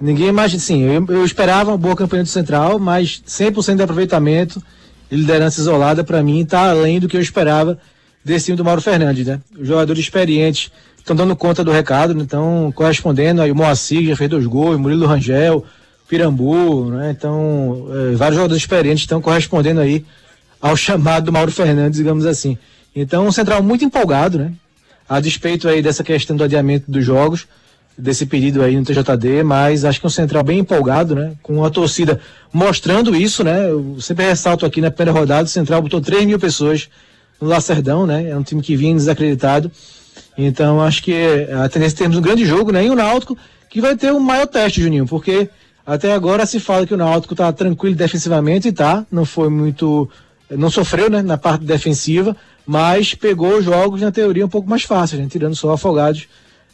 ninguém 0.00 0.28
imagina, 0.28 0.60
sim, 0.60 0.82
eu, 0.82 1.04
eu 1.08 1.24
esperava 1.24 1.70
uma 1.70 1.76
boa 1.76 1.96
campanha 1.96 2.22
do 2.22 2.28
Central, 2.28 2.78
mas 2.78 3.20
100% 3.26 3.76
de 3.76 3.82
aproveitamento 3.82 4.62
e 5.10 5.16
liderança 5.16 5.60
isolada, 5.60 6.04
para 6.04 6.22
mim, 6.22 6.40
está 6.40 6.70
além 6.70 7.00
do 7.00 7.08
que 7.08 7.16
eu 7.16 7.20
esperava 7.20 7.78
desse 8.28 8.46
time 8.46 8.56
do 8.56 8.64
Mauro 8.64 8.80
Fernandes, 8.80 9.26
né? 9.26 9.40
Jogadores 9.60 10.02
experientes 10.02 10.70
estão 10.98 11.16
dando 11.16 11.34
conta 11.34 11.64
do 11.64 11.70
recado, 11.70 12.14
né? 12.14 12.22
estão 12.22 12.70
correspondendo, 12.74 13.40
aí 13.40 13.50
o 13.50 13.56
Moacir 13.56 14.06
já 14.06 14.14
fez 14.14 14.28
dois 14.28 14.46
gols, 14.46 14.78
Murilo 14.78 15.06
Rangel, 15.06 15.64
Pirambu, 16.06 16.90
né? 16.90 17.10
Então, 17.10 17.88
é, 17.90 18.14
vários 18.14 18.36
jogadores 18.36 18.62
experientes 18.62 19.02
estão 19.02 19.20
correspondendo 19.20 19.80
aí 19.80 20.04
ao 20.60 20.76
chamado 20.78 21.24
do 21.24 21.32
Mauro 21.32 21.50
Fernandes, 21.50 21.98
digamos 21.98 22.26
assim. 22.26 22.56
Então, 22.94 23.26
um 23.26 23.32
Central 23.32 23.62
muito 23.62 23.84
empolgado, 23.84 24.38
né? 24.38 24.52
a 25.08 25.20
despeito 25.20 25.66
aí 25.68 25.80
dessa 25.80 26.04
questão 26.04 26.36
do 26.36 26.44
adiamento 26.44 26.90
dos 26.90 27.04
jogos, 27.04 27.46
desse 27.96 28.26
pedido 28.26 28.62
aí 28.62 28.76
no 28.76 28.84
TJD, 28.84 29.42
mas 29.42 29.84
acho 29.84 29.98
que 29.98 30.06
é 30.06 30.08
um 30.08 30.10
central 30.10 30.44
bem 30.44 30.58
empolgado, 30.58 31.14
né? 31.14 31.32
Com 31.42 31.64
a 31.64 31.70
torcida 31.70 32.20
mostrando 32.52 33.16
isso, 33.16 33.42
né? 33.42 33.70
Eu 33.70 33.96
sempre 34.00 34.26
ressalto 34.26 34.66
aqui 34.66 34.80
na 34.80 34.90
primeira 34.90 35.18
rodada, 35.18 35.44
o 35.44 35.48
Central 35.48 35.82
botou 35.82 36.00
3 36.00 36.26
mil 36.26 36.38
pessoas 36.38 36.88
no 37.40 37.48
Lacerdão, 37.48 38.06
né? 38.06 38.30
É 38.30 38.36
um 38.36 38.42
time 38.42 38.62
que 38.62 38.76
vinha 38.76 38.94
desacreditado. 38.94 39.70
Então 40.36 40.80
acho 40.80 41.02
que 41.02 41.14
a 41.52 41.68
tendência 41.68 41.96
é 41.96 41.98
termos 41.98 42.16
um 42.16 42.22
grande 42.22 42.44
jogo, 42.44 42.72
né? 42.72 42.84
E 42.84 42.90
o 42.90 42.94
Náutico 42.94 43.36
que 43.68 43.80
vai 43.80 43.96
ter 43.96 44.12
o 44.12 44.20
maior 44.20 44.46
teste, 44.46 44.80
Juninho, 44.80 45.06
porque 45.06 45.48
até 45.86 46.12
agora 46.12 46.46
se 46.46 46.58
fala 46.58 46.86
que 46.86 46.94
o 46.94 46.96
Náutico 46.96 47.34
tá 47.34 47.52
tranquilo 47.52 47.94
defensivamente 47.94 48.68
e 48.68 48.72
tá, 48.72 49.06
não 49.10 49.24
foi 49.24 49.48
muito 49.48 50.08
não 50.50 50.70
sofreu 50.70 51.10
né, 51.10 51.20
na 51.20 51.36
parte 51.36 51.64
defensiva, 51.64 52.34
mas 52.66 53.14
pegou 53.14 53.58
os 53.58 53.64
jogos 53.64 54.00
na 54.00 54.10
teoria 54.10 54.46
um 54.46 54.48
pouco 54.48 54.68
mais 54.68 54.82
fáceis, 54.82 55.20
né, 55.20 55.28
tirando 55.30 55.54
só 55.54 55.72
afogados 55.72 56.26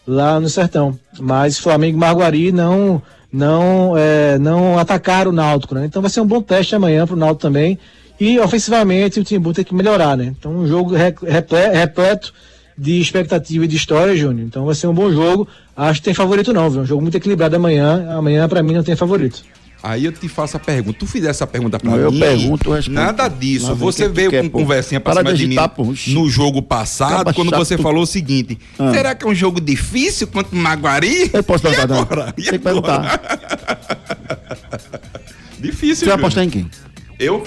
lá 0.06 0.38
no 0.38 0.48
sertão. 0.48 0.96
Mas 1.18 1.58
Flamengo 1.58 1.96
e 1.96 2.00
Marguari 2.00 2.52
não 2.52 3.02
não 3.32 3.94
é, 3.96 4.38
não 4.38 4.78
atacaram 4.78 5.32
o 5.32 5.34
Náutico, 5.34 5.74
né? 5.74 5.84
Então 5.86 6.00
vai 6.00 6.10
ser 6.10 6.20
um 6.20 6.26
bom 6.26 6.40
teste 6.40 6.76
amanhã 6.76 7.04
para 7.04 7.16
o 7.16 7.18
Náutico 7.18 7.42
também. 7.42 7.78
E 8.20 8.38
ofensivamente 8.38 9.18
o 9.20 9.24
Timbu 9.24 9.52
tem 9.52 9.64
que 9.64 9.74
melhorar, 9.74 10.16
né? 10.16 10.32
Então 10.38 10.52
um 10.52 10.66
jogo 10.66 10.94
re- 10.94 11.14
reple- 11.26 11.68
repleto 11.72 12.32
de 12.76 13.00
expectativa 13.00 13.64
e 13.64 13.68
de 13.68 13.76
história, 13.76 14.16
Júnior. 14.16 14.46
Então 14.46 14.64
vai 14.66 14.74
ser 14.74 14.86
um 14.86 14.94
bom 14.94 15.10
jogo. 15.12 15.46
Acho 15.76 16.00
que 16.00 16.04
tem 16.06 16.14
favorito 16.14 16.52
não, 16.52 16.70
viu? 16.70 16.82
Um 16.82 16.86
jogo 16.86 17.02
muito 17.02 17.16
equilibrado 17.16 17.56
amanhã. 17.56 18.08
Amanhã 18.16 18.48
para 18.48 18.62
mim 18.62 18.72
não 18.74 18.82
tem 18.84 18.94
favorito. 18.96 19.42
Aí 19.82 20.06
eu 20.06 20.12
te 20.12 20.28
faço 20.28 20.56
a 20.56 20.60
pergunta. 20.60 20.98
Tu 20.98 21.06
fizesse 21.06 21.30
essa 21.42 21.46
pergunta 21.46 21.78
pra 21.78 21.90
Não, 21.90 21.98
mim. 21.98 22.04
eu 22.04 22.12
pergunto, 22.12 22.70
eu 22.70 22.74
respondo. 22.74 22.94
Nada 22.94 23.28
disso. 23.28 23.74
Você 23.74 24.08
veio 24.08 24.30
quer, 24.30 24.42
com 24.42 24.48
pô. 24.48 24.60
conversinha 24.60 24.98
pra 24.98 25.12
Para 25.12 25.20
cima 25.22 25.34
de 25.34 25.42
de 25.42 25.48
mim 25.48 25.58
agitar, 25.58 25.68
pô. 25.76 25.92
No 26.06 26.30
jogo 26.30 26.62
passado, 26.62 27.12
Acaba 27.16 27.34
quando 27.34 27.50
chato. 27.50 27.58
você 27.58 27.76
falou 27.76 28.04
o 28.04 28.06
seguinte: 28.06 28.58
Ah. 28.78 28.92
será 28.94 29.14
que 29.14 29.26
é 29.26 29.28
um 29.28 29.34
jogo 29.34 29.60
difícil 29.60 30.26
contra 30.28 30.54
o 30.56 30.58
Maguari? 30.58 31.30
Eu 31.34 31.42
posso 31.42 31.64
dar 31.64 31.86
uma 31.86 32.00
agora? 32.00 32.32
E 32.38 32.42
Tem 32.44 32.52
que 32.52 32.58
perguntar. 32.60 33.20
Difícil, 35.60 35.96
Você 35.96 36.06
vai 36.06 36.14
apostar 36.14 36.44
em 36.44 36.50
quem? 36.50 36.70
Eu? 37.18 37.44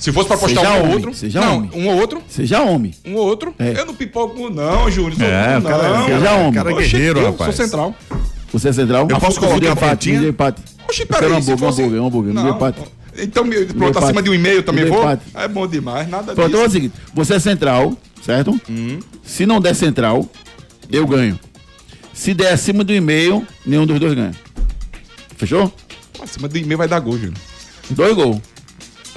Se 0.00 0.10
fosse 0.12 0.26
pra 0.28 0.36
apostar 0.36 0.64
Seja 0.64 0.78
um 0.82 0.86
ou 0.88 0.92
outro. 0.94 1.14
seja 1.14 1.40
não, 1.40 1.56
homem. 1.58 1.70
um 1.74 1.88
ou 1.88 2.00
outro. 2.00 2.22
Seja 2.26 2.62
homem. 2.62 2.94
Um 3.04 3.14
ou 3.16 3.26
outro. 3.26 3.54
É. 3.58 3.78
Eu 3.78 3.84
não 3.86 3.94
pipoco, 3.94 4.48
não, 4.50 4.90
Júnior. 4.90 5.20
É, 5.22 5.52
muito, 5.52 5.66
o 5.66 5.70
cara- 5.70 5.98
não. 5.98 6.06
Seja 6.06 6.32
homem. 6.36 6.52
cara 6.52 6.74
Oxe, 6.74 6.88
guerreiro, 6.90 7.20
eu 7.20 7.26
rapaz. 7.32 7.54
Sou 7.54 7.64
central. 7.66 7.94
Você 8.52 8.68
é 8.68 8.72
central? 8.72 9.06
Eu 9.10 9.20
posso 9.20 9.38
colocar 9.38 9.66
empate, 9.68 10.10
empate. 10.10 10.62
Oxi, 10.88 11.04
peraí, 11.06 11.30
um 11.30 11.36
hambúrguer, 11.36 11.54
um 11.54 11.58
fosse... 11.58 11.82
hambúrguer, 11.82 12.02
um 12.02 12.06
hambúrguer, 12.06 12.32
Não. 12.34 12.50
empate. 12.56 12.80
Então, 13.18 13.44
me- 13.44 13.64
pronto, 13.66 13.90
empate. 13.90 14.04
acima 14.06 14.22
de 14.22 14.30
um 14.30 14.34
e-mail 14.34 14.62
também 14.62 14.86
vou? 14.86 14.98
empate. 15.00 15.22
É 15.34 15.46
bom 15.46 15.66
demais, 15.66 16.08
nada 16.08 16.34
Pronto, 16.34 16.48
então 16.48 16.60
é 16.60 16.64
o 16.64 16.66
disso. 16.66 16.74
seguinte: 16.80 16.94
você 17.14 17.34
é 17.34 17.38
central, 17.38 17.92
certo? 18.24 18.58
Hum. 18.70 18.98
Se 19.22 19.44
não 19.44 19.60
der 19.60 19.74
central, 19.74 20.26
eu 20.90 21.06
ganho. 21.06 21.38
Se 22.14 22.32
der 22.34 22.52
acima 22.52 22.82
do 22.82 22.92
e-mail, 22.94 23.46
nenhum 23.66 23.86
dos 23.86 24.00
dois 24.00 24.14
ganha. 24.14 24.32
Fechou? 25.36 25.72
Acima 26.22 26.48
do 26.48 26.56
e-mail 26.58 26.78
vai 26.78 26.88
dar 26.88 27.00
gol, 27.00 27.14
Júnior. 27.14 27.34
Dois 27.90 28.14
gols. 28.14 28.38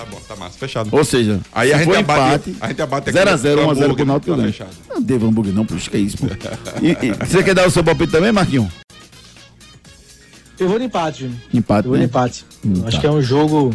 Tá 0.04 0.10
bom, 0.12 0.22
tá 0.28 0.36
massa, 0.36 0.58
fechado. 0.58 0.90
Ou 0.92 1.04
seja, 1.06 1.40
Aí 1.54 1.72
a 1.72 1.78
se 1.78 1.84
gente 1.86 1.94
for 1.94 1.98
abate- 2.00 2.50
empate, 2.50 2.58
a 2.62 2.68
gente 2.68 2.82
abate 2.82 3.10
aqui 3.10 3.20
0x0, 3.20 3.56
no 3.56 3.68
1x0 3.74 3.96
pro 3.96 4.06
Náutico, 4.06 4.36
tá 4.36 4.44
fechado. 4.44 4.70
Não 4.90 5.02
devo 5.02 5.28
hambúrguer 5.28 5.54
não, 5.54 5.66
puxa, 5.66 5.90
que 5.90 5.98
é 5.98 6.00
isso, 6.02 6.18
pô. 6.18 6.26
E, 6.82 6.90
e 7.08 7.12
você 7.26 7.42
quer 7.44 7.54
dar 7.56 7.68
o 7.68 7.72
seu 7.72 7.84
palpite 7.84 8.12
também, 8.12 8.32
Marquinhos? 8.32 8.68
Eu 10.60 10.68
vou 10.70 10.78
no 10.78 10.86
empate, 10.86 11.22
Júnior. 11.22 11.40
Empate, 11.54 11.86
Eu 11.86 11.90
vou 11.90 11.94
no 11.98 12.00
né? 12.00 12.06
empate. 12.06 12.46
Hum, 12.66 12.84
Acho 12.86 12.98
tá. 12.98 13.02
que 13.02 13.08
é 13.08 13.12
um 13.12 13.22
jogo. 13.22 13.74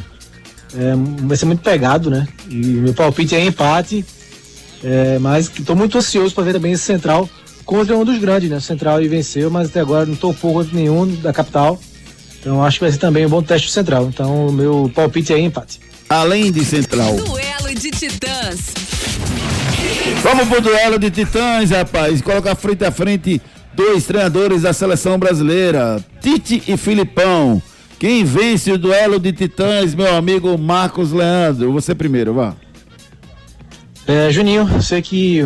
é, 0.74 0.92
vai 1.26 1.36
ser 1.36 1.46
muito 1.46 1.62
pegado, 1.62 2.10
né? 2.10 2.26
E 2.48 2.54
meu 2.54 2.94
palpite 2.94 3.34
é 3.34 3.44
empate. 3.44 4.04
é, 4.84 5.18
mas 5.18 5.50
estou 5.58 5.74
muito 5.74 5.98
ansioso 5.98 6.34
para 6.34 6.44
ver 6.44 6.52
também 6.52 6.72
esse 6.72 6.84
Central 6.84 7.28
contra 7.64 7.96
um 7.96 8.04
dos 8.04 8.18
grandes, 8.18 8.48
né? 8.48 8.56
O 8.56 8.60
Central 8.60 8.96
aí 8.98 9.08
venceu, 9.08 9.50
mas 9.50 9.68
até 9.68 9.80
agora 9.80 10.06
não 10.06 10.14
topou 10.14 10.52
contra 10.54 10.74
nenhum 10.74 11.06
da 11.16 11.32
capital. 11.32 11.80
Então 12.40 12.62
acho 12.62 12.78
que 12.78 12.84
vai 12.84 12.92
ser 12.92 12.98
também 12.98 13.26
um 13.26 13.28
bom 13.28 13.42
teste 13.42 13.66
pro 13.66 13.74
Central. 13.74 14.06
Então 14.08 14.46
o 14.46 14.52
meu 14.52 14.90
palpite 14.94 15.32
é 15.32 15.40
empate. 15.40 15.80
Além 16.08 16.50
de 16.50 16.64
central. 16.64 17.16
Duelo 17.16 17.74
de 17.74 17.90
titãs. 17.90 18.72
Vamos 20.22 20.48
pro 20.48 20.60
duelo 20.60 20.98
de 20.98 21.10
titãs, 21.10 21.70
rapaz. 21.70 22.22
Coloca 22.22 22.54
frente 22.54 22.84
a 22.84 22.90
frente 22.90 23.42
dois 23.74 24.04
treinadores 24.06 24.62
da 24.62 24.72
seleção 24.72 25.18
brasileira, 25.18 26.02
Tite 26.20 26.62
e 26.66 26.76
Filipão. 26.76 27.62
Quem 27.98 28.24
vence 28.24 28.72
o 28.72 28.78
duelo 28.78 29.20
de 29.20 29.32
titãs, 29.32 29.94
meu 29.94 30.14
amigo 30.16 30.56
Marcos 30.56 31.12
Leandro? 31.12 31.72
Você 31.72 31.94
primeiro, 31.94 32.32
vá. 32.32 32.54
É, 34.06 34.30
Juninho, 34.30 34.82
sei 34.82 35.02
que 35.02 35.42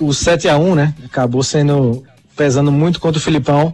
o 0.00 0.08
7x1, 0.08 0.74
né? 0.74 0.94
Acabou 1.04 1.42
sendo 1.42 2.02
pesando 2.36 2.72
muito 2.72 2.98
contra 2.98 3.18
o 3.18 3.22
Filipão. 3.22 3.72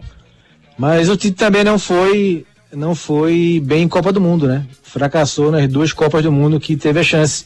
Mas 0.77 1.09
o 1.09 1.17
Tite 1.17 1.35
também 1.35 1.63
não 1.63 1.79
foi 1.79 2.45
não 2.73 2.95
foi 2.95 3.61
bem 3.63 3.83
em 3.83 3.87
Copa 3.87 4.11
do 4.11 4.21
Mundo, 4.21 4.47
né? 4.47 4.65
Fracassou 4.83 5.51
nas 5.51 5.67
duas 5.67 5.93
Copas 5.93 6.23
do 6.23 6.31
Mundo 6.31 6.59
que 6.59 6.75
teve 6.75 6.99
a 6.99 7.03
chance. 7.03 7.45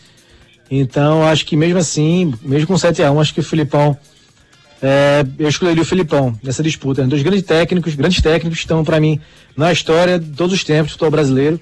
Então, 0.69 1.23
acho 1.23 1.45
que 1.45 1.55
mesmo 1.55 1.77
assim, 1.77 2.33
mesmo 2.41 2.67
com 2.67 2.73
7x1, 2.73 3.21
acho 3.21 3.33
que 3.33 3.39
o 3.39 3.43
Filipão. 3.43 3.97
É, 4.81 5.25
eu 5.39 5.47
escolheria 5.47 5.81
o 5.81 5.85
Filipão 5.85 6.37
nessa 6.43 6.61
disputa. 6.61 7.05
Dois 7.07 7.23
grandes 7.23 7.43
técnicos, 7.43 7.95
grandes 7.95 8.21
técnicos 8.21 8.59
estão, 8.59 8.83
para 8.83 8.99
mim, 8.99 9.19
na 9.55 9.71
história 9.71 10.19
de 10.19 10.29
todos 10.31 10.53
os 10.53 10.63
tempos 10.63 10.87
do 10.87 10.91
futebol 10.91 11.11
brasileiro 11.11 11.59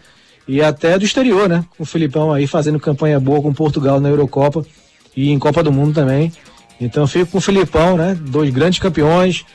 e 0.47 0.61
até 0.61 0.97
do 0.97 1.05
exterior, 1.05 1.47
né? 1.47 1.63
Com 1.77 1.83
o 1.83 1.85
Filipão 1.85 2.33
aí 2.33 2.47
fazendo 2.47 2.79
campanha 2.79 3.19
boa 3.19 3.41
com 3.41 3.53
Portugal 3.53 3.99
na 4.01 4.09
Eurocopa 4.09 4.65
e 5.15 5.29
em 5.31 5.39
Copa 5.39 5.63
do 5.63 5.71
Mundo 5.71 5.93
também. 5.93 6.31
Então, 6.81 7.07
fico 7.07 7.31
com 7.31 7.37
o 7.37 7.41
Filipão, 7.41 7.95
né? 7.95 8.17
Dois 8.19 8.49
grandes 8.49 8.79
campeões, 8.79 9.45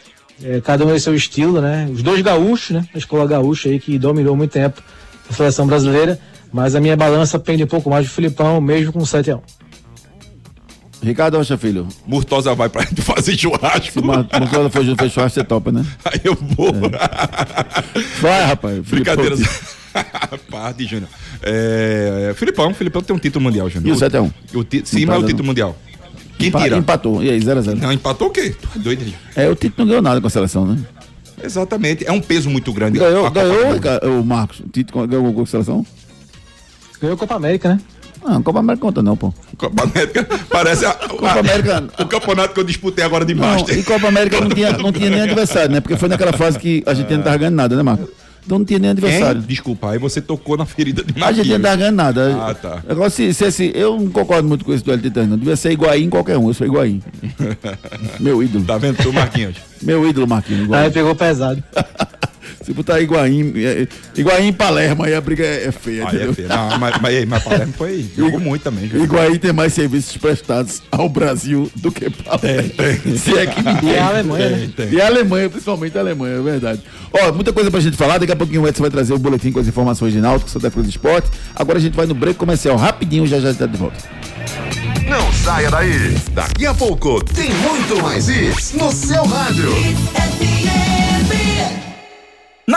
é, 0.43 0.61
cada 0.61 0.85
um 0.85 0.89
tem 0.89 0.99
seu 0.99 1.15
estilo, 1.15 1.61
né? 1.61 1.89
Os 1.93 2.03
dois 2.03 2.21
gaúchos, 2.23 2.71
né? 2.71 2.85
A 2.95 2.99
escola 2.99 3.27
gaúcha 3.27 3.69
aí 3.69 3.79
que 3.79 3.99
dominou 3.99 4.37
muito 4.37 4.53
tempo 4.53 4.83
a 5.29 5.33
seleção 5.33 5.67
brasileira. 5.67 6.19
Mas 6.53 6.75
a 6.75 6.81
minha 6.81 6.97
balança 6.97 7.39
pende 7.39 7.63
um 7.63 7.67
pouco 7.67 7.91
mais 7.91 8.07
do 8.07 8.13
Filipão, 8.13 8.61
mesmo 8.61 8.93
com 8.93 9.05
7 9.05 9.31
a 9.33 9.37
1 9.37 9.41
Ricardo 11.03 11.37
Rocha 11.37 11.57
Filho. 11.57 11.87
Murtosa 12.07 12.55
vai 12.55 12.69
pra 12.69 12.83
gente 12.83 13.01
fazer 13.03 13.37
churrasco. 13.37 13.93
Se 13.93 14.01
Murtosa 14.01 14.71
for 14.71 14.85
fez 14.97 15.13
churrasco, 15.13 15.41
você 15.41 15.45
topa, 15.45 15.71
né? 15.71 15.85
Aí 16.05 16.21
eu 16.25 16.35
vou. 16.35 16.69
É. 16.69 18.21
Vai, 18.21 18.45
rapaz. 18.47 18.79
Brincadeiras. 18.81 19.41
Parte, 20.51 20.87
Júnior. 20.87 21.09
É, 21.43 22.33
Filipão, 22.37 22.75
Filipão 22.75 23.03
tem 23.03 23.15
um 23.15 23.19
título 23.19 23.45
mundial, 23.45 23.69
Júnior. 23.71 23.95
E 23.95 23.97
o 23.97 24.01
7x1? 24.01 24.33
O 24.55 24.65
ti... 24.65 24.83
Sim, 24.85 25.07
mas 25.07 25.23
o 25.23 25.27
título 25.27 25.45
mundial. 25.45 25.77
Quem 26.39 26.51
tira? 26.51 26.77
Empatou. 26.77 27.23
E 27.23 27.31
aí, 27.31 27.41
0x0. 27.41 27.75
Não, 27.75 27.93
empatou 27.93 28.29
o 28.29 28.31
quê? 28.31 28.55
Tu 28.61 28.69
é 28.77 28.79
doido 28.79 29.03
aí. 29.03 29.15
É, 29.35 29.49
o 29.49 29.55
Tito 29.57 29.75
não 29.79 29.87
ganhou 29.87 30.03
nada 30.03 30.21
com 30.21 30.27
a 30.27 30.31
seleção, 30.31 30.65
né? 30.67 30.79
Exatamente. 31.43 32.07
É 32.07 32.13
um 32.13 32.21
peso 32.21 32.49
muito 32.49 32.73
grande. 32.73 32.99
Ganhou, 32.99 33.27
A 33.27 33.31
ganhou 33.31 34.21
o 34.21 34.25
Marcos. 34.25 34.61
O 34.61 34.69
Tito 34.69 35.07
ganhou 35.07 35.33
com 35.33 35.43
a 35.43 35.47
seleção? 35.47 35.85
Ganhou 37.01 37.15
a 37.15 37.19
Copa 37.19 37.35
América, 37.35 37.71
né? 37.71 37.81
Não, 38.25 38.43
Copa 38.43 38.59
América 38.59 38.83
conta 38.85 39.03
não, 39.03 39.17
pô. 39.17 39.33
Copa 39.57 39.85
América 39.85 40.27
parece 40.51 40.85
a, 40.85 40.93
Copa 41.09 41.39
América. 41.39 41.85
o 41.99 42.07
campeonato 42.07 42.55
que 42.55 42.61
eu 42.61 42.65
disputei 42.65 43.05
agora 43.05 43.25
de 43.25 43.35
Não, 43.35 43.43
Master. 43.43 43.79
e 43.79 43.83
Copa 43.83 44.09
América 44.09 44.41
não 44.41 44.49
tinha, 44.49 44.73
não 44.73 44.93
tinha 44.93 45.11
nem 45.11 45.21
adversário, 45.21 45.71
né? 45.71 45.81
Porque 45.81 45.97
foi 45.97 46.09
naquela 46.09 46.33
fase 46.33 46.59
que 46.59 46.83
a 46.87 46.95
gente 46.95 47.13
não 47.15 47.23
tava 47.23 47.37
ganhando 47.37 47.55
nada, 47.55 47.77
né, 47.77 47.83
Marcos? 47.83 48.09
Então 48.49 48.59
não 48.61 48.65
tinha 48.65 48.79
nem 48.79 48.89
adversário. 48.93 49.43
Hein? 49.43 49.47
Desculpa, 49.47 49.91
aí 49.91 49.99
você 49.99 50.23
tocou 50.23 50.57
na 50.57 50.65
ferida 50.65 51.05
de 51.05 51.11
A 51.23 51.31
gente 51.33 51.49
não 51.51 51.59
Marquinhos. 51.59 51.61
tava 51.63 51.77
ganhando 51.77 51.97
nada. 51.97 52.37
Ah, 52.49 52.55
tá. 52.55 52.83
Agora, 52.89 53.11
se, 53.11 53.35
se, 53.35 53.45
esse- 53.45 53.73
eu 53.75 54.01
não 54.01 54.09
concordo 54.09 54.49
muito 54.49 54.65
com 54.65 54.73
esse 54.73 54.83
duelo 54.83 55.03
de 55.03 55.09
titãs, 55.11 55.29
não. 55.29 55.37
Devia 55.37 55.55
ser 55.55 55.71
Higuaín 55.73 56.05
em 56.05 56.09
qualquer 56.09 56.39
um. 56.39 56.49
Eu 56.49 56.55
sou 56.55 56.67
Higuaín. 56.67 57.03
Meu 58.19 58.43
ídolo. 58.43 58.65
Tá 58.65 58.79
vendo 58.79 58.97
tu, 59.03 59.13
Marquinhos? 59.13 59.57
Meu 59.83 60.09
ídolo, 60.09 60.27
Marquinhos. 60.27 60.65
Higuaín. 60.65 60.85
Aí 60.85 60.91
pegou 60.91 61.15
pesado. 61.15 61.63
Se 62.69 62.75
botar 62.75 63.01
Higuaín, 63.01 63.55
é, 63.57 63.83
é, 63.83 63.89
Higuaín 64.15 64.49
em 64.49 64.53
Palermo, 64.53 65.03
aí 65.03 65.15
a 65.15 65.23
briga 65.23 65.43
é, 65.43 65.69
é 65.69 65.73
feia, 65.73 66.07
Aí 66.07 66.21
é 66.21 66.33
feio. 66.35 66.49
Não, 66.49 66.79
mas, 66.79 67.01
mas, 67.01 67.25
mas 67.25 67.43
Palermo 67.43 67.73
foi. 67.73 68.05
Jogou 68.15 68.39
muito 68.39 68.61
também. 68.61 68.87
Júnior. 68.87 69.07
Higuaín 69.07 69.39
tem 69.39 69.55
mais 69.55 69.73
serviços 69.73 70.15
prestados 70.19 70.83
ao 70.93 71.09
Brasil 71.09 71.73
do 71.77 71.91
que 71.91 72.11
Palermo. 72.11 72.71
Se 73.17 73.39
é 73.39 73.47
que 73.47 73.63
ninguém. 73.63 73.95
E 73.95 73.97
a 73.97 74.09
Alemanha, 74.09 74.51
né? 74.51 74.71
Tem. 74.77 74.93
E 74.93 75.01
a 75.01 75.07
Alemanha, 75.07 75.49
principalmente 75.49 75.97
a 75.97 76.03
Alemanha, 76.03 76.37
é 76.37 76.43
verdade. 76.43 76.83
Ó, 77.11 77.33
muita 77.33 77.55
coisa 77.55 77.71
pra 77.71 77.81
gente 77.81 77.97
falar. 77.97 78.19
Daqui 78.19 78.33
a 78.33 78.37
pouquinho 78.37 78.61
o 78.61 78.69
Edson 78.69 78.83
vai 78.83 78.91
trazer 78.91 79.15
o 79.15 79.19
boletim 79.19 79.51
com 79.51 79.61
as 79.61 79.67
informações 79.67 80.13
de 80.13 80.21
Náutico, 80.21 80.51
Santa 80.51 80.71
Cruz 80.71 80.87
Esporte. 80.87 81.31
Agora 81.57 81.79
a 81.79 81.81
gente 81.81 81.97
vai 81.97 82.05
no 82.05 82.15
break 82.15 82.39
comercial 82.39 82.77
rapidinho, 82.77 83.27
já 83.27 83.41
já 83.41 83.51
está 83.51 83.65
de 83.65 83.79
volta. 83.79 83.97
Não 85.09 85.33
saia 85.33 85.71
daí. 85.71 86.19
Daqui 86.33 86.67
a 86.67 86.75
pouco 86.75 87.25
tem 87.25 87.51
muito 87.51 88.03
mais 88.03 88.29
isso 88.29 88.77
no 88.77 88.93
seu 88.93 89.25
rádio. 89.25 89.73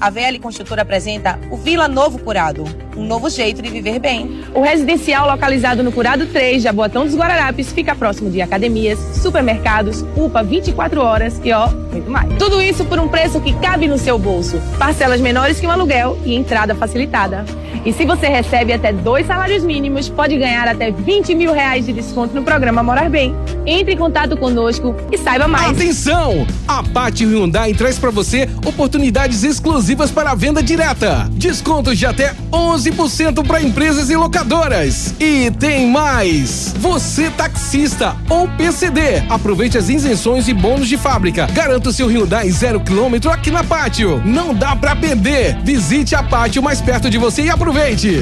A 0.00 0.10
VL 0.10 0.38
Construtora 0.38 0.82
apresenta 0.82 1.38
o 1.50 1.56
Vila 1.56 1.88
Novo 1.88 2.18
Curado, 2.18 2.62
um 2.94 3.02
novo 3.06 3.30
jeito 3.30 3.62
de 3.62 3.70
viver 3.70 3.98
bem. 3.98 4.44
O 4.54 4.60
residencial 4.60 5.26
localizado 5.26 5.82
no 5.82 5.90
Curado 5.90 6.26
3, 6.26 6.62
Jaboatão 6.62 7.06
dos 7.06 7.16
Guararapes, 7.16 7.72
fica 7.72 7.94
próximo 7.94 8.30
de 8.30 8.42
academias, 8.42 8.98
supermercados, 8.98 10.04
UPA 10.14 10.42
24 10.42 11.00
horas 11.00 11.40
e 11.42 11.52
ó, 11.52 11.68
muito 11.68 12.10
mais. 12.10 12.28
Tudo 12.38 12.60
isso 12.60 12.84
por 12.84 12.98
um 12.98 13.08
preço 13.08 13.40
que 13.40 13.54
cabe 13.54 13.88
no 13.88 13.96
seu 13.96 14.18
bolso. 14.18 14.60
Parcelas 14.78 15.22
menores 15.22 15.58
que 15.58 15.66
um 15.66 15.70
aluguel 15.70 16.18
e 16.26 16.34
entrada 16.34 16.74
facilitada. 16.74 17.46
E 17.86 17.92
se 17.92 18.04
você 18.04 18.26
recebe 18.26 18.72
até 18.72 18.92
dois 18.92 19.28
salários 19.28 19.62
mínimos, 19.62 20.08
pode 20.08 20.36
ganhar 20.36 20.66
até 20.66 20.90
20 20.90 21.36
mil 21.36 21.52
reais 21.52 21.86
de 21.86 21.92
desconto 21.92 22.34
no 22.34 22.42
programa 22.42 22.82
Morar 22.82 23.08
Bem. 23.08 23.32
Entre 23.64 23.94
em 23.94 23.96
contato 23.96 24.36
conosco 24.36 24.92
e 25.12 25.16
saiba 25.16 25.46
mais. 25.46 25.70
Atenção! 25.70 26.44
A 26.66 26.82
Pátio 26.82 27.28
Hyundai 27.28 27.72
traz 27.74 27.96
para 27.96 28.10
você 28.10 28.48
oportunidades 28.66 29.44
exclusivas 29.44 30.10
para 30.10 30.32
a 30.32 30.34
venda 30.34 30.60
direta. 30.64 31.28
Descontos 31.30 31.96
de 31.96 32.04
até 32.04 32.34
11% 32.50 33.46
para 33.46 33.62
empresas 33.62 34.10
e 34.10 34.16
locadoras. 34.16 35.14
E 35.20 35.52
tem 35.52 35.88
mais! 35.88 36.74
Você 36.78 37.30
taxista 37.30 38.16
ou 38.28 38.48
PCD, 38.48 39.22
aproveite 39.28 39.78
as 39.78 39.88
isenções 39.88 40.48
e 40.48 40.52
bônus 40.52 40.88
de 40.88 40.96
fábrica. 40.96 41.46
Garanta 41.52 41.90
o 41.90 41.92
seu 41.92 42.08
Hyundai 42.08 42.50
zero 42.50 42.80
quilômetro 42.80 43.30
aqui 43.30 43.52
na 43.52 43.62
Pátio. 43.62 44.20
Não 44.24 44.52
dá 44.52 44.74
para 44.74 44.96
perder. 44.96 45.56
Visite 45.62 46.16
a 46.16 46.22
Pátio 46.24 46.60
mais 46.60 46.80
perto 46.80 47.08
de 47.08 47.16
você 47.16 47.42
e 47.42 47.50
aproveite. 47.50 47.75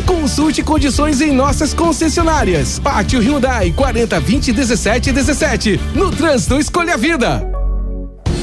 Consulte 0.05 0.65
condições 0.65 1.21
em 1.21 1.31
nossas 1.31 1.73
concessionárias. 1.73 2.81
Pátio 2.81 3.21
Hyundai 3.21 3.71
40 3.71 4.19
20 4.19 4.53
17 4.53 5.13
17. 5.13 5.81
No 5.95 6.11
trânsito, 6.11 6.59
escolha 6.59 6.95
a 6.95 6.97
vida. 6.97 7.54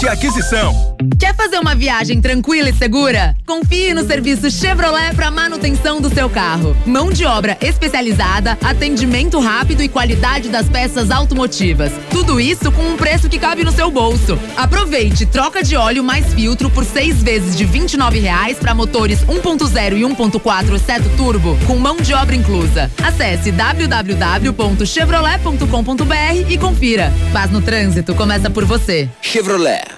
de 0.00 0.08
aquisição. 0.08 0.97
Quer 1.18 1.34
fazer 1.34 1.58
uma 1.58 1.74
viagem 1.76 2.20
tranquila 2.20 2.68
e 2.70 2.74
segura? 2.74 3.36
Confie 3.46 3.94
no 3.94 4.04
serviço 4.04 4.50
Chevrolet 4.50 5.14
para 5.14 5.30
manutenção 5.30 6.00
do 6.00 6.12
seu 6.12 6.28
carro. 6.28 6.76
Mão 6.84 7.12
de 7.12 7.24
obra 7.24 7.56
especializada, 7.60 8.58
atendimento 8.62 9.38
rápido 9.38 9.80
e 9.82 9.88
qualidade 9.88 10.48
das 10.48 10.68
peças 10.68 11.12
automotivas. 11.12 11.92
Tudo 12.10 12.40
isso 12.40 12.72
com 12.72 12.82
um 12.82 12.96
preço 12.96 13.28
que 13.28 13.38
cabe 13.38 13.62
no 13.62 13.70
seu 13.70 13.92
bolso. 13.92 14.36
Aproveite 14.56 15.24
troca 15.24 15.62
de 15.62 15.76
óleo 15.76 16.02
mais 16.02 16.34
filtro 16.34 16.68
por 16.68 16.84
seis 16.84 17.22
vezes 17.22 17.56
de 17.56 17.64
29 17.64 18.18
reais 18.18 18.58
para 18.58 18.74
motores 18.74 19.24
1.0 19.24 19.96
e 19.96 20.00
1.4 20.02 20.78
seto 20.78 21.08
turbo, 21.16 21.56
com 21.66 21.76
mão 21.76 21.98
de 21.98 22.12
obra 22.12 22.34
inclusa. 22.34 22.90
Acesse 23.02 23.52
www.chevrolet.com.br 23.52 26.50
e 26.50 26.58
confira. 26.58 27.12
Paz 27.32 27.50
no 27.50 27.62
trânsito 27.62 28.14
começa 28.14 28.50
por 28.50 28.64
você. 28.64 29.08
Chevrolet. 29.22 29.97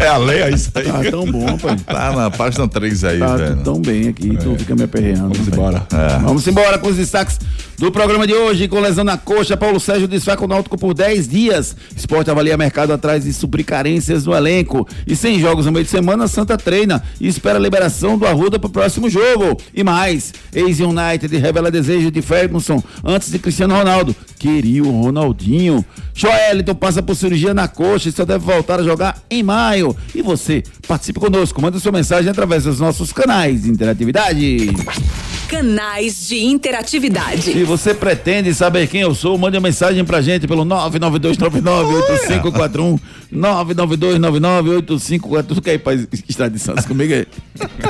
É 0.00 0.08
a 0.08 0.16
lei, 0.16 0.42
é 0.42 0.50
isso 0.50 0.70
aí. 0.74 0.84
Tá 0.84 1.10
tão 1.10 1.24
bom, 1.30 1.56
pai. 1.58 1.76
Tá 1.86 2.12
na 2.12 2.30
página 2.30 2.68
3 2.68 3.04
aí, 3.04 3.18
Tá 3.18 3.36
velho. 3.36 3.56
tão 3.62 3.80
bem 3.80 4.08
aqui, 4.08 4.36
tu 4.36 4.56
fica 4.58 4.74
me 4.74 4.84
aperreando. 4.84 5.32
Vamos 5.34 5.48
embora. 5.48 5.86
É. 5.92 6.18
Vamos 6.18 6.46
embora 6.46 6.78
com 6.78 6.88
os 6.88 6.96
destaques 6.96 7.38
do 7.78 7.90
programa 7.90 8.26
de 8.26 8.34
hoje. 8.34 8.68
Com 8.68 8.80
lesão 8.80 9.04
na 9.04 9.16
coxa, 9.16 9.56
Paulo 9.56 9.78
Sérgio 9.80 10.06
desfaca 10.08 10.44
o 10.44 10.48
Náutico 10.48 10.76
por 10.78 10.94
10 10.94 11.28
dias. 11.28 11.76
Esporte 11.96 12.30
avalia 12.30 12.56
mercado 12.56 12.92
atrás 12.92 13.24
de 13.24 13.32
suprir 13.32 13.64
carências 13.64 14.24
no 14.26 14.34
elenco. 14.34 14.86
E 15.06 15.14
sem 15.16 15.38
jogos 15.40 15.66
no 15.66 15.72
meio 15.72 15.84
de 15.84 15.90
semana, 15.90 16.26
Santa 16.28 16.56
treina 16.56 17.02
e 17.20 17.28
espera 17.28 17.58
a 17.58 17.60
liberação 17.62 18.16
do 18.18 18.26
Arruda 18.26 18.58
para 18.58 18.68
o 18.68 18.70
próximo 18.70 19.08
jogo. 19.10 19.56
E 19.74 19.82
mais, 19.82 20.32
ex-United 20.54 21.36
revela 21.38 21.70
desejo 21.70 22.10
de 22.10 22.22
Ferguson 22.22 22.82
antes 23.04 23.30
de 23.30 23.38
Cristiano 23.38 23.74
Ronaldo. 23.74 24.14
Queria 24.38 24.82
o 24.82 25.02
Ronaldinho. 25.02 25.84
Joelito 26.14 26.74
passa 26.74 27.01
por 27.02 27.14
cirurgia 27.14 27.52
na 27.52 27.68
coxa 27.68 28.08
e 28.08 28.12
só 28.12 28.24
deve 28.24 28.44
voltar 28.44 28.80
a 28.80 28.82
jogar 28.82 29.22
em 29.30 29.42
maio. 29.42 29.94
E 30.14 30.22
você, 30.22 30.62
participe 30.86 31.18
conosco, 31.18 31.60
manda 31.60 31.78
sua 31.78 31.92
mensagem 31.92 32.30
através 32.30 32.64
dos 32.64 32.80
nossos 32.80 33.12
canais 33.12 33.62
de 33.62 33.70
interatividade. 33.70 34.70
Canais 35.48 36.28
de 36.28 36.44
interatividade. 36.44 37.42
Se 37.42 37.64
você 37.64 37.92
pretende 37.92 38.54
saber 38.54 38.86
quem 38.86 39.02
eu 39.02 39.14
sou, 39.14 39.36
mande 39.36 39.58
uma 39.58 39.62
mensagem 39.62 40.02
pra 40.04 40.22
gente 40.22 40.48
pelo 40.48 40.64
992998541. 40.64 42.98
992998541. 43.34 45.44
Tu 45.46 45.60
quer 45.60 45.74
ir 45.74 45.78
pra 45.78 45.92
Estado 45.94 46.52
de 46.52 46.58
Santos 46.58 46.86
comigo 46.86 47.12
aí? 47.12 47.26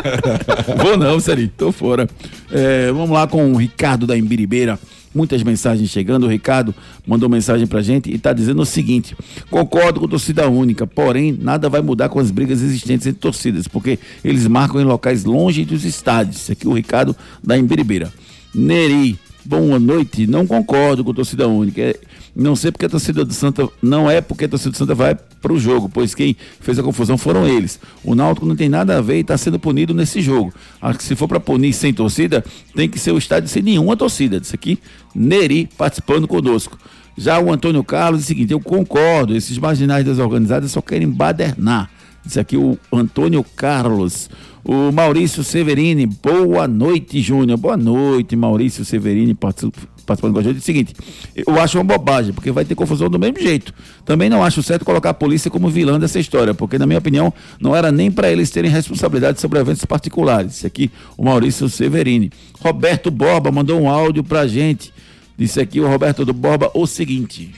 Vou 0.82 0.96
não, 0.96 1.20
Seri, 1.20 1.46
tô 1.46 1.70
fora. 1.70 2.08
É, 2.50 2.90
vamos 2.90 3.10
lá 3.10 3.28
com 3.28 3.52
o 3.52 3.56
Ricardo 3.56 4.08
da 4.08 4.16
Imbiribeira. 4.16 4.76
Muitas 5.14 5.42
mensagens 5.42 5.90
chegando. 5.90 6.24
O 6.24 6.28
Ricardo 6.28 6.74
mandou 7.06 7.28
mensagem 7.28 7.66
pra 7.66 7.82
gente 7.82 8.10
e 8.10 8.18
tá 8.18 8.32
dizendo 8.32 8.62
o 8.62 8.66
seguinte: 8.66 9.16
concordo 9.50 10.00
com 10.00 10.08
torcida 10.08 10.48
única, 10.48 10.86
porém, 10.86 11.36
nada 11.38 11.68
vai 11.68 11.82
mudar 11.82 12.08
com 12.08 12.18
as 12.18 12.30
brigas 12.30 12.62
existentes 12.62 13.06
entre 13.06 13.20
torcidas, 13.20 13.68
porque 13.68 13.98
eles 14.24 14.46
marcam 14.46 14.80
em 14.80 14.84
locais 14.84 15.24
longe 15.24 15.64
dos 15.64 15.84
estádios. 15.84 16.50
Aqui 16.50 16.66
é 16.66 16.70
o 16.70 16.74
Ricardo 16.74 17.14
da 17.42 17.58
Imbiribeira. 17.58 18.12
Neri, 18.54 19.18
boa 19.44 19.78
noite. 19.78 20.26
Não 20.26 20.46
concordo 20.46 21.04
com 21.04 21.12
torcida 21.12 21.48
única. 21.48 21.94
Não 22.34 22.56
sei 22.56 22.72
porque 22.72 22.86
a 22.86 22.88
torcida 22.88 23.24
do 23.24 23.34
Santa. 23.34 23.68
Não 23.82 24.10
é 24.10 24.20
porque 24.22 24.46
a 24.46 24.48
torcida 24.48 24.70
do 24.70 24.76
Santa 24.76 24.94
vai 24.94 25.14
para 25.14 25.52
o 25.52 25.58
jogo, 25.58 25.88
pois 25.88 26.14
quem 26.14 26.34
fez 26.60 26.78
a 26.78 26.82
confusão 26.82 27.18
foram 27.18 27.46
eles. 27.46 27.78
O 28.02 28.14
Náutico 28.14 28.46
não 28.46 28.56
tem 28.56 28.68
nada 28.70 28.96
a 28.96 29.00
ver 29.02 29.18
e 29.18 29.20
está 29.20 29.36
sendo 29.36 29.58
punido 29.58 29.92
nesse 29.92 30.22
jogo. 30.22 30.52
Acho 30.80 30.98
que 30.98 31.04
se 31.04 31.14
for 31.14 31.28
para 31.28 31.38
punir 31.38 31.74
sem 31.74 31.92
torcida, 31.92 32.42
tem 32.74 32.88
que 32.88 32.98
ser 32.98 33.12
o 33.12 33.18
estádio 33.18 33.48
sem 33.50 33.62
nenhuma 33.62 33.96
torcida. 33.96 34.38
Isso 34.38 34.54
aqui, 34.54 34.78
Neri 35.14 35.68
participando 35.76 36.26
conosco. 36.26 36.78
Já 37.18 37.38
o 37.38 37.52
Antônio 37.52 37.84
Carlos, 37.84 38.22
é 38.22 38.24
o 38.24 38.26
seguinte, 38.26 38.52
eu 38.52 38.60
concordo, 38.60 39.36
esses 39.36 39.58
marginais 39.58 40.02
desorganizados 40.02 40.72
só 40.72 40.80
querem 40.80 41.10
badernar. 41.10 41.90
Isso 42.24 42.40
aqui 42.40 42.56
o 42.56 42.78
Antônio 42.90 43.44
Carlos. 43.56 44.30
O 44.64 44.92
Maurício 44.92 45.42
Severini, 45.42 46.06
boa 46.06 46.68
noite, 46.68 47.20
Júnior. 47.20 47.58
Boa 47.58 47.76
noite, 47.76 48.36
Maurício 48.36 48.84
Severini, 48.84 49.34
particip- 49.34 49.76
participando 50.02 50.32
com 50.32 50.40
a 50.40 50.42
gente. 50.42 50.56
É 50.56 50.58
o 50.58 50.62
seguinte, 50.62 50.94
eu 51.34 51.60
acho 51.60 51.78
uma 51.78 51.84
bobagem, 51.84 52.32
porque 52.32 52.50
vai 52.50 52.64
ter 52.64 52.74
confusão 52.74 53.08
do 53.08 53.18
mesmo 53.18 53.40
jeito. 53.40 53.72
Também 54.04 54.28
não 54.28 54.42
acho 54.42 54.62
certo 54.62 54.84
colocar 54.84 55.10
a 55.10 55.14
polícia 55.14 55.50
como 55.50 55.68
vilã 55.68 55.98
dessa 55.98 56.18
história, 56.18 56.54
porque, 56.54 56.78
na 56.78 56.86
minha 56.86 56.98
opinião, 56.98 57.32
não 57.60 57.74
era 57.74 57.90
nem 57.90 58.10
para 58.10 58.30
eles 58.30 58.50
terem 58.50 58.70
responsabilidade 58.70 59.40
sobre 59.40 59.58
eventos 59.58 59.84
particulares. 59.84 60.56
Isso 60.56 60.66
aqui, 60.66 60.90
o 61.16 61.24
Maurício 61.24 61.68
Severini. 61.68 62.30
Roberto 62.60 63.10
Borba 63.10 63.50
mandou 63.50 63.80
um 63.80 63.88
áudio 63.88 64.22
pra 64.22 64.46
gente. 64.46 64.92
Disse 65.36 65.60
aqui 65.60 65.80
o 65.80 65.88
Roberto 65.88 66.24
do 66.24 66.32
Borba 66.32 66.70
o 66.74 66.86
seguinte. 66.86 67.52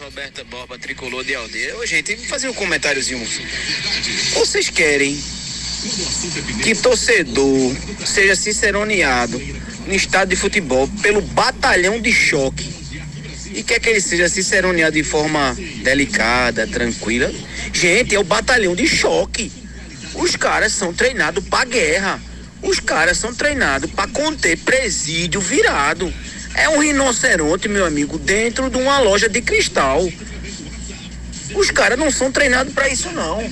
Roberta 0.00 0.44
Borba, 0.44 0.78
tricolor 0.78 1.24
de 1.24 1.34
aldeia. 1.34 1.76
Ô, 1.78 1.86
gente, 1.86 2.14
vou 2.16 2.26
fazer 2.26 2.48
um 2.48 2.54
comentáriozinho. 2.54 3.24
Vocês 4.34 4.68
querem 4.68 5.16
que 6.62 6.74
torcedor 6.74 7.74
seja 8.04 8.34
ciceroneado 8.34 9.40
no 9.86 9.94
estádio 9.94 10.30
de 10.30 10.36
futebol 10.36 10.88
pelo 11.02 11.20
batalhão 11.20 12.00
de 12.00 12.12
choque 12.12 12.76
e 13.56 13.62
quer 13.62 13.80
que 13.80 13.88
ele 13.88 14.02
seja 14.02 14.28
ciceroneado 14.28 14.94
de 14.94 15.02
forma 15.02 15.56
delicada, 15.82 16.66
tranquila? 16.66 17.32
Gente, 17.72 18.14
é 18.14 18.18
o 18.18 18.24
batalhão 18.24 18.74
de 18.74 18.86
choque. 18.86 19.50
Os 20.14 20.36
caras 20.36 20.72
são 20.72 20.92
treinados 20.92 21.42
pra 21.42 21.64
guerra. 21.64 22.20
Os 22.62 22.80
caras 22.80 23.16
são 23.16 23.34
treinados 23.34 23.90
pra 23.90 24.06
conter 24.08 24.58
presídio 24.58 25.40
virado. 25.40 26.12
É 26.54 26.68
um 26.68 26.80
rinoceronte, 26.80 27.66
meu 27.66 27.86
amigo, 27.86 28.18
dentro 28.18 28.68
de 28.68 28.76
uma 28.76 28.98
loja 28.98 29.26
de 29.26 29.40
cristal. 29.40 30.06
Os 31.54 31.70
caras 31.70 31.98
não 31.98 32.10
são 32.10 32.30
treinados 32.30 32.74
pra 32.74 32.90
isso, 32.90 33.10
não. 33.12 33.42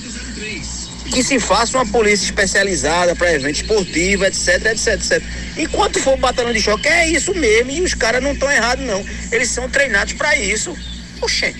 Que 1.11 1.23
se 1.23 1.39
faça 1.39 1.77
uma 1.77 1.85
polícia 1.85 2.25
especializada 2.25 3.15
para 3.15 3.33
evento 3.33 3.55
esportivo, 3.61 4.25
etc, 4.25 4.65
etc, 4.65 4.87
etc. 4.95 5.23
Enquanto 5.57 5.99
for 5.99 6.17
batalhão 6.17 6.51
de 6.51 6.59
choque, 6.61 6.87
é 6.87 7.09
isso 7.09 7.33
mesmo. 7.35 7.71
E 7.71 7.81
os 7.81 7.93
caras 7.93 8.21
não 8.21 8.31
estão 8.33 8.51
errados, 8.51 8.85
não. 8.85 9.03
Eles 9.31 9.49
são 9.49 9.69
treinados 9.69 10.13
pra 10.13 10.35
isso. 10.37 10.75
Oxê. 11.21 11.53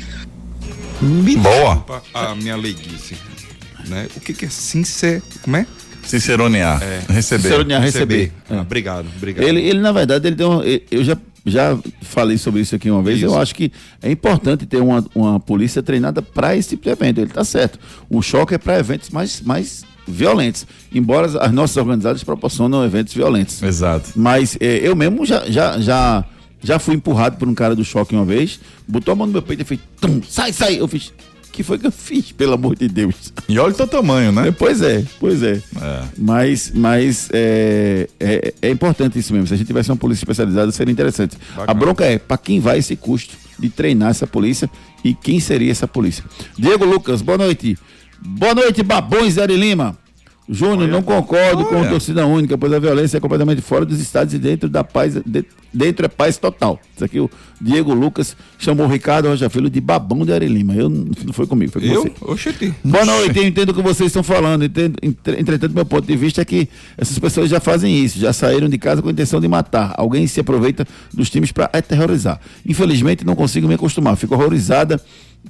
Boa. 1.41 1.85
A 2.13 2.35
minha 2.35 2.55
leiguice. 2.55 3.15
Né? 3.87 4.07
O 4.15 4.19
que, 4.19 4.33
que 4.33 4.45
é 4.45 4.49
sincer... 4.49 5.21
Como 5.43 5.55
é? 5.57 5.65
Sinceronear. 6.05 6.81
É. 6.83 7.01
Receber. 7.13 7.43
Sinceronear, 7.43 7.81
receber. 7.81 8.31
Ah, 8.49 8.61
obrigado, 8.61 9.07
obrigado. 9.15 9.47
Ele, 9.47 9.61
ele, 9.61 9.79
na 9.79 9.91
verdade, 9.91 10.27
ele 10.27 10.35
deu 10.35 10.51
um- 10.51 10.63
eu 10.91 11.03
já, 11.03 11.17
já 11.45 11.77
falei 12.01 12.37
sobre 12.37 12.61
isso 12.61 12.75
aqui 12.75 12.89
uma 12.89 13.01
vez. 13.01 13.21
Eu 13.21 13.37
acho 13.37 13.53
que 13.53 13.71
é 14.01 14.11
importante 14.11 14.65
ter 14.65 14.81
uma, 14.81 15.05
uma 15.13 15.39
polícia 15.39 15.83
treinada 15.83 16.21
para 16.21 16.55
esse 16.55 16.69
tipo 16.69 16.83
de 16.83 16.89
evento. 16.89 17.19
Ele 17.19 17.29
tá 17.29 17.43
certo. 17.43 17.79
O 18.09 18.21
choque 18.21 18.55
é 18.55 18.57
para 18.57 18.79
eventos 18.79 19.09
mais, 19.11 19.41
mais 19.41 19.83
violentos. 20.07 20.65
Embora 20.93 21.27
as 21.39 21.51
nossas 21.51 21.77
organizadas 21.77 22.23
proporcionam 22.23 22.83
eventos 22.83 23.13
violentos. 23.13 23.61
Exato. 23.61 24.11
Mas 24.15 24.57
eh, 24.59 24.79
eu 24.81 24.95
mesmo 24.95 25.25
já, 25.25 25.45
já, 25.49 25.79
já, 25.79 26.25
já 26.63 26.79
fui 26.79 26.95
empurrado 26.95 27.37
por 27.37 27.47
um 27.47 27.53
cara 27.53 27.75
do 27.75 27.85
choque 27.85 28.15
uma 28.15 28.25
vez, 28.25 28.59
botou 28.87 29.11
a 29.11 29.15
mão 29.15 29.27
no 29.27 29.33
meu 29.33 29.41
peito 29.41 29.61
e 29.61 29.65
fez, 29.65 29.79
sai, 30.27 30.51
sai. 30.51 30.79
Eu 30.79 30.87
fiz, 30.87 31.13
que 31.55 31.63
foi 31.63 31.79
que 31.79 31.87
eu 31.87 31.91
fiz, 31.91 32.33
pelo 32.33 32.53
amor 32.53 32.75
de 32.75 32.89
Deus? 32.89 33.31
E 33.47 33.57
olha 33.57 33.73
o 33.73 33.75
teu 33.75 33.87
tamanho, 33.87 34.31
né? 34.31 34.51
Pois 34.51 34.81
é, 34.81 35.05
pois 35.19 35.41
é. 35.41 35.61
Mas, 36.17 36.71
mas 36.75 37.29
é, 37.31 38.09
é, 38.19 38.53
é 38.61 38.69
importante 38.69 39.17
isso 39.17 39.31
mesmo. 39.31 39.47
Se 39.47 39.53
a 39.53 39.57
gente 39.57 39.65
tivesse 39.65 39.89
uma 39.89 39.95
polícia 39.95 40.23
especializada, 40.23 40.69
seria 40.73 40.91
interessante. 40.91 41.37
A 41.65 41.73
bronca 41.73 42.03
é 42.03 42.19
para 42.19 42.37
quem 42.37 42.59
vai 42.59 42.79
esse 42.79 42.97
custo 42.97 43.37
de 43.57 43.69
treinar 43.69 44.09
essa 44.09 44.27
polícia 44.27 44.69
e 45.01 45.13
quem 45.13 45.39
seria 45.39 45.71
essa 45.71 45.87
polícia. 45.87 46.25
Diego 46.57 46.83
Lucas, 46.83 47.21
boa 47.21 47.37
noite. 47.37 47.77
Boa 48.19 48.53
noite, 48.53 48.83
Babões 48.83 49.37
Ari 49.37 49.55
Lima. 49.55 49.97
Júnior, 50.47 50.87
não 50.87 51.01
concordo 51.01 51.65
com 51.65 51.81
a 51.81 51.87
torcida 51.87 52.25
única, 52.25 52.55
pois 52.57 52.71
a 52.71 52.77
violência 52.77 53.17
é 53.17 53.19
completamente 53.19 53.61
fora 53.61 53.83
dos 53.83 53.99
estados 53.99 54.31
e 54.33 54.37
dentro 54.37 54.69
da 54.69 54.83
paz, 54.83 55.15
de- 55.25 55.43
dentro 55.73 56.05
é 56.05 56.07
paz 56.07 56.37
total. 56.37 56.79
Isso 56.95 57.03
aqui 57.03 57.19
o 57.19 57.27
Diego 57.59 57.95
Lucas 57.95 58.37
chamou 58.59 58.85
o 58.85 58.89
Ricardo 58.89 59.27
Rocha 59.27 59.49
Filho 59.49 59.71
de 59.71 59.81
babão 59.81 60.23
de 60.23 60.31
Ari 60.31 60.47
Lima. 60.47 60.75
Eu, 60.75 60.87
não 60.87 61.33
foi 61.33 61.47
comigo, 61.47 61.71
foi 61.71 61.81
com 61.81 61.87
Eu? 61.87 62.03
você. 62.03 62.11
Oxente. 62.21 62.73
Boa 62.83 63.03
noite, 63.05 63.39
eu 63.39 63.43
entendo 63.47 63.69
o 63.69 63.73
que 63.73 63.81
vocês 63.81 64.07
estão 64.07 64.21
falando. 64.21 64.63
Entendo, 64.65 64.97
entre- 65.01 65.39
entretanto, 65.41 65.73
meu 65.73 65.85
ponto 65.85 66.05
de 66.05 66.15
vista 66.15 66.41
é 66.41 66.45
que 66.45 66.69
essas 66.95 67.17
pessoas 67.17 67.49
já 67.49 67.59
fazem 67.59 67.97
isso, 68.05 68.19
já 68.19 68.31
saíram 68.31 68.69
de 68.69 68.77
casa 68.77 69.01
com 69.01 69.07
a 69.09 69.11
intenção 69.11 69.41
de 69.41 69.47
matar. 69.47 69.95
Alguém 69.97 70.27
se 70.27 70.39
aproveita 70.39 70.85
dos 71.11 71.27
times 71.29 71.51
para 71.51 71.71
aterrorizar. 71.73 72.39
Infelizmente, 72.63 73.25
não 73.25 73.35
consigo 73.35 73.67
me 73.67 73.73
acostumar. 73.73 74.15
Fico 74.15 74.35
horrorizada 74.35 75.01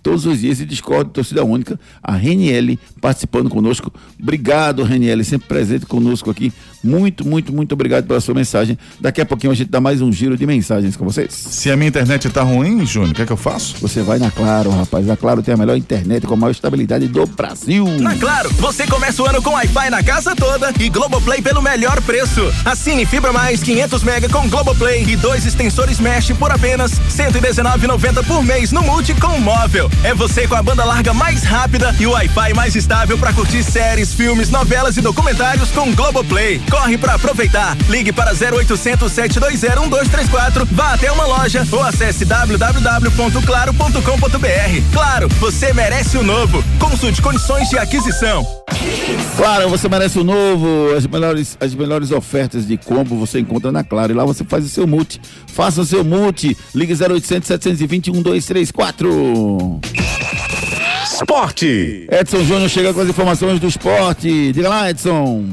todos 0.01 0.25
os 0.25 0.39
dias 0.39 0.59
e 0.59 0.65
discordo 0.65 1.05
de 1.05 1.13
torcida 1.13 1.43
única. 1.43 1.79
A 2.01 2.13
Reniele 2.13 2.79
participando 3.01 3.49
conosco. 3.49 3.93
Obrigado, 4.21 4.83
Reniele, 4.83 5.23
sempre 5.23 5.47
presente 5.47 5.85
conosco 5.85 6.29
aqui. 6.29 6.51
Muito, 6.85 7.27
muito, 7.27 7.51
muito 7.51 7.73
obrigado 7.73 8.05
pela 8.05 8.21
sua 8.21 8.35
mensagem. 8.35 8.77
Daqui 8.99 9.19
a 9.19 9.25
pouquinho 9.25 9.51
a 9.51 9.55
gente 9.55 9.69
dá 9.69 9.81
mais 9.81 10.01
um 10.01 10.11
giro 10.11 10.37
de 10.37 10.45
mensagens 10.45 10.95
com 10.95 11.03
vocês. 11.03 11.33
Se 11.33 11.71
a 11.71 11.75
minha 11.75 11.89
internet 11.89 12.29
tá 12.29 12.43
ruim, 12.43 12.85
Júnior, 12.85 13.11
o 13.11 13.13
que 13.15 13.21
é 13.23 13.25
que 13.25 13.31
eu 13.31 13.37
faço? 13.37 13.75
Você 13.81 14.01
vai 14.01 14.19
na 14.19 14.29
Claro, 14.29 14.69
rapaz. 14.69 15.09
A 15.09 15.17
Claro 15.17 15.41
tem 15.41 15.53
a 15.53 15.57
melhor 15.57 15.77
internet 15.77 16.27
com 16.27 16.33
a 16.33 16.37
maior 16.37 16.51
estabilidade 16.51 17.07
do 17.07 17.25
Brasil. 17.25 17.85
Na 17.99 18.15
Claro, 18.15 18.49
você 18.55 18.85
começa 18.85 19.21
o 19.23 19.25
ano 19.25 19.41
com 19.41 19.51
Wi-Fi 19.51 19.89
na 19.89 20.03
casa 20.03 20.35
toda 20.35 20.71
e 20.79 20.89
Globoplay 20.89 21.41
pelo 21.41 21.61
melhor 21.61 22.01
preço. 22.01 22.53
Assine 22.63 23.05
Fibra 23.05 23.33
Mais 23.33 23.63
500 23.63 24.03
mega 24.03 24.29
com 24.29 24.47
Globoplay 24.49 25.03
e 25.07 25.15
dois 25.15 25.45
extensores 25.45 25.99
Mesh 25.99 26.31
por 26.37 26.51
apenas 26.51 26.93
R$ 26.93 27.31
119,90 27.31 28.25
por 28.25 28.43
mês 28.43 28.71
no 28.71 28.81
Multi 28.83 29.13
com 29.15 29.39
móvel. 29.39 29.89
É 30.03 30.13
você 30.13 30.47
com 30.47 30.55
a 30.55 30.61
banda 30.61 30.83
larga 30.83 31.13
mais 31.13 31.43
rápida 31.43 31.95
e 31.99 32.05
o 32.05 32.11
Wi-Fi 32.11 32.53
mais 32.53 32.75
estável 32.75 33.17
para 33.17 33.33
curtir 33.33 33.63
séries, 33.63 34.13
filmes, 34.13 34.49
novelas 34.49 34.97
e 34.97 35.01
documentários 35.01 35.71
com 35.71 35.93
Globoplay. 35.93 36.59
Corre 36.75 36.97
para 36.97 37.13
aproveitar. 37.13 37.77
Ligue 37.89 38.11
para 38.11 38.33
0800 38.33 39.09
720 39.09 39.79
1234, 39.79 40.65
vá 40.71 40.93
até 40.93 41.09
uma 41.09 41.25
loja 41.25 41.65
ou 41.71 41.81
acesse 41.81 42.25
www.claro.com.br. 42.25 44.91
Claro, 44.91 45.29
você 45.39 45.71
merece 45.71 46.17
o 46.17 46.23
novo. 46.23 46.61
Consulte 46.77 47.21
condições 47.21 47.69
de 47.69 47.77
aquisição. 47.77 48.45
Claro, 49.37 49.69
você 49.69 49.87
merece 49.87 50.19
o 50.19 50.23
novo, 50.25 50.93
as 50.93 51.07
melhores, 51.07 51.57
as 51.61 51.73
melhores 51.73 52.11
ofertas 52.11 52.67
de 52.67 52.77
combo 52.77 53.17
você 53.17 53.39
encontra 53.39 53.71
na 53.71 53.81
Claro. 53.81 54.11
E 54.11 54.15
lá 54.15 54.25
você 54.25 54.43
faz 54.43 54.65
o 54.65 54.69
seu 54.69 54.85
multi. 54.85 55.21
Faça 55.47 55.79
o 55.79 55.85
seu 55.85 56.03
multi. 56.03 56.57
Ligue 56.75 56.93
0800 56.93 57.47
720 57.47 58.11
1234. 58.11 59.79
Esporte. 61.05 62.05
Edson 62.11 62.43
Júnior 62.43 62.69
chega 62.69 62.93
com 62.93 62.99
as 62.99 63.07
informações 63.07 63.61
do 63.61 63.67
esporte. 63.67 64.51
Diga 64.51 64.67
lá, 64.67 64.89
Edson. 64.89 65.45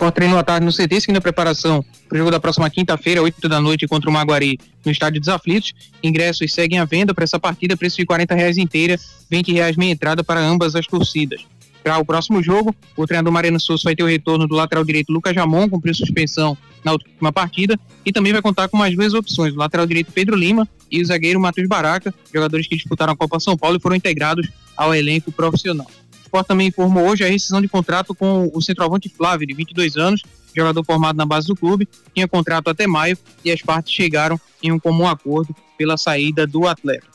Sport 0.00 0.14
treinou 0.14 0.38
à 0.38 0.42
tarde 0.42 0.64
no 0.64 0.72
CT, 0.72 0.98
seguindo 0.98 1.18
a 1.18 1.20
preparação 1.20 1.84
para 2.08 2.16
o 2.16 2.18
jogo 2.18 2.30
da 2.30 2.40
próxima 2.40 2.70
quinta-feira, 2.70 3.22
8 3.22 3.46
da 3.50 3.60
noite, 3.60 3.86
contra 3.86 4.08
o 4.08 4.12
Maguari, 4.12 4.58
no 4.82 4.90
Estádio 4.90 5.20
dos 5.20 5.28
Aflitos. 5.28 5.74
Ingressos 6.02 6.54
seguem 6.54 6.78
à 6.78 6.86
venda 6.86 7.12
para 7.12 7.22
essa 7.22 7.38
partida, 7.38 7.76
preço 7.76 7.98
de 7.98 8.06
40 8.06 8.34
reais 8.34 8.56
inteira, 8.56 8.98
20 9.30 9.52
reais 9.52 9.76
meia 9.76 9.92
entrada 9.92 10.24
para 10.24 10.40
ambas 10.40 10.74
as 10.74 10.86
torcidas. 10.86 11.44
Para 11.84 11.98
o 11.98 12.04
próximo 12.04 12.42
jogo, 12.42 12.74
o 12.96 13.06
treinador 13.06 13.30
Mariano 13.30 13.60
Souza 13.60 13.82
vai 13.84 13.94
ter 13.94 14.02
o 14.02 14.06
retorno 14.06 14.48
do 14.48 14.54
lateral 14.54 14.84
direito 14.84 15.12
Lucas 15.12 15.34
Jamon, 15.34 15.68
cumpriu 15.68 15.94
suspensão 15.94 16.56
na 16.82 16.92
última 16.92 17.30
partida, 17.30 17.78
e 18.02 18.10
também 18.10 18.32
vai 18.32 18.40
contar 18.40 18.68
com 18.68 18.78
mais 18.78 18.96
duas 18.96 19.12
opções, 19.12 19.52
o 19.52 19.58
lateral 19.58 19.86
direito 19.86 20.10
Pedro 20.12 20.34
Lima 20.34 20.66
e 20.90 21.02
o 21.02 21.04
zagueiro 21.04 21.38
Matheus 21.38 21.68
Baraca, 21.68 22.14
jogadores 22.32 22.66
que 22.66 22.74
disputaram 22.74 23.12
a 23.12 23.16
Copa 23.16 23.38
São 23.38 23.54
Paulo 23.54 23.76
e 23.76 23.80
foram 23.80 23.96
integrados 23.96 24.48
ao 24.74 24.94
elenco 24.94 25.30
profissional. 25.30 25.86
Sport 26.30 26.46
também 26.46 26.68
informou 26.68 27.08
hoje 27.08 27.24
a 27.24 27.28
rescisão 27.28 27.60
de 27.60 27.66
contrato 27.66 28.14
com 28.14 28.48
o 28.54 28.62
centroavante 28.62 29.08
Flávio, 29.08 29.48
de 29.48 29.52
22 29.52 29.96
anos, 29.96 30.22
jogador 30.54 30.84
formado 30.84 31.16
na 31.16 31.26
base 31.26 31.48
do 31.48 31.56
clube, 31.56 31.88
tinha 32.14 32.28
contrato 32.28 32.68
até 32.68 32.86
maio 32.86 33.18
e 33.44 33.50
as 33.50 33.60
partes 33.60 33.92
chegaram 33.92 34.40
em 34.62 34.70
um 34.70 34.78
comum 34.78 35.08
acordo 35.08 35.54
pela 35.76 35.96
saída 35.96 36.46
do 36.46 36.68
atleta. 36.68 37.06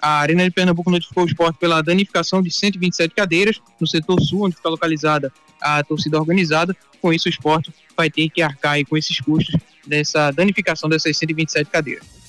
A 0.00 0.20
Arena 0.20 0.42
de 0.44 0.50
Pernambuco 0.50 0.90
notificou 0.90 1.24
o 1.24 1.26
esporte 1.26 1.58
pela 1.58 1.82
danificação 1.82 2.42
de 2.42 2.50
127 2.50 3.14
cadeiras 3.14 3.60
no 3.78 3.86
setor 3.86 4.18
sul, 4.22 4.46
onde 4.46 4.56
fica 4.56 4.70
localizada 4.70 5.30
a 5.60 5.84
torcida 5.84 6.18
organizada. 6.18 6.74
Com 7.00 7.12
isso, 7.12 7.28
o 7.28 7.30
esporte 7.30 7.72
vai 7.94 8.08
ter 8.08 8.30
que 8.30 8.40
arcar 8.40 8.78
com 8.88 8.96
esses 8.96 9.20
custos 9.20 9.54
dessa 9.86 10.30
danificação 10.30 10.88
dessas 10.88 11.16
127 11.18 11.70
cadeiras. 11.70 12.21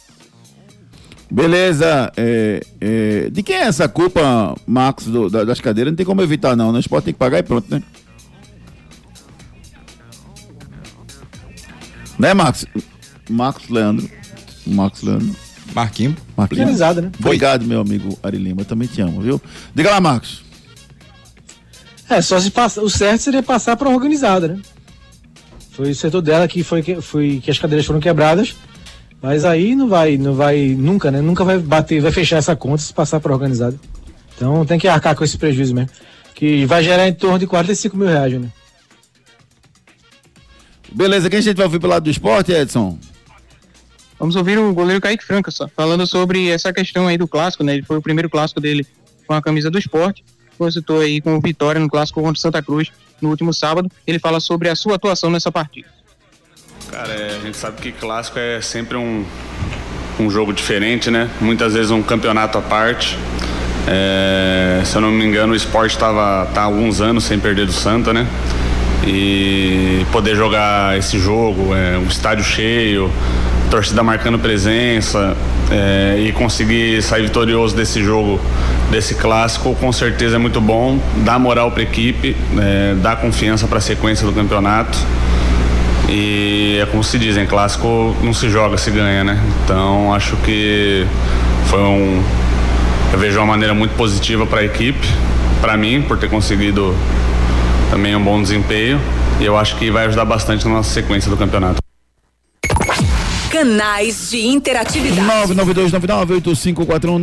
Beleza. 1.34 2.12
é, 2.16 2.62
é, 2.80 3.30
de 3.32 3.42
quem 3.42 3.56
é 3.56 3.64
essa 3.64 3.90
culpa, 3.90 4.56
Marcos, 4.68 5.06
do- 5.08 5.30
da- 5.30 5.44
das 5.44 5.60
cadeiras? 5.60 5.92
Não 5.92 5.98
tem 5.98 6.06
como 6.06 6.22
evitar, 6.22 6.56
não. 6.56 6.72
né? 6.72 6.78
O 6.78 6.80
esporte 6.80 7.06
tem 7.06 7.14
que 7.14 7.20
pagar 7.20 7.40
e 7.40 7.44
pronto, 7.44 7.66
né? 7.70 7.82
Né, 12.20 12.34
Marcos? 12.34 12.66
Marcos 13.30 13.70
Leandro. 13.70 14.10
Marcos 14.68 15.02
Leandro. 15.02 15.36
Marquinho. 15.74 16.16
Marquinhos. 16.38 16.62
Organizado, 16.62 17.02
né? 17.02 17.12
Obrigado, 17.20 17.66
meu 17.66 17.82
amigo 17.82 18.18
Ari 18.22 18.38
Lima. 18.38 18.62
Eu 18.62 18.66
também 18.66 18.88
te 18.88 19.02
amo, 19.02 19.20
viu? 19.22 19.42
Diga 19.74 19.90
lá, 19.90 20.00
Marcos. 20.00 20.44
É, 22.10 22.22
só 22.22 22.40
se 22.40 22.52
passa, 22.52 22.82
o 22.82 22.90
certo 22.90 23.22
seria 23.22 23.42
passar 23.42 23.76
para 23.76 23.90
organizada, 23.90 24.48
né? 24.50 24.62
Foi 25.72 25.90
o 25.90 25.96
setor 25.96 26.22
dela 26.22 26.48
que 26.48 26.64
foi 26.64 26.84
que, 26.84 27.02
foi 27.02 27.42
que 27.44 27.50
as 27.50 27.58
cadeiras 27.58 27.88
foram 27.88 28.00
quebradas, 28.00 28.56
mas 29.24 29.46
aí 29.46 29.74
não 29.74 29.88
vai, 29.88 30.18
não 30.18 30.36
vai 30.36 30.76
nunca, 30.78 31.10
né? 31.10 31.22
Nunca 31.22 31.46
vai 31.46 31.58
bater, 31.58 32.02
vai 32.02 32.12
fechar 32.12 32.36
essa 32.36 32.58
conta 32.58 32.80
se 32.80 32.94
passar 32.94 33.22
para 33.22 33.32
organizada. 33.32 33.80
Então 34.36 34.66
tem 34.66 34.78
que 34.78 34.86
arcar 34.86 35.16
com 35.16 35.24
esse 35.24 35.38
prejuízo 35.38 35.74
mesmo, 35.74 35.90
que 36.36 36.66
vai 36.66 36.84
gerar 36.84 37.08
em 37.08 37.14
torno 37.14 37.40
de 37.40 37.48
45 37.48 37.96
mil 37.96 38.08
reais, 38.08 38.34
né? 38.34 38.52
Beleza, 40.92 41.30
quem 41.30 41.40
a 41.40 41.42
gente 41.42 41.56
vai 41.56 41.66
ouvir 41.66 41.80
pelo 41.80 41.94
lado 41.94 42.04
do 42.04 42.10
esporte, 42.10 42.52
Edson? 42.52 43.00
Vamos 44.20 44.36
ouvir 44.36 44.60
o 44.60 44.74
goleiro 44.74 45.00
Kaique 45.00 45.24
Franca 45.24 45.52
só, 45.52 45.70
falando 45.70 46.06
sobre 46.06 46.50
essa 46.50 46.74
questão 46.74 47.08
aí 47.08 47.18
do 47.18 47.28
clássico, 47.28 47.64
né? 47.64 47.76
Ele 47.76 47.84
foi 47.84 47.96
o 47.96 48.02
primeiro 48.02 48.30
clássico 48.30 48.60
dele 48.60 48.86
com 49.26 49.34
a 49.34 49.42
camisa 49.42 49.72
do 49.72 49.80
esporte, 49.80 50.22
consultou 50.58 51.00
aí 51.00 51.22
com 51.22 51.40
vitória 51.40 51.80
no 51.80 51.90
clássico 51.90 52.20
contra 52.20 52.38
o 52.38 52.42
Santa 52.42 52.62
Cruz 52.62 52.92
no 53.22 53.30
último 53.30 53.54
sábado. 53.54 53.90
Ele 54.06 54.20
fala 54.20 54.42
sobre 54.42 54.68
a 54.68 54.76
sua 54.76 54.96
atuação 54.96 55.30
nessa 55.30 55.50
partida. 55.50 55.88
Cara, 56.94 57.12
é, 57.12 57.38
a 57.38 57.40
gente 57.44 57.58
sabe 57.58 57.82
que 57.82 57.92
clássico 57.92 58.38
é 58.38 58.62
sempre 58.62 58.96
um, 58.96 59.26
um 60.20 60.30
jogo 60.30 60.54
diferente, 60.54 61.10
né? 61.10 61.28
Muitas 61.42 61.74
vezes 61.74 61.90
um 61.90 62.04
campeonato 62.04 62.56
à 62.56 62.62
parte. 62.62 63.18
É, 63.88 64.80
se 64.86 64.96
eu 64.96 65.02
não 65.02 65.10
me 65.10 65.26
engano, 65.26 65.54
o 65.54 65.56
esporte 65.56 65.94
estava 65.94 66.46
tá 66.54 66.62
há 66.62 66.66
alguns 66.66 67.02
anos 67.02 67.24
sem 67.24 67.40
perder 67.40 67.66
do 67.66 67.72
Santa, 67.72 68.14
né? 68.14 68.28
E 69.08 70.06
poder 70.12 70.36
jogar 70.36 70.96
esse 70.96 71.18
jogo, 71.18 71.74
é, 71.76 71.98
um 71.98 72.06
estádio 72.06 72.44
cheio, 72.44 73.12
torcida 73.72 74.04
marcando 74.04 74.38
presença 74.38 75.36
é, 75.72 76.20
e 76.20 76.32
conseguir 76.32 77.02
sair 77.02 77.24
vitorioso 77.24 77.76
desse 77.76 78.04
jogo, 78.04 78.40
desse 78.92 79.16
clássico, 79.16 79.74
com 79.74 79.92
certeza 79.92 80.36
é 80.36 80.40
muito 80.40 80.62
bom. 80.62 81.00
Dá 81.26 81.40
moral 81.40 81.72
para 81.72 81.82
a 81.82 81.84
equipe, 81.86 82.38
é, 82.62 82.94
dá 83.02 83.16
confiança 83.16 83.66
para 83.66 83.80
a 83.80 83.82
sequência 83.82 84.28
do 84.28 84.32
campeonato. 84.32 84.96
E 86.10 86.80
é 86.82 86.86
como 86.86 87.04
se 87.04 87.18
dizem, 87.18 87.46
clássico 87.46 88.16
não 88.22 88.34
se 88.34 88.50
joga, 88.50 88.78
se 88.78 88.92
ganha, 88.92 89.24
né? 89.24 89.40
Então 89.64 90.14
acho 90.14 90.36
que 90.38 91.06
foi 91.68 91.80
um. 91.80 92.24
Eu 93.12 93.20
vejo 93.20 93.38
uma 93.40 93.46
maneira 93.46 93.74
muito 93.74 93.96
positiva 93.96 94.46
para 94.46 94.62
a 94.62 94.64
equipe, 94.64 95.08
para 95.62 95.78
mim, 95.78 96.02
por 96.02 96.18
ter 96.18 96.30
conseguido 96.30 96.96
também 97.90 98.16
um 98.16 98.24
bom 98.24 98.42
desempenho. 98.42 99.00
E 99.40 99.46
eu 99.46 99.58
acho 99.58 99.76
que 99.78 99.90
vai 99.92 100.06
ajudar 100.06 100.26
bastante 100.26 100.66
na 100.66 100.76
nossa 100.76 100.90
sequência 100.90 101.30
do 101.30 101.38
campeonato. 101.38 101.78
Canais 103.52 104.32
de 104.32 104.48
interatividade. 104.48 105.22
992998541 105.54 107.20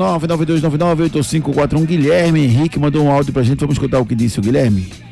992998541 1.11 1.85
Guilherme 1.85 2.45
Henrique 2.45 2.79
mandou 2.79 3.05
um 3.05 3.11
áudio 3.11 3.33
pra 3.33 3.43
gente. 3.43 3.59
Vamos 3.59 3.75
escutar 3.75 3.99
o 3.99 4.07
que 4.07 4.15
disse 4.15 4.39
o 4.39 4.43
Guilherme. 4.43 5.10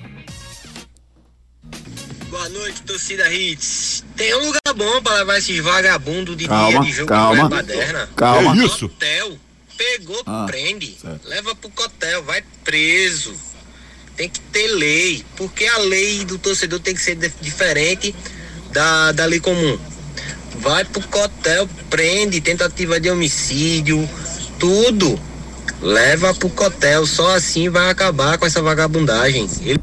Torcida 2.98 3.32
Hits. 3.32 4.04
Tem 4.16 4.34
um 4.34 4.46
lugar 4.46 4.74
bom 4.76 5.00
pra 5.02 5.14
levar 5.14 5.38
esses 5.38 5.58
vagabundos 5.62 6.36
de 6.36 6.48
Calma, 6.48 6.70
dia 6.70 6.80
de 6.80 6.92
jogo 6.92 7.08
calma, 7.08 7.44
de 7.44 7.48
baderna. 7.50 8.08
calma. 8.16 8.56
Isso? 8.56 8.86
Hotel. 8.86 9.38
Pegou, 9.76 10.20
Ah, 10.26 10.44
prende. 10.48 10.96
Leva 11.24 11.54
pro 11.54 11.70
cotel, 11.70 12.24
vai 12.24 12.42
preso. 12.64 13.32
tem 14.16 14.28
que 14.28 14.40
ter 14.40 14.66
lei, 14.66 15.24
porque 15.36 15.64
a 15.64 15.78
lei 15.78 16.24
do 16.24 16.36
torcedor 16.38 16.80
tem 16.80 16.92
que 16.92 17.00
ser 17.00 17.14
dif- 17.14 17.36
diferente 17.40 18.12
da, 18.72 19.12
da 19.12 19.24
lei 19.24 19.38
comum. 19.38 19.78
Vai 20.58 20.84
pro 20.84 21.00
cotel, 21.06 21.68
prende, 21.88 22.40
tentativa 22.40 22.98
de 22.98 23.08
homicídio, 23.08 24.10
tudo. 24.58 25.20
Leva 25.80 26.34
pro 26.34 26.48
cotel, 26.50 27.06
só 27.06 27.36
assim 27.36 27.68
vai 27.68 27.88
acabar 27.90 28.36
com 28.38 28.44
essa 28.46 28.60
vagabundagem. 28.60 29.48
Ele 29.62 29.78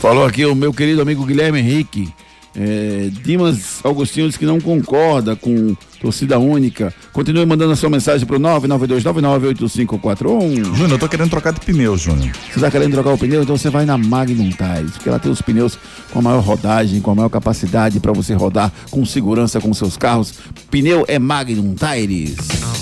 Falou 0.00 0.24
aqui 0.26 0.44
o 0.44 0.56
meu 0.56 0.74
querido 0.74 1.00
amigo 1.00 1.24
Guilherme 1.24 1.60
Henrique. 1.60 2.12
É, 2.54 3.10
Dimas 3.24 3.80
Augustinho 3.84 4.28
diz 4.28 4.36
que 4.36 4.44
não 4.44 4.60
concorda 4.60 5.34
com 5.34 5.74
torcida 6.02 6.38
única. 6.38 6.92
Continue 7.12 7.46
mandando 7.46 7.72
a 7.72 7.76
sua 7.76 7.88
mensagem 7.88 8.26
pro 8.26 8.38
992998541. 8.40 10.74
Júnior, 10.74 10.90
eu 10.90 10.98
tô 10.98 11.08
querendo 11.08 11.30
trocar 11.30 11.52
de 11.52 11.60
pneu, 11.60 11.96
Júnior. 11.96 12.32
Você 12.52 12.58
tá 12.58 12.68
querendo 12.70 12.92
trocar 12.92 13.14
o 13.14 13.18
pneu? 13.18 13.44
Então 13.44 13.56
você 13.56 13.70
vai 13.70 13.86
na 13.86 13.96
Magnum 13.96 14.50
Tires, 14.50 14.94
porque 14.94 15.08
ela 15.08 15.20
tem 15.20 15.30
os 15.30 15.40
pneus 15.40 15.78
com 16.12 16.18
a 16.18 16.22
maior 16.22 16.40
rodagem, 16.40 17.00
com 17.00 17.12
a 17.12 17.14
maior 17.14 17.28
capacidade 17.28 18.00
para 18.00 18.10
você 18.12 18.34
rodar 18.34 18.72
com 18.90 19.06
segurança 19.06 19.60
com 19.60 19.72
seus 19.72 19.96
carros. 19.96 20.34
Pneu 20.70 21.04
é 21.06 21.20
Magnum 21.20 21.74
Tires. 21.74 22.36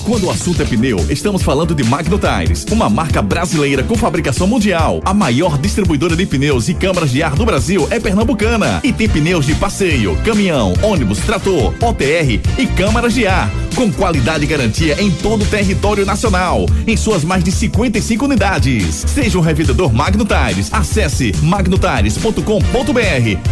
Quando 0.05 0.27
o 0.27 0.31
assunto 0.31 0.63
é 0.63 0.65
pneu, 0.65 0.99
estamos 1.11 1.43
falando 1.43 1.75
de 1.75 1.85
Magno 1.85 2.19
Tires, 2.19 2.65
uma 2.71 2.89
marca 2.89 3.21
brasileira 3.21 3.83
com 3.83 3.97
fabricação 3.97 4.47
mundial. 4.47 5.01
A 5.05 5.13
maior 5.13 5.59
distribuidora 5.59 6.17
de 6.17 6.25
pneus 6.25 6.69
e 6.69 6.75
câmaras 6.75 7.11
de 7.11 7.23
ar 7.23 7.35
do 7.35 7.45
Brasil 7.45 7.87
é 7.91 8.01
pernambucana 8.01 8.81
e 8.83 8.93
tem 8.93 9.09
pneus 9.09 9.45
de 9.45 9.55
passeio, 9.55 10.17
caminhão, 10.25 10.73
ônibus, 10.83 11.19
trator, 11.19 11.75
OTR 11.81 12.41
e 12.59 12.67
câmaras 12.67 13.10
de 13.15 13.27
ar, 13.27 13.51
com 13.75 13.91
qualidade 13.93 14.45
e 14.45 14.47
garantia 14.47 15.01
em 15.01 15.11
todo 15.11 15.43
o 15.43 15.47
território 15.47 16.05
nacional, 16.07 16.67
em 16.87 16.97
suas 16.97 17.25
mais 17.25 17.43
de 17.43 17.51
55 17.53 18.25
unidades. 18.25 19.05
Seja 19.07 19.39
um 19.39 19.41
revendedor 19.41 19.93
Magno 19.93 20.25
Tires, 20.25 20.73
acesse 20.73 21.33
magnotires.com.br 21.43 22.43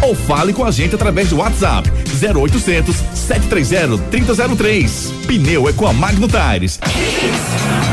ou 0.01 0.15
fale 0.15 0.53
com 0.53 0.63
a 0.63 0.71
gente 0.71 0.95
através 0.95 1.29
do 1.29 1.37
WhatsApp 1.37 1.89
0800 2.21 2.95
730 3.13 3.97
3003. 4.09 5.13
Pneu 5.27 5.69
é 5.69 5.73
com 5.73 5.87
a 5.87 5.93
Magno 5.93 6.27
Tires. 6.27 6.79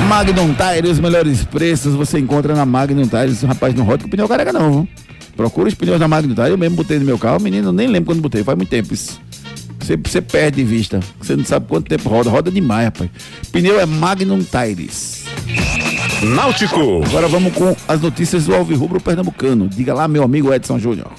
Magnum 0.08 0.54
Tires, 0.54 0.92
os 0.92 1.00
melhores 1.00 1.44
preços 1.44 1.94
você 1.94 2.18
encontra 2.18 2.54
na 2.54 2.64
Magnum 2.64 3.06
Tires. 3.06 3.42
Rapaz, 3.42 3.74
não 3.74 3.84
roda 3.84 4.04
com 4.04 4.10
pneu 4.10 4.28
careca 4.28 4.52
não, 4.52 4.70
viu? 4.70 4.88
Procura 5.36 5.68
os 5.68 5.74
pneus 5.74 5.98
da 5.98 6.08
Magnum 6.08 6.34
Tires. 6.34 6.50
Eu 6.50 6.58
mesmo 6.58 6.76
botei 6.76 6.98
no 6.98 7.04
meu 7.04 7.18
carro, 7.18 7.40
menino, 7.40 7.72
nem 7.72 7.86
lembro 7.88 8.06
quando 8.06 8.22
botei, 8.22 8.42
faz 8.42 8.56
muito 8.56 8.70
tempo 8.70 8.94
isso. 8.94 9.25
Você, 9.86 9.96
você 9.96 10.20
perde 10.20 10.56
de 10.56 10.64
vista. 10.64 10.98
Você 11.20 11.36
não 11.36 11.44
sabe 11.44 11.68
quanto 11.68 11.86
tempo 11.86 12.08
roda. 12.08 12.28
Roda 12.28 12.50
demais, 12.50 12.86
rapaz. 12.86 13.08
Pneu 13.52 13.78
é 13.78 13.86
Magnum 13.86 14.42
Tires. 14.42 15.24
Náutico. 16.34 17.04
Agora 17.06 17.28
vamos 17.28 17.54
com 17.54 17.76
as 17.86 18.00
notícias 18.00 18.46
do 18.46 18.54
Alvirrubro 18.54 19.00
Pernambucano. 19.00 19.68
Diga 19.68 19.94
lá, 19.94 20.08
meu 20.08 20.24
amigo 20.24 20.52
Edson 20.52 20.80
Júnior. 20.80 21.12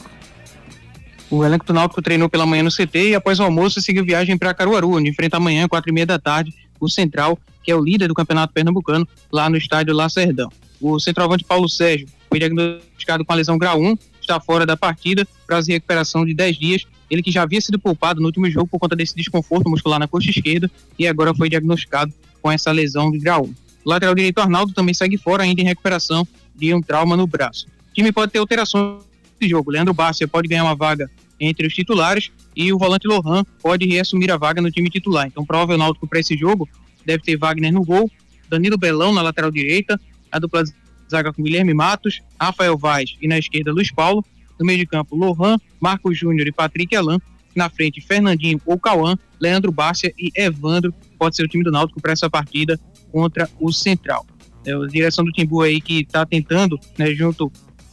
O 1.29 1.45
elenco 1.45 1.65
do 1.65 1.71
Náutico 1.71 2.01
treinou 2.01 2.27
pela 2.27 2.45
manhã 2.45 2.63
no 2.63 2.69
CT 2.69 3.11
e 3.11 3.15
após 3.15 3.39
o 3.39 3.43
almoço 3.43 3.81
seguiu 3.81 4.03
viagem 4.03 4.37
para 4.37 4.53
Caruaru, 4.53 4.97
onde 4.97 5.09
enfrenta 5.09 5.37
amanhã, 5.37 5.65
quatro 5.69 5.89
e 5.89 5.93
meia 5.93 6.05
da 6.05 6.19
tarde, 6.19 6.53
o 6.77 6.89
Central, 6.89 7.39
que 7.63 7.71
é 7.71 7.75
o 7.75 7.81
líder 7.81 8.09
do 8.09 8.13
Campeonato 8.13 8.51
Pernambucano, 8.51 9.07
lá 9.31 9.49
no 9.49 9.55
estádio 9.55 9.93
Lacerdão. 9.93 10.49
O 10.81 10.99
centroavante 10.99 11.45
Paulo 11.45 11.69
Sérgio 11.69 12.07
foi 12.27 12.39
diagnosticado 12.39 13.23
com 13.23 13.31
a 13.31 13.35
lesão 13.35 13.57
grau 13.57 13.79
1, 13.79 13.97
está 14.19 14.41
fora 14.41 14.65
da 14.65 14.75
partida, 14.75 15.25
prazo 15.45 15.67
de 15.67 15.73
recuperação 15.73 16.25
de 16.25 16.33
10 16.33 16.57
dias. 16.57 16.83
Ele 17.09 17.23
que 17.23 17.31
já 17.31 17.43
havia 17.43 17.61
sido 17.61 17.79
poupado 17.79 18.19
no 18.19 18.27
último 18.27 18.49
jogo 18.49 18.67
por 18.67 18.79
conta 18.79 18.95
desse 18.95 19.15
desconforto 19.15 19.69
muscular 19.69 19.99
na 19.99 20.07
coxa 20.07 20.29
esquerda 20.29 20.69
e 20.97 21.07
agora 21.07 21.33
foi 21.33 21.49
diagnosticado 21.49 22.13
com 22.41 22.51
essa 22.51 22.71
lesão 22.71 23.11
de 23.11 23.19
grau 23.19 23.45
1. 23.45 23.47
O 23.47 23.55
lateral 23.89 24.13
direito 24.13 24.39
Arnaldo 24.39 24.73
também 24.73 24.93
segue 24.93 25.17
fora, 25.17 25.43
ainda 25.43 25.61
em 25.61 25.65
recuperação 25.65 26.27
de 26.55 26.73
um 26.73 26.81
trauma 26.81 27.15
no 27.15 27.25
braço. 27.25 27.67
O 27.91 27.93
time 27.93 28.11
pode 28.11 28.31
ter 28.31 28.39
alterações 28.39 29.03
nesse 29.39 29.49
jogo. 29.49 29.71
Leandro 29.71 29.93
Bárcia 29.93 30.27
pode 30.27 30.47
ganhar 30.47 30.63
uma 30.63 30.75
vaga 30.75 31.09
entre 31.39 31.67
os 31.67 31.73
titulares 31.73 32.31
e 32.55 32.73
o 32.73 32.77
volante 32.77 33.07
Lohan 33.07 33.43
pode 33.61 33.85
reassumir 33.85 34.31
a 34.31 34.37
vaga 34.37 34.61
no 34.61 34.71
time 34.71 34.89
titular. 34.89 35.27
Então, 35.27 35.45
provável 35.45 35.77
náutico 35.77 36.07
para 36.07 36.19
esse 36.19 36.35
jogo 36.35 36.67
deve 37.05 37.23
ter 37.23 37.37
Wagner 37.37 37.71
no 37.71 37.85
gol, 37.85 38.11
Danilo 38.49 38.77
Belão 38.77 39.13
na 39.13 39.21
lateral 39.21 39.51
direita, 39.51 39.99
a 40.31 40.39
dupla 40.39 40.63
zaga 41.09 41.31
com 41.31 41.41
Guilherme 41.41 41.73
Matos, 41.73 42.21
Rafael 42.39 42.77
Vaz 42.77 43.15
e 43.21 43.27
na 43.27 43.37
esquerda 43.37 43.71
Luiz 43.71 43.91
Paulo, 43.91 44.25
no 44.59 44.65
meio 44.65 44.79
de 44.79 44.85
campo 44.85 45.15
Lohan, 45.15 45.57
Marcos 45.79 46.17
Júnior 46.17 46.47
e 46.47 46.51
Patrick 46.51 46.95
Alan, 46.95 47.19
na 47.55 47.69
frente 47.69 47.99
Fernandinho 47.99 48.61
ou 48.65 48.79
Cauã, 48.79 49.17
Leandro 49.39 49.71
Bárcia 49.71 50.13
e 50.17 50.31
Evandro 50.35 50.93
pode 51.17 51.35
ser 51.35 51.43
o 51.43 51.47
time 51.47 51.63
do 51.63 51.71
Náutico 51.71 51.99
para 51.99 52.11
essa 52.11 52.29
partida 52.29 52.79
contra 53.11 53.49
o 53.59 53.71
Central. 53.71 54.25
É 54.65 54.73
a 54.73 54.87
direção 54.87 55.25
do 55.25 55.31
Timbu 55.31 55.61
aí 55.61 55.81
que 55.81 56.01
está 56.01 56.25
tentando, 56.25 56.79
né, 56.97 57.13
junto 57.13 57.51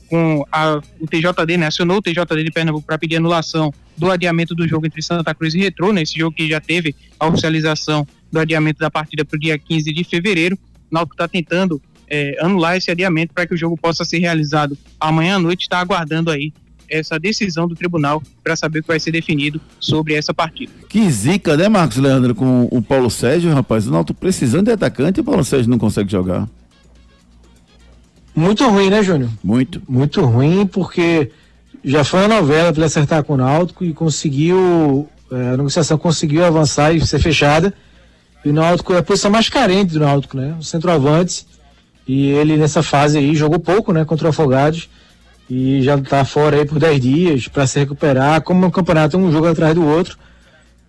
com 0.09 0.45
a, 0.53 0.81
o 1.01 1.07
TJD, 1.07 1.57
né, 1.57 1.67
acionou 1.67 1.99
o 1.99 2.03
TJD 2.03 2.45
de 2.45 2.51
Pernambuco 2.51 2.87
para 2.87 2.99
pedir 2.99 3.17
anulação 3.17 3.73
do 3.97 4.11
adiamento 4.11 4.55
do 4.55 4.69
jogo 4.69 4.87
entre 4.87 5.01
Santa 5.01 5.35
Cruz 5.35 5.55
e 5.55 5.61
Retrô, 5.61 5.93
né, 5.93 6.03
esse 6.03 6.19
jogo 6.19 6.37
que 6.37 6.49
já 6.49 6.61
teve 6.61 6.95
a 7.19 7.27
oficialização 7.27 8.07
do 8.31 8.39
adiamento 8.39 8.81
da 8.81 8.91
partida 8.91 9.25
para 9.25 9.37
o 9.37 9.41
dia 9.41 9.57
15 9.57 9.93
de 9.93 10.05
fevereiro. 10.05 10.59
O 10.91 10.95
Náutico 10.95 11.15
está 11.15 11.29
tentando 11.29 11.81
é, 12.09 12.37
anular 12.41 12.77
esse 12.77 12.91
adiamento 12.91 13.33
para 13.35 13.47
que 13.47 13.55
o 13.55 13.57
jogo 13.57 13.77
possa 13.77 14.05
ser 14.05 14.19
realizado 14.19 14.77
amanhã 14.99 15.37
à 15.37 15.39
noite. 15.39 15.63
Está 15.63 15.79
aguardando 15.79 16.31
aí 16.31 16.53
essa 16.89 17.19
decisão 17.19 17.67
do 17.67 17.75
tribunal 17.75 18.23
para 18.43 18.55
saber 18.57 18.81
o 18.81 18.83
que 18.83 18.89
vai 18.89 19.01
ser 19.01 19.11
definido 19.11 19.61
sobre 19.81 20.15
essa 20.15 20.33
partida. 20.33 20.73
Que 20.89 21.11
zica, 21.11 21.57
né, 21.57 21.69
Marcos 21.69 21.97
Leandro, 21.97 22.35
com 22.35 22.69
o 22.71 22.83
Paulo 22.83 23.11
Sérgio, 23.11 23.53
rapaz? 23.53 23.87
O 23.87 23.91
Náutico 23.91 24.19
precisando 24.19 24.67
de 24.67 24.73
atacante 24.73 25.19
e 25.19 25.23
o 25.23 25.25
Paulo 25.25 25.45
Sérgio 25.45 25.71
não 25.71 25.79
consegue 25.79 26.11
jogar. 26.11 26.49
Muito 28.35 28.69
ruim, 28.69 28.91
né, 28.91 29.03
Júnior? 29.03 29.31
Muito. 29.43 29.81
Muito 29.89 30.21
ruim, 30.25 30.67
porque 30.67 31.31
já 31.85 32.03
foi 32.03 32.21
uma 32.21 32.41
novela 32.41 32.73
para 32.73 32.81
ele 32.81 32.87
acertar 32.87 33.23
com 33.23 33.35
o 33.35 33.37
Náutico 33.37 33.85
e 33.85 33.93
conseguiu, 33.93 35.09
é, 35.31 35.51
a 35.51 35.57
negociação 35.57 35.97
conseguiu 35.97 36.45
avançar 36.45 36.95
e 36.95 37.07
ser 37.07 37.21
fechada. 37.21 37.73
E 38.45 38.51
o 38.51 38.53
Náutico 38.53 38.93
é 38.93 38.99
a 38.99 39.03
posição 39.03 39.31
mais 39.31 39.49
carente 39.49 39.93
do 39.93 40.01
Náutico, 40.01 40.37
né? 40.37 40.55
O 40.59 40.63
centroavante. 40.63 41.47
E 42.07 42.31
ele 42.31 42.57
nessa 42.57 42.83
fase 42.83 43.19
aí 43.19 43.35
jogou 43.35 43.59
pouco, 43.59 43.93
né, 43.93 44.05
contra 44.05 44.27
o 44.27 44.31
Afogados. 44.31 44.89
E 45.49 45.83
já 45.83 45.99
tá 45.99 46.25
fora 46.25 46.57
aí 46.57 46.65
por 46.65 46.79
10 46.79 47.01
dias 47.01 47.49
para 47.49 47.67
se 47.67 47.79
recuperar. 47.79 48.41
Como 48.43 48.67
o 48.67 48.71
campeonato 48.71 49.17
é 49.17 49.21
um 49.21 49.31
jogo 49.31 49.47
atrás 49.47 49.75
do 49.75 49.85
outro, 49.87 50.17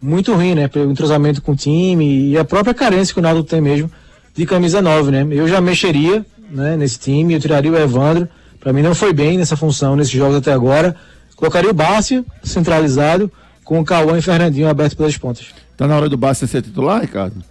muito 0.01 0.33
ruim, 0.33 0.55
né? 0.55 0.67
Pelo 0.67 0.91
entrosamento 0.91 1.41
com 1.41 1.51
o 1.51 1.55
time 1.55 2.29
e 2.29 2.37
a 2.37 2.45
própria 2.45 2.73
carência 2.73 3.13
que 3.13 3.19
o 3.19 3.23
Náutico 3.23 3.49
tem 3.49 3.59
mesmo 3.59 3.91
de 4.33 4.45
camisa 4.45 4.81
9, 4.81 5.11
né? 5.11 5.27
Eu 5.31 5.47
já 5.47 5.59
mexeria 5.59 6.25
né, 6.49 6.77
nesse 6.77 6.99
time, 6.99 7.33
eu 7.33 7.39
tiraria 7.39 7.71
o 7.71 7.77
Evandro. 7.77 8.27
Para 8.59 8.71
mim 8.71 8.81
não 8.81 8.95
foi 8.95 9.13
bem 9.13 9.37
nessa 9.37 9.55
função 9.57 9.95
nesses 9.95 10.13
jogos 10.13 10.37
até 10.37 10.51
agora. 10.51 10.95
Colocaria 11.35 11.69
o 11.69 11.73
Bárcia 11.73 12.23
centralizado 12.43 13.31
com 13.63 13.79
o 13.79 13.85
Cauã 13.85 14.17
e 14.17 14.21
Fernandinho 14.21 14.69
aberto 14.69 14.95
pelas 14.95 15.17
pontas. 15.17 15.47
Tá 15.75 15.87
na 15.87 15.97
hora 15.97 16.07
do 16.07 16.17
Bárcia 16.17 16.47
ser 16.47 16.61
titular, 16.61 17.01
Ricardo? 17.01 17.43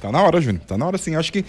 Tá 0.00 0.12
na 0.12 0.22
hora, 0.22 0.40
Júnior. 0.40 0.62
Tá 0.66 0.78
na 0.78 0.86
hora 0.86 0.98
sim. 0.98 1.16
Acho 1.16 1.32
que 1.32 1.44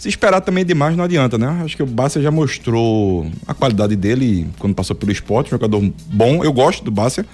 se 0.00 0.08
esperar 0.08 0.40
também 0.40 0.64
demais 0.64 0.96
não 0.96 1.04
adianta, 1.04 1.36
né? 1.36 1.60
Acho 1.62 1.76
que 1.76 1.82
o 1.82 1.86
Bárcia 1.86 2.22
já 2.22 2.30
mostrou 2.30 3.30
a 3.46 3.52
qualidade 3.52 3.94
dele 3.94 4.48
quando 4.58 4.74
passou 4.74 4.96
pelo 4.96 5.12
esporte, 5.12 5.50
jogador 5.50 5.78
bom. 6.06 6.42
Eu 6.42 6.54
gosto 6.54 6.82
do 6.82 6.90
Bárcia. 6.90 7.26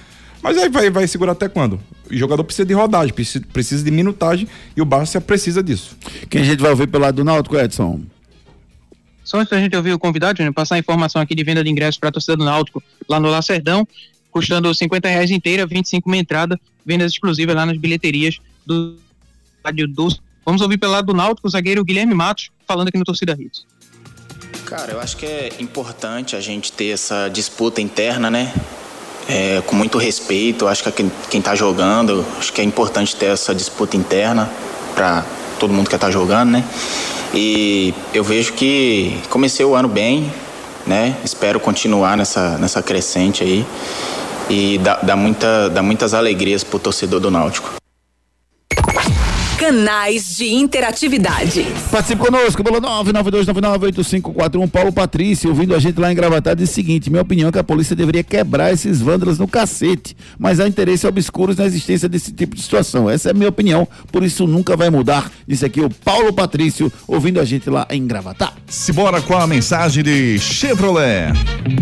Mas 0.43 0.57
aí 0.57 0.67
vai, 0.67 0.89
vai 0.89 1.07
segurar 1.07 1.31
até 1.31 1.47
quando? 1.47 1.79
O 2.11 2.15
jogador 2.17 2.43
precisa 2.43 2.65
de 2.65 2.73
rodagem, 2.73 3.13
precisa, 3.13 3.45
precisa 3.53 3.85
de 3.85 3.89
minutagem 3.89 4.49
e 4.75 4.81
o 4.81 4.85
Bárcia 4.85 5.21
precisa 5.21 5.63
disso. 5.63 5.95
Quem 6.29 6.41
a 6.41 6.43
gente 6.43 6.59
vai 6.59 6.69
ouvir 6.71 6.87
pelo 6.87 7.05
lado 7.05 7.15
do 7.15 7.23
Náutico, 7.23 7.57
Edson? 7.57 8.01
Só 9.23 9.39
antes 9.39 9.49
da 9.49 9.61
gente 9.61 9.73
ouvir 9.73 9.93
o 9.93 9.99
convidado, 9.99 10.37
Júnior, 10.37 10.53
passar 10.53 10.75
a 10.75 10.79
informação 10.79 11.21
aqui 11.21 11.33
de 11.33 11.45
venda 11.45 11.63
de 11.63 11.69
ingressos 11.69 11.97
para 11.97 12.09
a 12.09 12.11
torcida 12.11 12.35
do 12.35 12.43
Náutico 12.43 12.83
lá 13.07 13.17
no 13.17 13.29
Lacerdão, 13.29 13.87
custando 14.29 14.75
50 14.75 15.07
reais 15.07 15.31
inteira, 15.31 15.65
25 15.65 16.09
uma 16.09 16.17
entrada, 16.17 16.59
vendas 16.85 17.13
exclusivas 17.13 17.55
lá 17.55 17.65
nas 17.65 17.77
bilheterias 17.77 18.39
do 18.65 18.97
estádio 19.55 19.87
do. 19.87 20.09
Vamos 20.45 20.61
ouvir 20.61 20.77
pelo 20.77 20.91
lado 20.91 21.07
do 21.07 21.13
Náutico 21.13 21.47
o 21.47 21.49
zagueiro 21.49 21.85
Guilherme 21.85 22.13
Matos 22.13 22.51
falando 22.67 22.89
aqui 22.89 22.97
no 22.97 23.05
Torcida 23.05 23.35
Hits. 23.39 23.65
Cara, 24.65 24.91
eu 24.91 24.99
acho 24.99 25.15
que 25.15 25.25
é 25.25 25.49
importante 25.59 26.35
a 26.35 26.41
gente 26.41 26.71
ter 26.71 26.89
essa 26.89 27.29
disputa 27.29 27.81
interna, 27.81 28.29
né? 28.29 28.53
É, 29.29 29.61
com 29.65 29.75
muito 29.75 29.97
respeito, 29.97 30.67
acho 30.67 30.83
que 30.83 30.91
quem, 30.91 31.11
quem 31.29 31.41
tá 31.41 31.55
jogando, 31.55 32.25
acho 32.37 32.51
que 32.51 32.61
é 32.61 32.63
importante 32.63 33.15
ter 33.15 33.27
essa 33.27 33.53
disputa 33.53 33.97
interna 33.97 34.49
para 34.93 35.25
todo 35.59 35.73
mundo 35.73 35.89
que 35.89 35.95
está 35.95 36.11
jogando, 36.11 36.51
né? 36.51 36.63
E 37.33 37.93
eu 38.13 38.23
vejo 38.23 38.53
que 38.53 39.21
comecei 39.29 39.65
o 39.65 39.75
ano 39.75 39.87
bem, 39.87 40.31
né? 40.85 41.17
Espero 41.23 41.59
continuar 41.59 42.17
nessa, 42.17 42.57
nessa 42.57 42.81
crescente 42.81 43.43
aí 43.43 43.65
e 44.49 44.77
dá, 44.77 44.95
dá, 45.01 45.15
muita, 45.15 45.69
dá 45.69 45.81
muitas 45.81 46.13
alegrias 46.13 46.63
pro 46.63 46.79
torcedor 46.79 47.19
do 47.19 47.29
Náutico. 47.29 47.75
Canais 49.57 50.37
de 50.37 50.53
interatividade. 50.53 51.65
Participe 51.89 52.23
conosco 52.23 52.63
pelo 52.63 52.79
992998541. 52.79 54.69
Paulo 54.69 54.91
Patrício, 54.93 55.49
ouvindo 55.49 55.73
a 55.73 55.79
gente 55.79 55.99
lá 55.99 56.11
em 56.11 56.15
Gravatar, 56.15 56.55
diz 56.55 56.69
o 56.69 56.73
seguinte: 56.73 57.09
minha 57.09 57.23
opinião 57.23 57.49
é 57.49 57.51
que 57.51 57.57
a 57.57 57.63
polícia 57.63 57.95
deveria 57.95 58.23
quebrar 58.23 58.71
esses 58.71 59.01
vândalos 59.01 59.39
no 59.39 59.47
cacete, 59.47 60.15
mas 60.37 60.59
há 60.59 60.67
interesses 60.67 61.03
obscuros 61.05 61.57
na 61.57 61.65
existência 61.65 62.07
desse 62.07 62.31
tipo 62.31 62.55
de 62.55 62.61
situação. 62.61 63.09
Essa 63.09 63.29
é 63.29 63.31
a 63.31 63.33
minha 63.33 63.49
opinião, 63.49 63.87
por 64.11 64.23
isso 64.23 64.45
nunca 64.45 64.77
vai 64.77 64.91
mudar. 64.91 65.31
Disse 65.47 65.65
aqui 65.65 65.81
o 65.81 65.89
Paulo 65.89 66.31
Patrício, 66.31 66.93
ouvindo 67.07 67.39
a 67.39 67.45
gente 67.45 67.67
lá 67.67 67.87
em 67.89 68.05
Gravatar. 68.05 68.53
Simbora 68.67 69.21
com 69.23 69.35
a 69.35 69.47
mensagem 69.47 70.03
de 70.03 70.37
Chevrolet. 70.37 71.33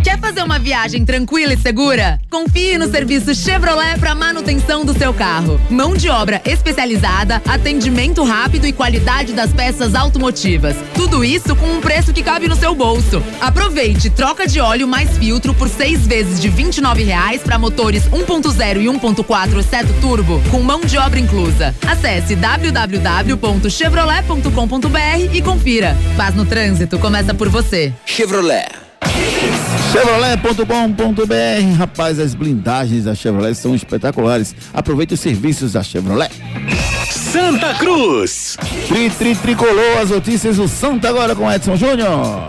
Quer 0.02 0.18
fazer 0.18 0.44
uma 0.44 0.60
viagem 0.60 1.04
tranquila 1.04 1.54
e 1.54 1.58
segura? 1.58 2.22
Confie 2.32 2.78
no 2.78 2.90
serviço 2.90 3.36
Chevrolet 3.36 4.00
para 4.00 4.16
manutenção 4.16 4.86
do 4.86 4.98
seu 4.98 5.14
carro. 5.14 5.60
Mão 5.70 5.94
de 5.94 6.08
obra 6.08 6.42
especializada, 6.46 7.42
atendimento 7.46 7.65
rápido 8.24 8.68
e 8.68 8.74
qualidade 8.74 9.34
das 9.34 9.52
peças 9.52 9.96
automotivas. 9.96 10.76
Tudo 10.94 11.24
isso 11.24 11.56
com 11.56 11.66
um 11.66 11.82
preço 11.82 12.14
que 12.14 12.22
cabe 12.22 12.48
no 12.48 12.56
seu 12.56 12.76
bolso. 12.76 13.24
Aproveite 13.42 14.08
troca 14.10 14.46
de 14.46 14.60
óleo 14.60 14.88
mais 14.88 15.18
filtro 15.18 15.52
por 15.54 15.68
seis 15.68 16.06
vezes 16.06 16.40
de 16.40 16.48
R$ 16.48 16.64
29,00 16.64 17.40
para 17.40 17.58
motores 17.58 18.04
1.0 18.04 18.82
e 18.82 18.86
1.4 18.86 19.64
Seto 19.64 19.94
Turbo, 20.00 20.40
com 20.52 20.62
mão 20.62 20.82
de 20.82 20.98
obra 20.98 21.20
inclusa. 21.20 21.74
Acesse 21.88 22.36
www.chevrolet.com.br 22.36 25.34
e 25.34 25.42
confira. 25.42 25.98
Paz 26.16 26.36
no 26.36 26.46
trânsito 26.46 27.00
começa 27.00 27.34
por 27.34 27.50
você. 27.50 27.92
Chevrolet. 28.06 28.68
Chevrolet.com.br 29.92 31.78
Rapaz, 31.78 32.20
as 32.20 32.36
blindagens 32.36 33.06
da 33.06 33.16
Chevrolet 33.16 33.56
são 33.56 33.74
espetaculares. 33.74 34.54
Aproveite 34.74 35.14
os 35.14 35.20
serviços 35.20 35.74
da 35.74 35.84
Chevrolet. 35.84 36.32
Santa 37.36 37.74
Cruz. 37.74 38.56
Tri, 38.88 39.10
tri, 39.10 39.36
tricolou 39.36 39.98
as 40.02 40.10
notícias 40.10 40.56
do 40.56 40.70
Santa 40.70 41.10
agora 41.10 41.36
com 41.36 41.52
Edson 41.52 41.76
Júnior. 41.76 42.48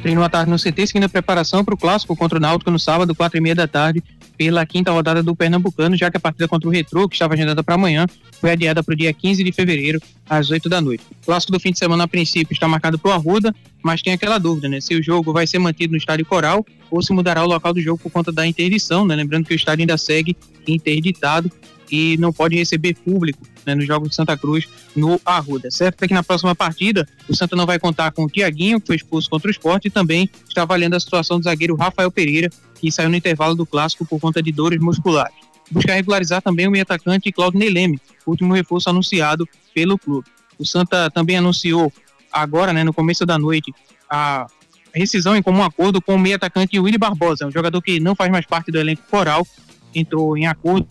Treino 0.00 0.22
à 0.22 0.30
tarde 0.30 0.50
no 0.50 0.56
CT, 0.56 0.86
seguindo 0.86 1.04
a 1.04 1.10
preparação 1.10 1.62
para 1.62 1.74
o 1.74 1.76
clássico 1.76 2.16
contra 2.16 2.38
o 2.38 2.40
Náutico 2.40 2.70
no 2.70 2.78
sábado, 2.78 3.14
quatro 3.14 3.36
e 3.36 3.40
meia 3.42 3.54
da 3.54 3.68
tarde, 3.68 4.02
pela 4.38 4.64
quinta 4.64 4.90
rodada 4.90 5.22
do 5.22 5.36
Pernambucano, 5.36 5.94
já 5.94 6.10
que 6.10 6.16
a 6.16 6.20
partida 6.20 6.48
contra 6.48 6.66
o 6.66 6.72
Retrô, 6.72 7.06
que 7.06 7.16
estava 7.16 7.34
agendada 7.34 7.62
para 7.62 7.74
amanhã, 7.74 8.06
foi 8.40 8.50
adiada 8.50 8.82
para 8.82 8.94
o 8.94 8.96
dia 8.96 9.12
15 9.12 9.44
de 9.44 9.52
fevereiro, 9.52 10.00
às 10.26 10.50
8 10.50 10.70
da 10.70 10.80
noite. 10.80 11.04
O 11.22 11.26
clássico 11.26 11.52
do 11.52 11.60
fim 11.60 11.70
de 11.70 11.78
semana, 11.78 12.04
a 12.04 12.08
princípio, 12.08 12.54
está 12.54 12.66
marcado 12.66 12.98
para 12.98 13.10
o 13.10 13.12
Arruda, 13.12 13.54
mas 13.82 14.00
tem 14.00 14.14
aquela 14.14 14.38
dúvida, 14.38 14.70
né? 14.70 14.80
Se 14.80 14.94
o 14.94 15.02
jogo 15.02 15.34
vai 15.34 15.46
ser 15.46 15.58
mantido 15.58 15.90
no 15.90 15.98
estádio 15.98 16.24
Coral 16.24 16.64
ou 16.90 17.02
se 17.02 17.12
mudará 17.12 17.44
o 17.44 17.46
local 17.46 17.74
do 17.74 17.80
jogo 17.82 17.98
por 18.02 18.10
conta 18.10 18.32
da 18.32 18.46
interdição, 18.46 19.04
né? 19.04 19.14
Lembrando 19.14 19.44
que 19.44 19.52
o 19.52 19.54
estádio 19.54 19.82
ainda 19.82 19.98
segue 19.98 20.34
interditado 20.66 21.52
e 21.90 22.16
não 22.18 22.32
pode 22.32 22.56
receber 22.56 22.94
público 22.94 23.46
né, 23.64 23.74
nos 23.74 23.86
Jogos 23.86 24.10
de 24.10 24.14
Santa 24.14 24.36
Cruz 24.36 24.68
no 24.94 25.20
Arruda. 25.24 25.70
Certo 25.70 26.02
é 26.02 26.08
que 26.08 26.14
na 26.14 26.22
próxima 26.22 26.54
partida 26.54 27.06
o 27.28 27.34
Santa 27.34 27.56
não 27.56 27.66
vai 27.66 27.78
contar 27.78 28.10
com 28.12 28.24
o 28.24 28.28
Tiaguinho, 28.28 28.80
que 28.80 28.86
foi 28.86 28.96
expulso 28.96 29.28
contra 29.28 29.48
o 29.48 29.50
esporte, 29.50 29.88
e 29.88 29.90
também 29.90 30.30
está 30.48 30.62
avaliando 30.62 30.96
a 30.96 31.00
situação 31.00 31.38
do 31.38 31.44
zagueiro 31.44 31.74
Rafael 31.74 32.10
Pereira, 32.10 32.50
que 32.80 32.90
saiu 32.90 33.08
no 33.08 33.16
intervalo 33.16 33.54
do 33.54 33.66
clássico 33.66 34.04
por 34.06 34.20
conta 34.20 34.42
de 34.42 34.52
dores 34.52 34.80
musculares. 34.80 35.36
Buscar 35.70 35.94
regularizar 35.94 36.40
também 36.40 36.68
o 36.68 36.70
meio 36.70 36.82
atacante 36.82 37.32
Claudio 37.32 37.58
Neleme, 37.58 38.00
último 38.26 38.54
reforço 38.54 38.88
anunciado 38.88 39.48
pelo 39.74 39.98
clube. 39.98 40.28
O 40.58 40.64
Santa 40.64 41.10
também 41.10 41.36
anunciou 41.36 41.92
agora, 42.32 42.72
né, 42.72 42.84
no 42.84 42.92
começo 42.92 43.26
da 43.26 43.38
noite, 43.38 43.72
a 44.08 44.46
rescisão 44.94 45.36
em 45.36 45.42
comum 45.42 45.62
acordo 45.62 46.00
com 46.00 46.14
o 46.14 46.18
meio 46.18 46.36
atacante 46.36 46.78
Willy 46.78 46.98
Barbosa, 46.98 47.46
um 47.46 47.50
jogador 47.50 47.82
que 47.82 48.00
não 48.00 48.14
faz 48.14 48.30
mais 48.30 48.46
parte 48.46 48.70
do 48.70 48.78
elenco 48.78 49.02
coral, 49.10 49.46
entrou 49.94 50.36
em 50.36 50.46
acordo 50.46 50.86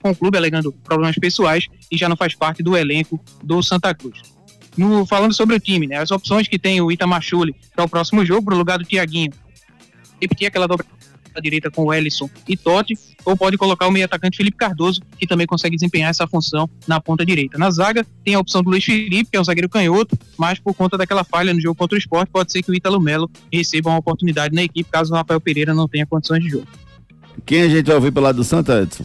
com 0.00 0.10
o 0.10 0.16
clube 0.16 0.36
alegando 0.36 0.72
problemas 0.72 1.16
pessoais 1.16 1.66
e 1.90 1.96
já 1.96 2.08
não 2.08 2.16
faz 2.16 2.34
parte 2.34 2.62
do 2.62 2.76
elenco 2.76 3.20
do 3.42 3.62
Santa 3.62 3.94
Cruz. 3.94 4.20
No, 4.76 5.06
falando 5.06 5.32
sobre 5.32 5.56
o 5.56 5.60
time, 5.60 5.86
né, 5.86 5.96
as 5.96 6.10
opções 6.10 6.46
que 6.48 6.58
tem 6.58 6.80
o 6.80 6.92
Itamar 6.92 7.22
Chuli 7.22 7.54
para 7.74 7.84
o 7.84 7.88
próximo 7.88 8.24
jogo, 8.24 8.44
para 8.44 8.54
o 8.54 8.58
lugar 8.58 8.78
do 8.78 8.84
Tiaguinho, 8.84 9.32
repetir 10.20 10.46
aquela 10.46 10.66
dobra 10.66 10.84
à 11.34 11.40
direita 11.40 11.70
com 11.70 11.84
o 11.84 11.92
Ellison 11.92 12.28
e 12.48 12.56
Totti, 12.56 12.98
ou 13.24 13.36
pode 13.36 13.56
colocar 13.56 13.86
o 13.86 13.90
meio 13.90 14.04
atacante 14.04 14.36
Felipe 14.36 14.56
Cardoso, 14.56 15.00
que 15.18 15.26
também 15.26 15.46
consegue 15.46 15.76
desempenhar 15.76 16.10
essa 16.10 16.26
função 16.26 16.68
na 16.86 17.00
ponta 17.00 17.26
direita. 17.26 17.58
Na 17.58 17.70
zaga, 17.70 18.06
tem 18.24 18.34
a 18.34 18.38
opção 18.38 18.62
do 18.62 18.70
Luiz 18.70 18.84
Felipe, 18.84 19.30
que 19.30 19.36
é 19.36 19.40
um 19.40 19.44
zagueiro 19.44 19.68
canhoto, 19.68 20.16
mas 20.38 20.58
por 20.58 20.74
conta 20.74 20.96
daquela 20.96 21.24
falha 21.24 21.52
no 21.52 21.60
jogo 21.60 21.74
contra 21.74 21.96
o 21.96 21.98
esporte, 21.98 22.30
pode 22.30 22.52
ser 22.52 22.62
que 22.62 22.70
o 22.70 22.74
Ítalo 22.74 23.00
Melo 23.00 23.30
receba 23.52 23.90
uma 23.90 23.98
oportunidade 23.98 24.54
na 24.54 24.62
equipe, 24.62 24.88
caso 24.90 25.12
o 25.12 25.16
Rafael 25.16 25.40
Pereira 25.40 25.74
não 25.74 25.88
tenha 25.88 26.06
condições 26.06 26.42
de 26.42 26.50
jogo. 26.50 26.66
Quem 27.44 27.62
a 27.62 27.68
gente 27.68 27.86
vai 27.86 27.96
ouvir 27.96 28.12
pelo 28.12 28.24
lado 28.24 28.36
do 28.36 28.44
Santa, 28.44 28.82
Edson? 28.82 29.04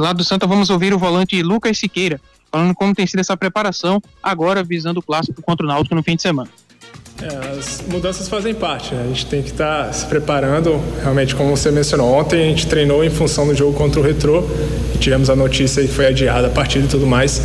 Lado 0.00 0.18
do 0.18 0.24
Santa, 0.24 0.46
vamos 0.46 0.70
ouvir 0.70 0.94
o 0.94 0.98
volante 0.98 1.42
Lucas 1.42 1.78
Siqueira, 1.78 2.20
falando 2.50 2.74
como 2.74 2.94
tem 2.94 3.06
sido 3.06 3.20
essa 3.20 3.36
preparação, 3.36 4.00
agora 4.22 4.62
visando 4.62 5.00
o 5.00 5.02
clássico 5.02 5.40
contra 5.42 5.64
o 5.64 5.68
Náutico 5.68 5.94
no 5.94 6.02
fim 6.02 6.16
de 6.16 6.22
semana. 6.22 6.50
É, 7.22 7.58
as 7.58 7.80
mudanças 7.88 8.28
fazem 8.28 8.52
parte, 8.52 8.92
né? 8.94 9.02
a 9.04 9.06
gente 9.06 9.26
tem 9.26 9.42
que 9.42 9.50
estar 9.50 9.86
tá 9.86 9.92
se 9.92 10.04
preparando. 10.06 10.80
Realmente, 11.00 11.36
como 11.36 11.56
você 11.56 11.70
mencionou 11.70 12.12
ontem, 12.12 12.42
a 12.42 12.48
gente 12.48 12.66
treinou 12.66 13.04
em 13.04 13.10
função 13.10 13.46
do 13.46 13.54
jogo 13.54 13.74
contra 13.74 14.00
o 14.00 14.02
Retrô 14.02 14.44
e 14.92 14.98
tivemos 14.98 15.30
a 15.30 15.36
notícia 15.36 15.82
que 15.82 15.88
foi 15.88 16.06
adiada 16.06 16.48
a 16.48 16.50
partida 16.50 16.84
e 16.84 16.88
tudo 16.88 17.06
mais. 17.06 17.40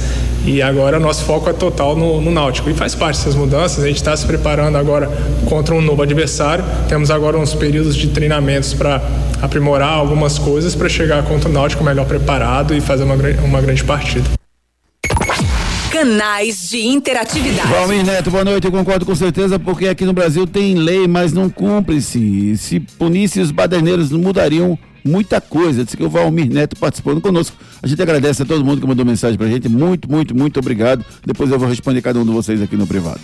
E 0.45 0.61
agora 0.61 0.99
nosso 0.99 1.25
foco 1.25 1.47
é 1.47 1.53
total 1.53 1.95
no, 1.95 2.19
no 2.19 2.31
Náutico. 2.31 2.69
E 2.69 2.73
faz 2.73 2.95
parte 2.95 3.17
dessas 3.17 3.35
mudanças, 3.35 3.83
a 3.83 3.87
gente 3.87 3.97
está 3.97 4.17
se 4.17 4.25
preparando 4.25 4.77
agora 4.77 5.11
contra 5.45 5.75
um 5.75 5.81
novo 5.81 6.01
adversário. 6.01 6.65
Temos 6.89 7.11
agora 7.11 7.37
uns 7.37 7.53
períodos 7.53 7.95
de 7.95 8.07
treinamentos 8.07 8.73
para 8.73 8.99
aprimorar 9.41 9.93
algumas 9.93 10.39
coisas 10.39 10.73
para 10.73 10.89
chegar 10.89 11.23
contra 11.23 11.49
o 11.49 11.53
Náutico 11.53 11.83
melhor 11.83 12.05
preparado 12.07 12.73
e 12.73 12.81
fazer 12.81 13.03
uma, 13.03 13.15
uma 13.43 13.61
grande 13.61 13.83
partida. 13.83 14.36
Canais 15.97 16.69
de 16.69 16.85
interatividade. 16.85 17.71
Valmir 17.71 18.05
Neto, 18.05 18.29
boa 18.29 18.45
noite. 18.45 18.65
Eu 18.65 18.71
concordo 18.71 19.03
com 19.03 19.15
certeza, 19.15 19.57
porque 19.57 19.87
aqui 19.87 20.05
no 20.05 20.13
Brasil 20.13 20.45
tem 20.45 20.75
lei, 20.75 21.07
mas 21.07 21.33
não 21.33 21.49
cumpre-se. 21.49 22.55
Se 22.55 22.79
punisse 22.79 23.39
os 23.39 23.49
baderneiros, 23.49 24.11
não 24.11 24.19
mudariam 24.19 24.77
muita 25.03 25.41
coisa. 25.41 25.83
Disse 25.83 25.97
que 25.97 26.03
o 26.03 26.09
Valmir 26.09 26.53
Neto 26.53 26.75
participando 26.75 27.19
conosco. 27.19 27.57
A 27.81 27.87
gente 27.87 27.99
agradece 27.99 28.43
a 28.43 28.45
todo 28.45 28.63
mundo 28.63 28.79
que 28.79 28.85
mandou 28.85 29.03
mensagem 29.03 29.39
pra 29.39 29.47
gente. 29.47 29.67
Muito, 29.67 30.07
muito, 30.07 30.37
muito 30.37 30.59
obrigado. 30.59 31.03
Depois 31.25 31.49
eu 31.49 31.57
vou 31.57 31.67
responder 31.67 31.99
cada 32.03 32.19
um 32.19 32.25
de 32.25 32.31
vocês 32.31 32.61
aqui 32.61 32.77
no 32.77 32.85
privado. 32.85 33.19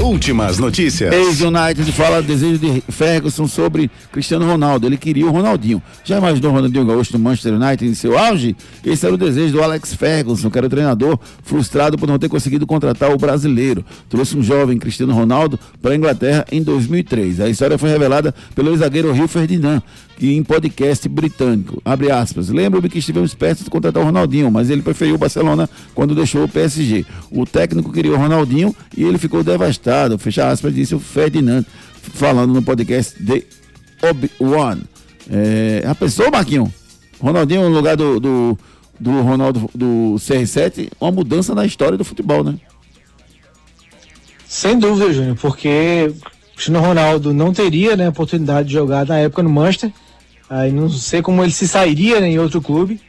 Últimas 0.00 0.58
notícias. 0.58 1.12
Ex-United 1.12 1.90
fala 1.92 2.20
do 2.20 2.28
desejo 2.28 2.58
de 2.58 2.82
Ferguson 2.90 3.48
sobre 3.48 3.90
Cristiano 4.12 4.46
Ronaldo. 4.46 4.86
Ele 4.86 4.96
queria 4.96 5.26
o 5.26 5.30
Ronaldinho. 5.30 5.82
Já 6.04 6.18
imaginou 6.18 6.52
o 6.52 6.54
Ronaldinho 6.54 6.84
Gaúcho 6.84 7.12
no 7.14 7.18
Manchester 7.18 7.54
United 7.54 7.86
em 7.90 7.94
seu 7.94 8.18
auge? 8.18 8.54
Esse 8.84 9.06
era 9.06 9.14
o 9.14 9.18
desejo 9.18 9.54
do 9.54 9.62
Alex 9.62 9.94
Ferguson, 9.94 10.50
que 10.50 10.58
era 10.58 10.66
o 10.66 10.70
treinador 10.70 11.18
frustrado 11.42 11.96
por 11.96 12.06
não 12.06 12.18
ter 12.18 12.28
conseguido 12.28 12.66
contratar 12.66 13.10
o 13.10 13.16
brasileiro. 13.16 13.84
Trouxe 14.08 14.36
um 14.36 14.42
jovem 14.42 14.78
Cristiano 14.78 15.14
Ronaldo 15.14 15.58
para 15.80 15.92
a 15.92 15.96
Inglaterra 15.96 16.44
em 16.52 16.62
2003. 16.62 17.40
A 17.40 17.48
história 17.48 17.78
foi 17.78 17.88
revelada 17.88 18.34
pelo 18.54 18.76
zagueiro 18.76 19.12
Rio 19.12 19.26
Ferdinand, 19.26 19.82
que 20.16 20.34
em 20.34 20.42
podcast 20.42 21.08
britânico. 21.08 21.80
Abre 21.84 22.10
aspas. 22.10 22.48
Lembro-me 22.48 22.88
que 22.88 22.98
estivemos 22.98 23.34
perto 23.34 23.62
de 23.64 23.70
contratar 23.70 24.02
o 24.02 24.06
Ronaldinho, 24.06 24.50
mas 24.50 24.70
ele 24.70 24.82
preferiu 24.82 25.14
o 25.14 25.18
Barcelona 25.18 25.68
quando 25.94 26.14
deixou 26.14 26.44
o 26.44 26.48
PSG. 26.48 27.04
O 27.30 27.44
técnico 27.44 27.92
queria 27.92 28.12
o 28.12 28.16
Ronaldinho 28.16 28.74
e 28.96 29.04
ele 29.04 29.18
ficou 29.18 29.44
devastado. 29.44 30.18
Fecha 30.18 30.48
aspas, 30.48 30.74
disse 30.74 30.94
o 30.94 30.98
Ferdinand, 30.98 31.64
falando 32.14 32.52
no 32.52 32.62
podcast 32.62 33.22
The 33.22 33.42
Obi-Wan. 34.08 34.78
É, 35.30 35.84
a 35.86 35.94
pessoa, 35.94 36.30
Marquinho? 36.30 36.72
Ronaldinho 37.20 37.62
no 37.62 37.74
lugar 37.74 37.96
do, 37.96 38.20
do, 38.20 38.58
do 38.98 39.22
Ronaldo 39.22 39.70
do 39.74 40.16
CR7, 40.18 40.90
uma 41.00 41.10
mudança 41.10 41.54
na 41.54 41.64
história 41.64 41.96
do 41.96 42.04
futebol, 42.04 42.44
né? 42.44 42.54
Sem 44.46 44.78
dúvida, 44.78 45.12
Júnior, 45.12 45.36
porque 45.36 46.12
Cristiano 46.54 46.80
Ronaldo 46.80 47.34
não 47.34 47.52
teria 47.52 47.96
né, 47.96 48.08
oportunidade 48.08 48.68
de 48.68 48.74
jogar 48.74 49.06
na 49.06 49.18
época 49.18 49.42
no 49.42 49.50
Manchester. 49.50 49.92
Aí 50.48 50.70
não 50.70 50.88
sei 50.88 51.22
como 51.22 51.42
ele 51.42 51.52
se 51.52 51.66
sairia 51.66 52.20
né, 52.20 52.28
em 52.28 52.38
outro 52.38 52.60
clube. 52.60 53.00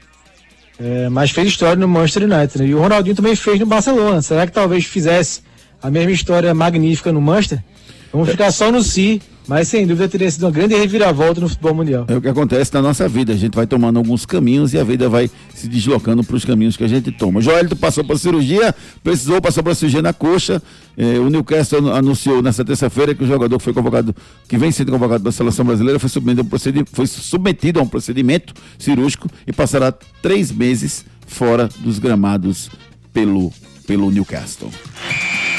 É, 0.79 1.09
mas 1.09 1.31
fez 1.31 1.47
história 1.47 1.75
no 1.75 1.87
Manchester 1.87 2.23
United. 2.23 2.59
Né? 2.59 2.67
E 2.67 2.75
o 2.75 2.79
Ronaldinho 2.79 3.15
também 3.15 3.35
fez 3.35 3.59
no 3.59 3.65
Barcelona. 3.65 4.21
Será 4.21 4.45
que 4.45 4.53
talvez 4.53 4.85
fizesse 4.85 5.41
a 5.81 5.89
mesma 5.89 6.11
história 6.11 6.53
magnífica 6.53 7.11
no 7.11 7.21
Manchester? 7.21 7.63
Vamos 8.11 8.29
ficar 8.29 8.51
só 8.51 8.71
no 8.71 8.81
si, 8.81 9.21
mas 9.47 9.67
sem 9.69 9.87
dúvida 9.87 10.09
teria 10.09 10.29
sido 10.29 10.43
uma 10.43 10.51
grande 10.51 10.75
reviravolta 10.75 11.39
no 11.39 11.47
futebol 11.47 11.73
mundial. 11.73 12.05
É 12.07 12.15
o 12.15 12.21
que 12.21 12.27
acontece 12.27 12.73
na 12.73 12.81
nossa 12.81 13.07
vida. 13.07 13.33
A 13.33 13.35
gente 13.35 13.55
vai 13.55 13.65
tomando 13.65 13.97
alguns 13.97 14.25
caminhos 14.25 14.73
e 14.73 14.77
a 14.77 14.83
vida 14.83 15.07
vai 15.07 15.29
se 15.53 15.67
deslocando 15.67 16.23
para 16.23 16.35
os 16.35 16.43
caminhos 16.43 16.75
que 16.75 16.83
a 16.83 16.87
gente 16.87 17.11
toma. 17.11 17.39
Joelito 17.39 17.75
passou 17.75 18.03
por 18.03 18.19
cirurgia, 18.19 18.75
precisou, 19.03 19.41
passou 19.41 19.63
por 19.63 19.73
cirurgia 19.75 20.01
na 20.01 20.11
coxa. 20.11 20.61
Eh, 20.97 21.17
o 21.19 21.29
Newcastle 21.29 21.93
anunciou 21.93 22.41
nessa 22.41 22.65
terça-feira 22.65 23.15
que 23.15 23.23
o 23.23 23.27
jogador 23.27 23.57
que 23.57 23.63
foi 23.63 23.73
convocado, 23.73 24.15
que 24.47 24.57
vem 24.57 24.71
sendo 24.71 24.91
convocado 24.91 25.23
da 25.23 25.31
seleção 25.31 25.65
brasileira, 25.65 25.97
foi 25.97 26.09
submetido, 26.09 26.41
um 26.41 26.85
foi 26.91 27.07
submetido 27.07 27.79
a 27.79 27.83
um 27.83 27.87
procedimento 27.87 28.53
cirúrgico 28.77 29.29
e 29.45 29.53
passará 29.53 29.93
três 30.21 30.51
meses 30.51 31.05
fora 31.25 31.69
dos 31.79 31.99
gramados 31.99 32.69
pelo, 33.13 33.53
pelo 33.85 34.11
Newcastle. 34.11 34.71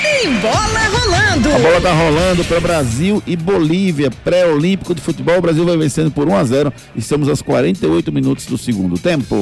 Tem 0.09 0.33
bola 0.41 0.81
rolando. 0.91 1.55
A 1.55 1.59
bola 1.59 1.81
tá 1.81 1.93
rolando 1.93 2.45
para 2.45 2.61
Brasil 2.61 3.23
e 3.27 3.37
Bolívia, 3.37 4.11
pré-olímpico 4.11 4.95
de 4.95 5.03
futebol. 5.03 5.37
O 5.37 5.43
Brasil 5.43 5.65
vai 5.65 5.77
vencendo 5.77 6.11
por 6.11 6.27
1 6.27 6.37
a 6.37 6.45
0. 6.45 6.73
Estamos 6.97 7.29
aos 7.29 7.43
48 7.43 8.11
minutos 8.11 8.47
do 8.47 8.57
segundo 8.57 8.99
tempo. 8.99 9.37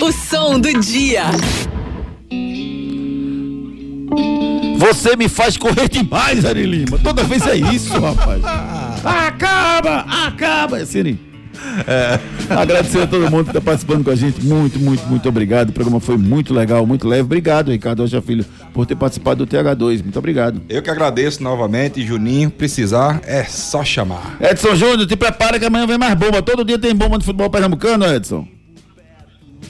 O 0.00 0.12
som 0.12 0.58
do 0.58 0.80
dia. 0.80 1.26
Você 4.76 5.14
me 5.14 5.28
faz 5.28 5.56
correr 5.56 5.88
demais, 5.88 6.44
Ari 6.44 6.66
Lima. 6.66 6.98
Toda 6.98 7.22
vez 7.22 7.46
é 7.46 7.56
isso, 7.56 7.92
rapaz. 7.92 8.42
Acaba, 9.04 10.00
acaba, 10.26 10.84
Siri. 10.84 11.31
É. 11.86 12.18
Agradecer 12.54 13.02
a 13.02 13.06
todo 13.06 13.30
mundo 13.30 13.44
que 13.44 13.50
está 13.50 13.60
participando 13.60 14.04
com 14.04 14.10
a 14.10 14.14
gente. 14.14 14.44
Muito, 14.44 14.78
muito, 14.78 15.06
muito 15.06 15.28
obrigado. 15.28 15.70
O 15.70 15.72
programa 15.72 16.00
foi 16.00 16.16
muito 16.16 16.52
legal, 16.52 16.86
muito 16.86 17.08
leve. 17.08 17.22
Obrigado, 17.22 17.70
Ricardo 17.70 18.02
Rocha 18.02 18.20
Filho, 18.20 18.44
por 18.72 18.86
ter 18.86 18.96
participado 18.96 19.44
do 19.44 19.50
TH2. 19.50 20.02
Muito 20.02 20.18
obrigado. 20.18 20.60
Eu 20.68 20.82
que 20.82 20.90
agradeço 20.90 21.42
novamente, 21.42 22.04
Juninho. 22.04 22.50
Precisar 22.50 23.20
é 23.24 23.44
só 23.44 23.84
chamar. 23.84 24.36
Edson 24.40 24.74
Júnior, 24.74 25.06
te 25.06 25.16
prepara 25.16 25.58
que 25.58 25.64
amanhã 25.64 25.86
vem 25.86 25.98
mais 25.98 26.14
bomba. 26.14 26.42
Todo 26.42 26.64
dia 26.64 26.78
tem 26.78 26.94
bomba 26.94 27.18
de 27.18 27.24
futebol 27.24 27.48
pernambucano, 27.48 28.04
Edson. 28.04 28.46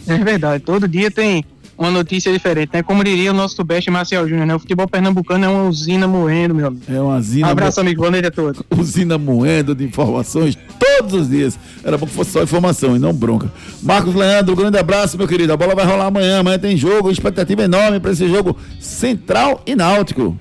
É 0.07 0.19
verdade, 0.19 0.65
todo 0.65 0.89
dia 0.89 1.11
tem 1.11 1.45
uma 1.83 1.91
notícia 1.91 2.33
diferente, 2.33 2.71
né? 2.73 2.83
Como 2.83 3.03
diria 3.03 3.31
o 3.31 3.35
nosso 3.35 3.57
Tubeste 3.57 3.91
Marcial 3.91 4.27
Júnior, 4.29 4.47
né? 4.47 4.55
O 4.55 4.59
futebol 4.59 4.87
pernambucano 4.87 5.45
é 5.45 5.49
uma 5.49 5.65
usina 5.65 6.07
moendo, 6.07 6.55
meu 6.55 6.69
amigo. 6.69 6.85
É 6.89 7.01
uma 7.01 7.17
usina. 7.17 7.49
Um 7.49 7.51
abraço, 7.51 7.81
amigo. 7.81 8.01
Boa 8.01 8.11
noite 8.11 8.27
a 8.27 8.31
todos. 8.31 8.63
Usina 8.79 9.19
moendo 9.19 9.75
de 9.75 9.85
informações 9.85 10.57
todos 10.79 11.15
os 11.15 11.29
dias. 11.29 11.59
Era 11.85 11.99
bom 11.99 12.07
que 12.07 12.13
fosse 12.13 12.31
só 12.31 12.43
informação 12.43 12.95
e 12.95 12.99
não 12.99 13.13
bronca. 13.13 13.51
Marcos 13.83 14.15
Leandro, 14.15 14.53
um 14.53 14.57
grande 14.57 14.79
abraço, 14.79 15.19
meu 15.19 15.27
querido. 15.27 15.53
A 15.53 15.57
bola 15.57 15.75
vai 15.75 15.85
rolar 15.85 16.07
amanhã. 16.07 16.41
Amanhã 16.41 16.59
tem 16.59 16.77
jogo, 16.77 17.11
expectativa 17.11 17.63
enorme 17.63 17.99
para 17.99 18.13
esse 18.13 18.29
jogo 18.29 18.57
Central 18.79 19.63
e 19.67 19.75
Náutico. 19.75 20.37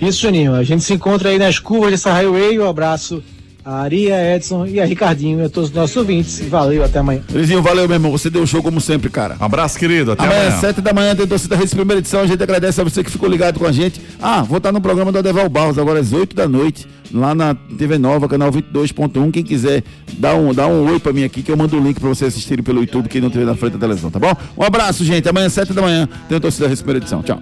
Isso, 0.00 0.22
Juninho. 0.22 0.54
A 0.54 0.62
gente 0.62 0.84
se 0.84 0.92
encontra 0.92 1.30
aí 1.30 1.38
nas 1.38 1.58
curvas 1.58 1.90
dessa 1.90 2.12
highway. 2.12 2.58
Um 2.58 2.68
abraço 2.68 3.22
a 3.66 3.80
Ari, 3.80 4.12
a 4.12 4.36
Edson 4.36 4.64
e 4.64 4.80
a 4.80 4.84
Ricardinho 4.84 5.40
e 5.40 5.42
a 5.42 5.48
todos 5.48 5.70
os 5.70 5.74
nossos 5.74 5.96
ouvintes. 5.96 6.38
Valeu, 6.48 6.84
até 6.84 7.00
amanhã. 7.00 7.20
Elizinho, 7.34 7.60
valeu, 7.60 7.88
meu 7.88 7.96
irmão. 7.96 8.12
Você 8.12 8.30
deu 8.30 8.46
show 8.46 8.62
como 8.62 8.80
sempre, 8.80 9.10
cara. 9.10 9.36
Um 9.40 9.44
abraço, 9.44 9.76
querido. 9.76 10.12
Até 10.12 10.22
amanhã, 10.22 10.42
amanhã. 10.42 10.60
sete 10.60 10.80
da 10.80 10.92
manhã, 10.92 11.16
tem 11.16 11.26
torcida 11.26 11.56
Redes 11.56 11.74
primeira 11.74 11.98
edição. 11.98 12.20
A 12.20 12.26
gente 12.26 12.40
agradece 12.40 12.80
a 12.80 12.84
você 12.84 13.02
que 13.02 13.10
ficou 13.10 13.28
ligado 13.28 13.58
com 13.58 13.66
a 13.66 13.72
gente. 13.72 14.00
Ah, 14.22 14.40
vou 14.40 14.58
estar 14.58 14.70
no 14.70 14.80
programa 14.80 15.10
do 15.10 15.18
Adeval 15.18 15.48
Barros 15.48 15.80
agora 15.80 15.98
às 15.98 16.12
8 16.12 16.36
da 16.36 16.46
noite, 16.46 16.86
lá 17.12 17.34
na 17.34 17.56
TV 17.56 17.98
Nova, 17.98 18.28
canal 18.28 18.52
22.1. 18.52 19.32
Quem 19.32 19.42
quiser, 19.42 19.82
dá 20.12 20.32
um, 20.36 20.54
dá 20.54 20.68
um 20.68 20.88
oi 20.88 21.00
pra 21.00 21.12
mim 21.12 21.24
aqui 21.24 21.42
que 21.42 21.50
eu 21.50 21.56
mando 21.56 21.76
o 21.76 21.82
link 21.82 21.98
pra 21.98 22.08
vocês 22.08 22.32
assistirem 22.32 22.62
pelo 22.62 22.78
YouTube, 22.80 23.08
quem 23.08 23.20
não 23.20 23.30
tiver 23.30 23.46
na 23.46 23.56
frente 23.56 23.72
da 23.72 23.80
televisão, 23.80 24.12
tá 24.12 24.20
bom? 24.20 24.32
Um 24.56 24.62
abraço, 24.62 25.04
gente. 25.04 25.28
Amanhã, 25.28 25.48
sete 25.48 25.72
da 25.72 25.82
manhã, 25.82 26.08
tem 26.28 26.38
torcida 26.38 26.68
Redes 26.68 26.82
primeira 26.82 27.02
edição. 27.02 27.20
Tchau. 27.20 27.40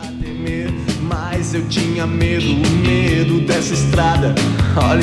Mas 1.15 1.55
eu 1.55 1.65
tinha 1.69 2.09
medo, 2.09 2.57
medo 2.85 3.39
dessa 3.47 3.73
estrada. 3.73 4.35
Olha 4.77 5.01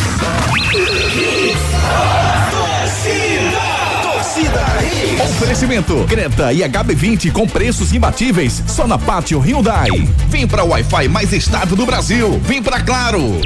Torcida! 2.52 3.62
Torcida 4.02 5.24
Oferecimento 5.24 6.06
Creta 6.10 6.52
e 6.52 6.60
HB20 6.60 7.32
com 7.32 7.48
preços 7.48 7.94
imbatíveis 7.94 8.62
só 8.68 8.86
na 8.86 8.98
Pátio 8.98 9.40
Hyundai. 9.40 9.88
Vem 10.28 10.46
para 10.46 10.66
o 10.66 10.72
Wi-Fi 10.72 11.08
mais 11.08 11.32
estável 11.32 11.78
do 11.78 11.86
Brasil. 11.86 12.42
Vem 12.44 12.62
para 12.62 12.82
Claro. 12.82 13.40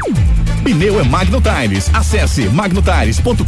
Pneu 0.65 0.99
é 0.99 1.03
Magno 1.03 1.39
Tires. 1.39 1.91
Acesse 1.93 2.49
magnotires.com.br. 2.49 3.45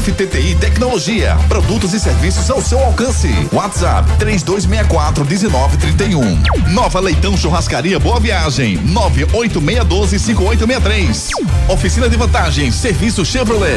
FTTI 0.00 0.54
Tecnologia. 0.60 1.36
Produtos 1.48 1.92
e 1.92 1.98
serviços 1.98 2.48
ao 2.48 2.62
seu 2.62 2.78
alcance. 2.78 3.28
WhatsApp 3.52 4.08
3264 4.16 5.24
1931. 5.24 6.72
Nova 6.72 7.00
Leitão 7.00 7.36
Churrascaria 7.36 7.98
Boa 7.98 8.20
Viagem. 8.20 8.76
98612 8.76 10.20
5863. 10.20 11.30
Oficina 11.68 12.08
de 12.08 12.16
Vantagens. 12.16 12.76
Serviço 12.76 13.24
Chevrolet. 13.24 13.74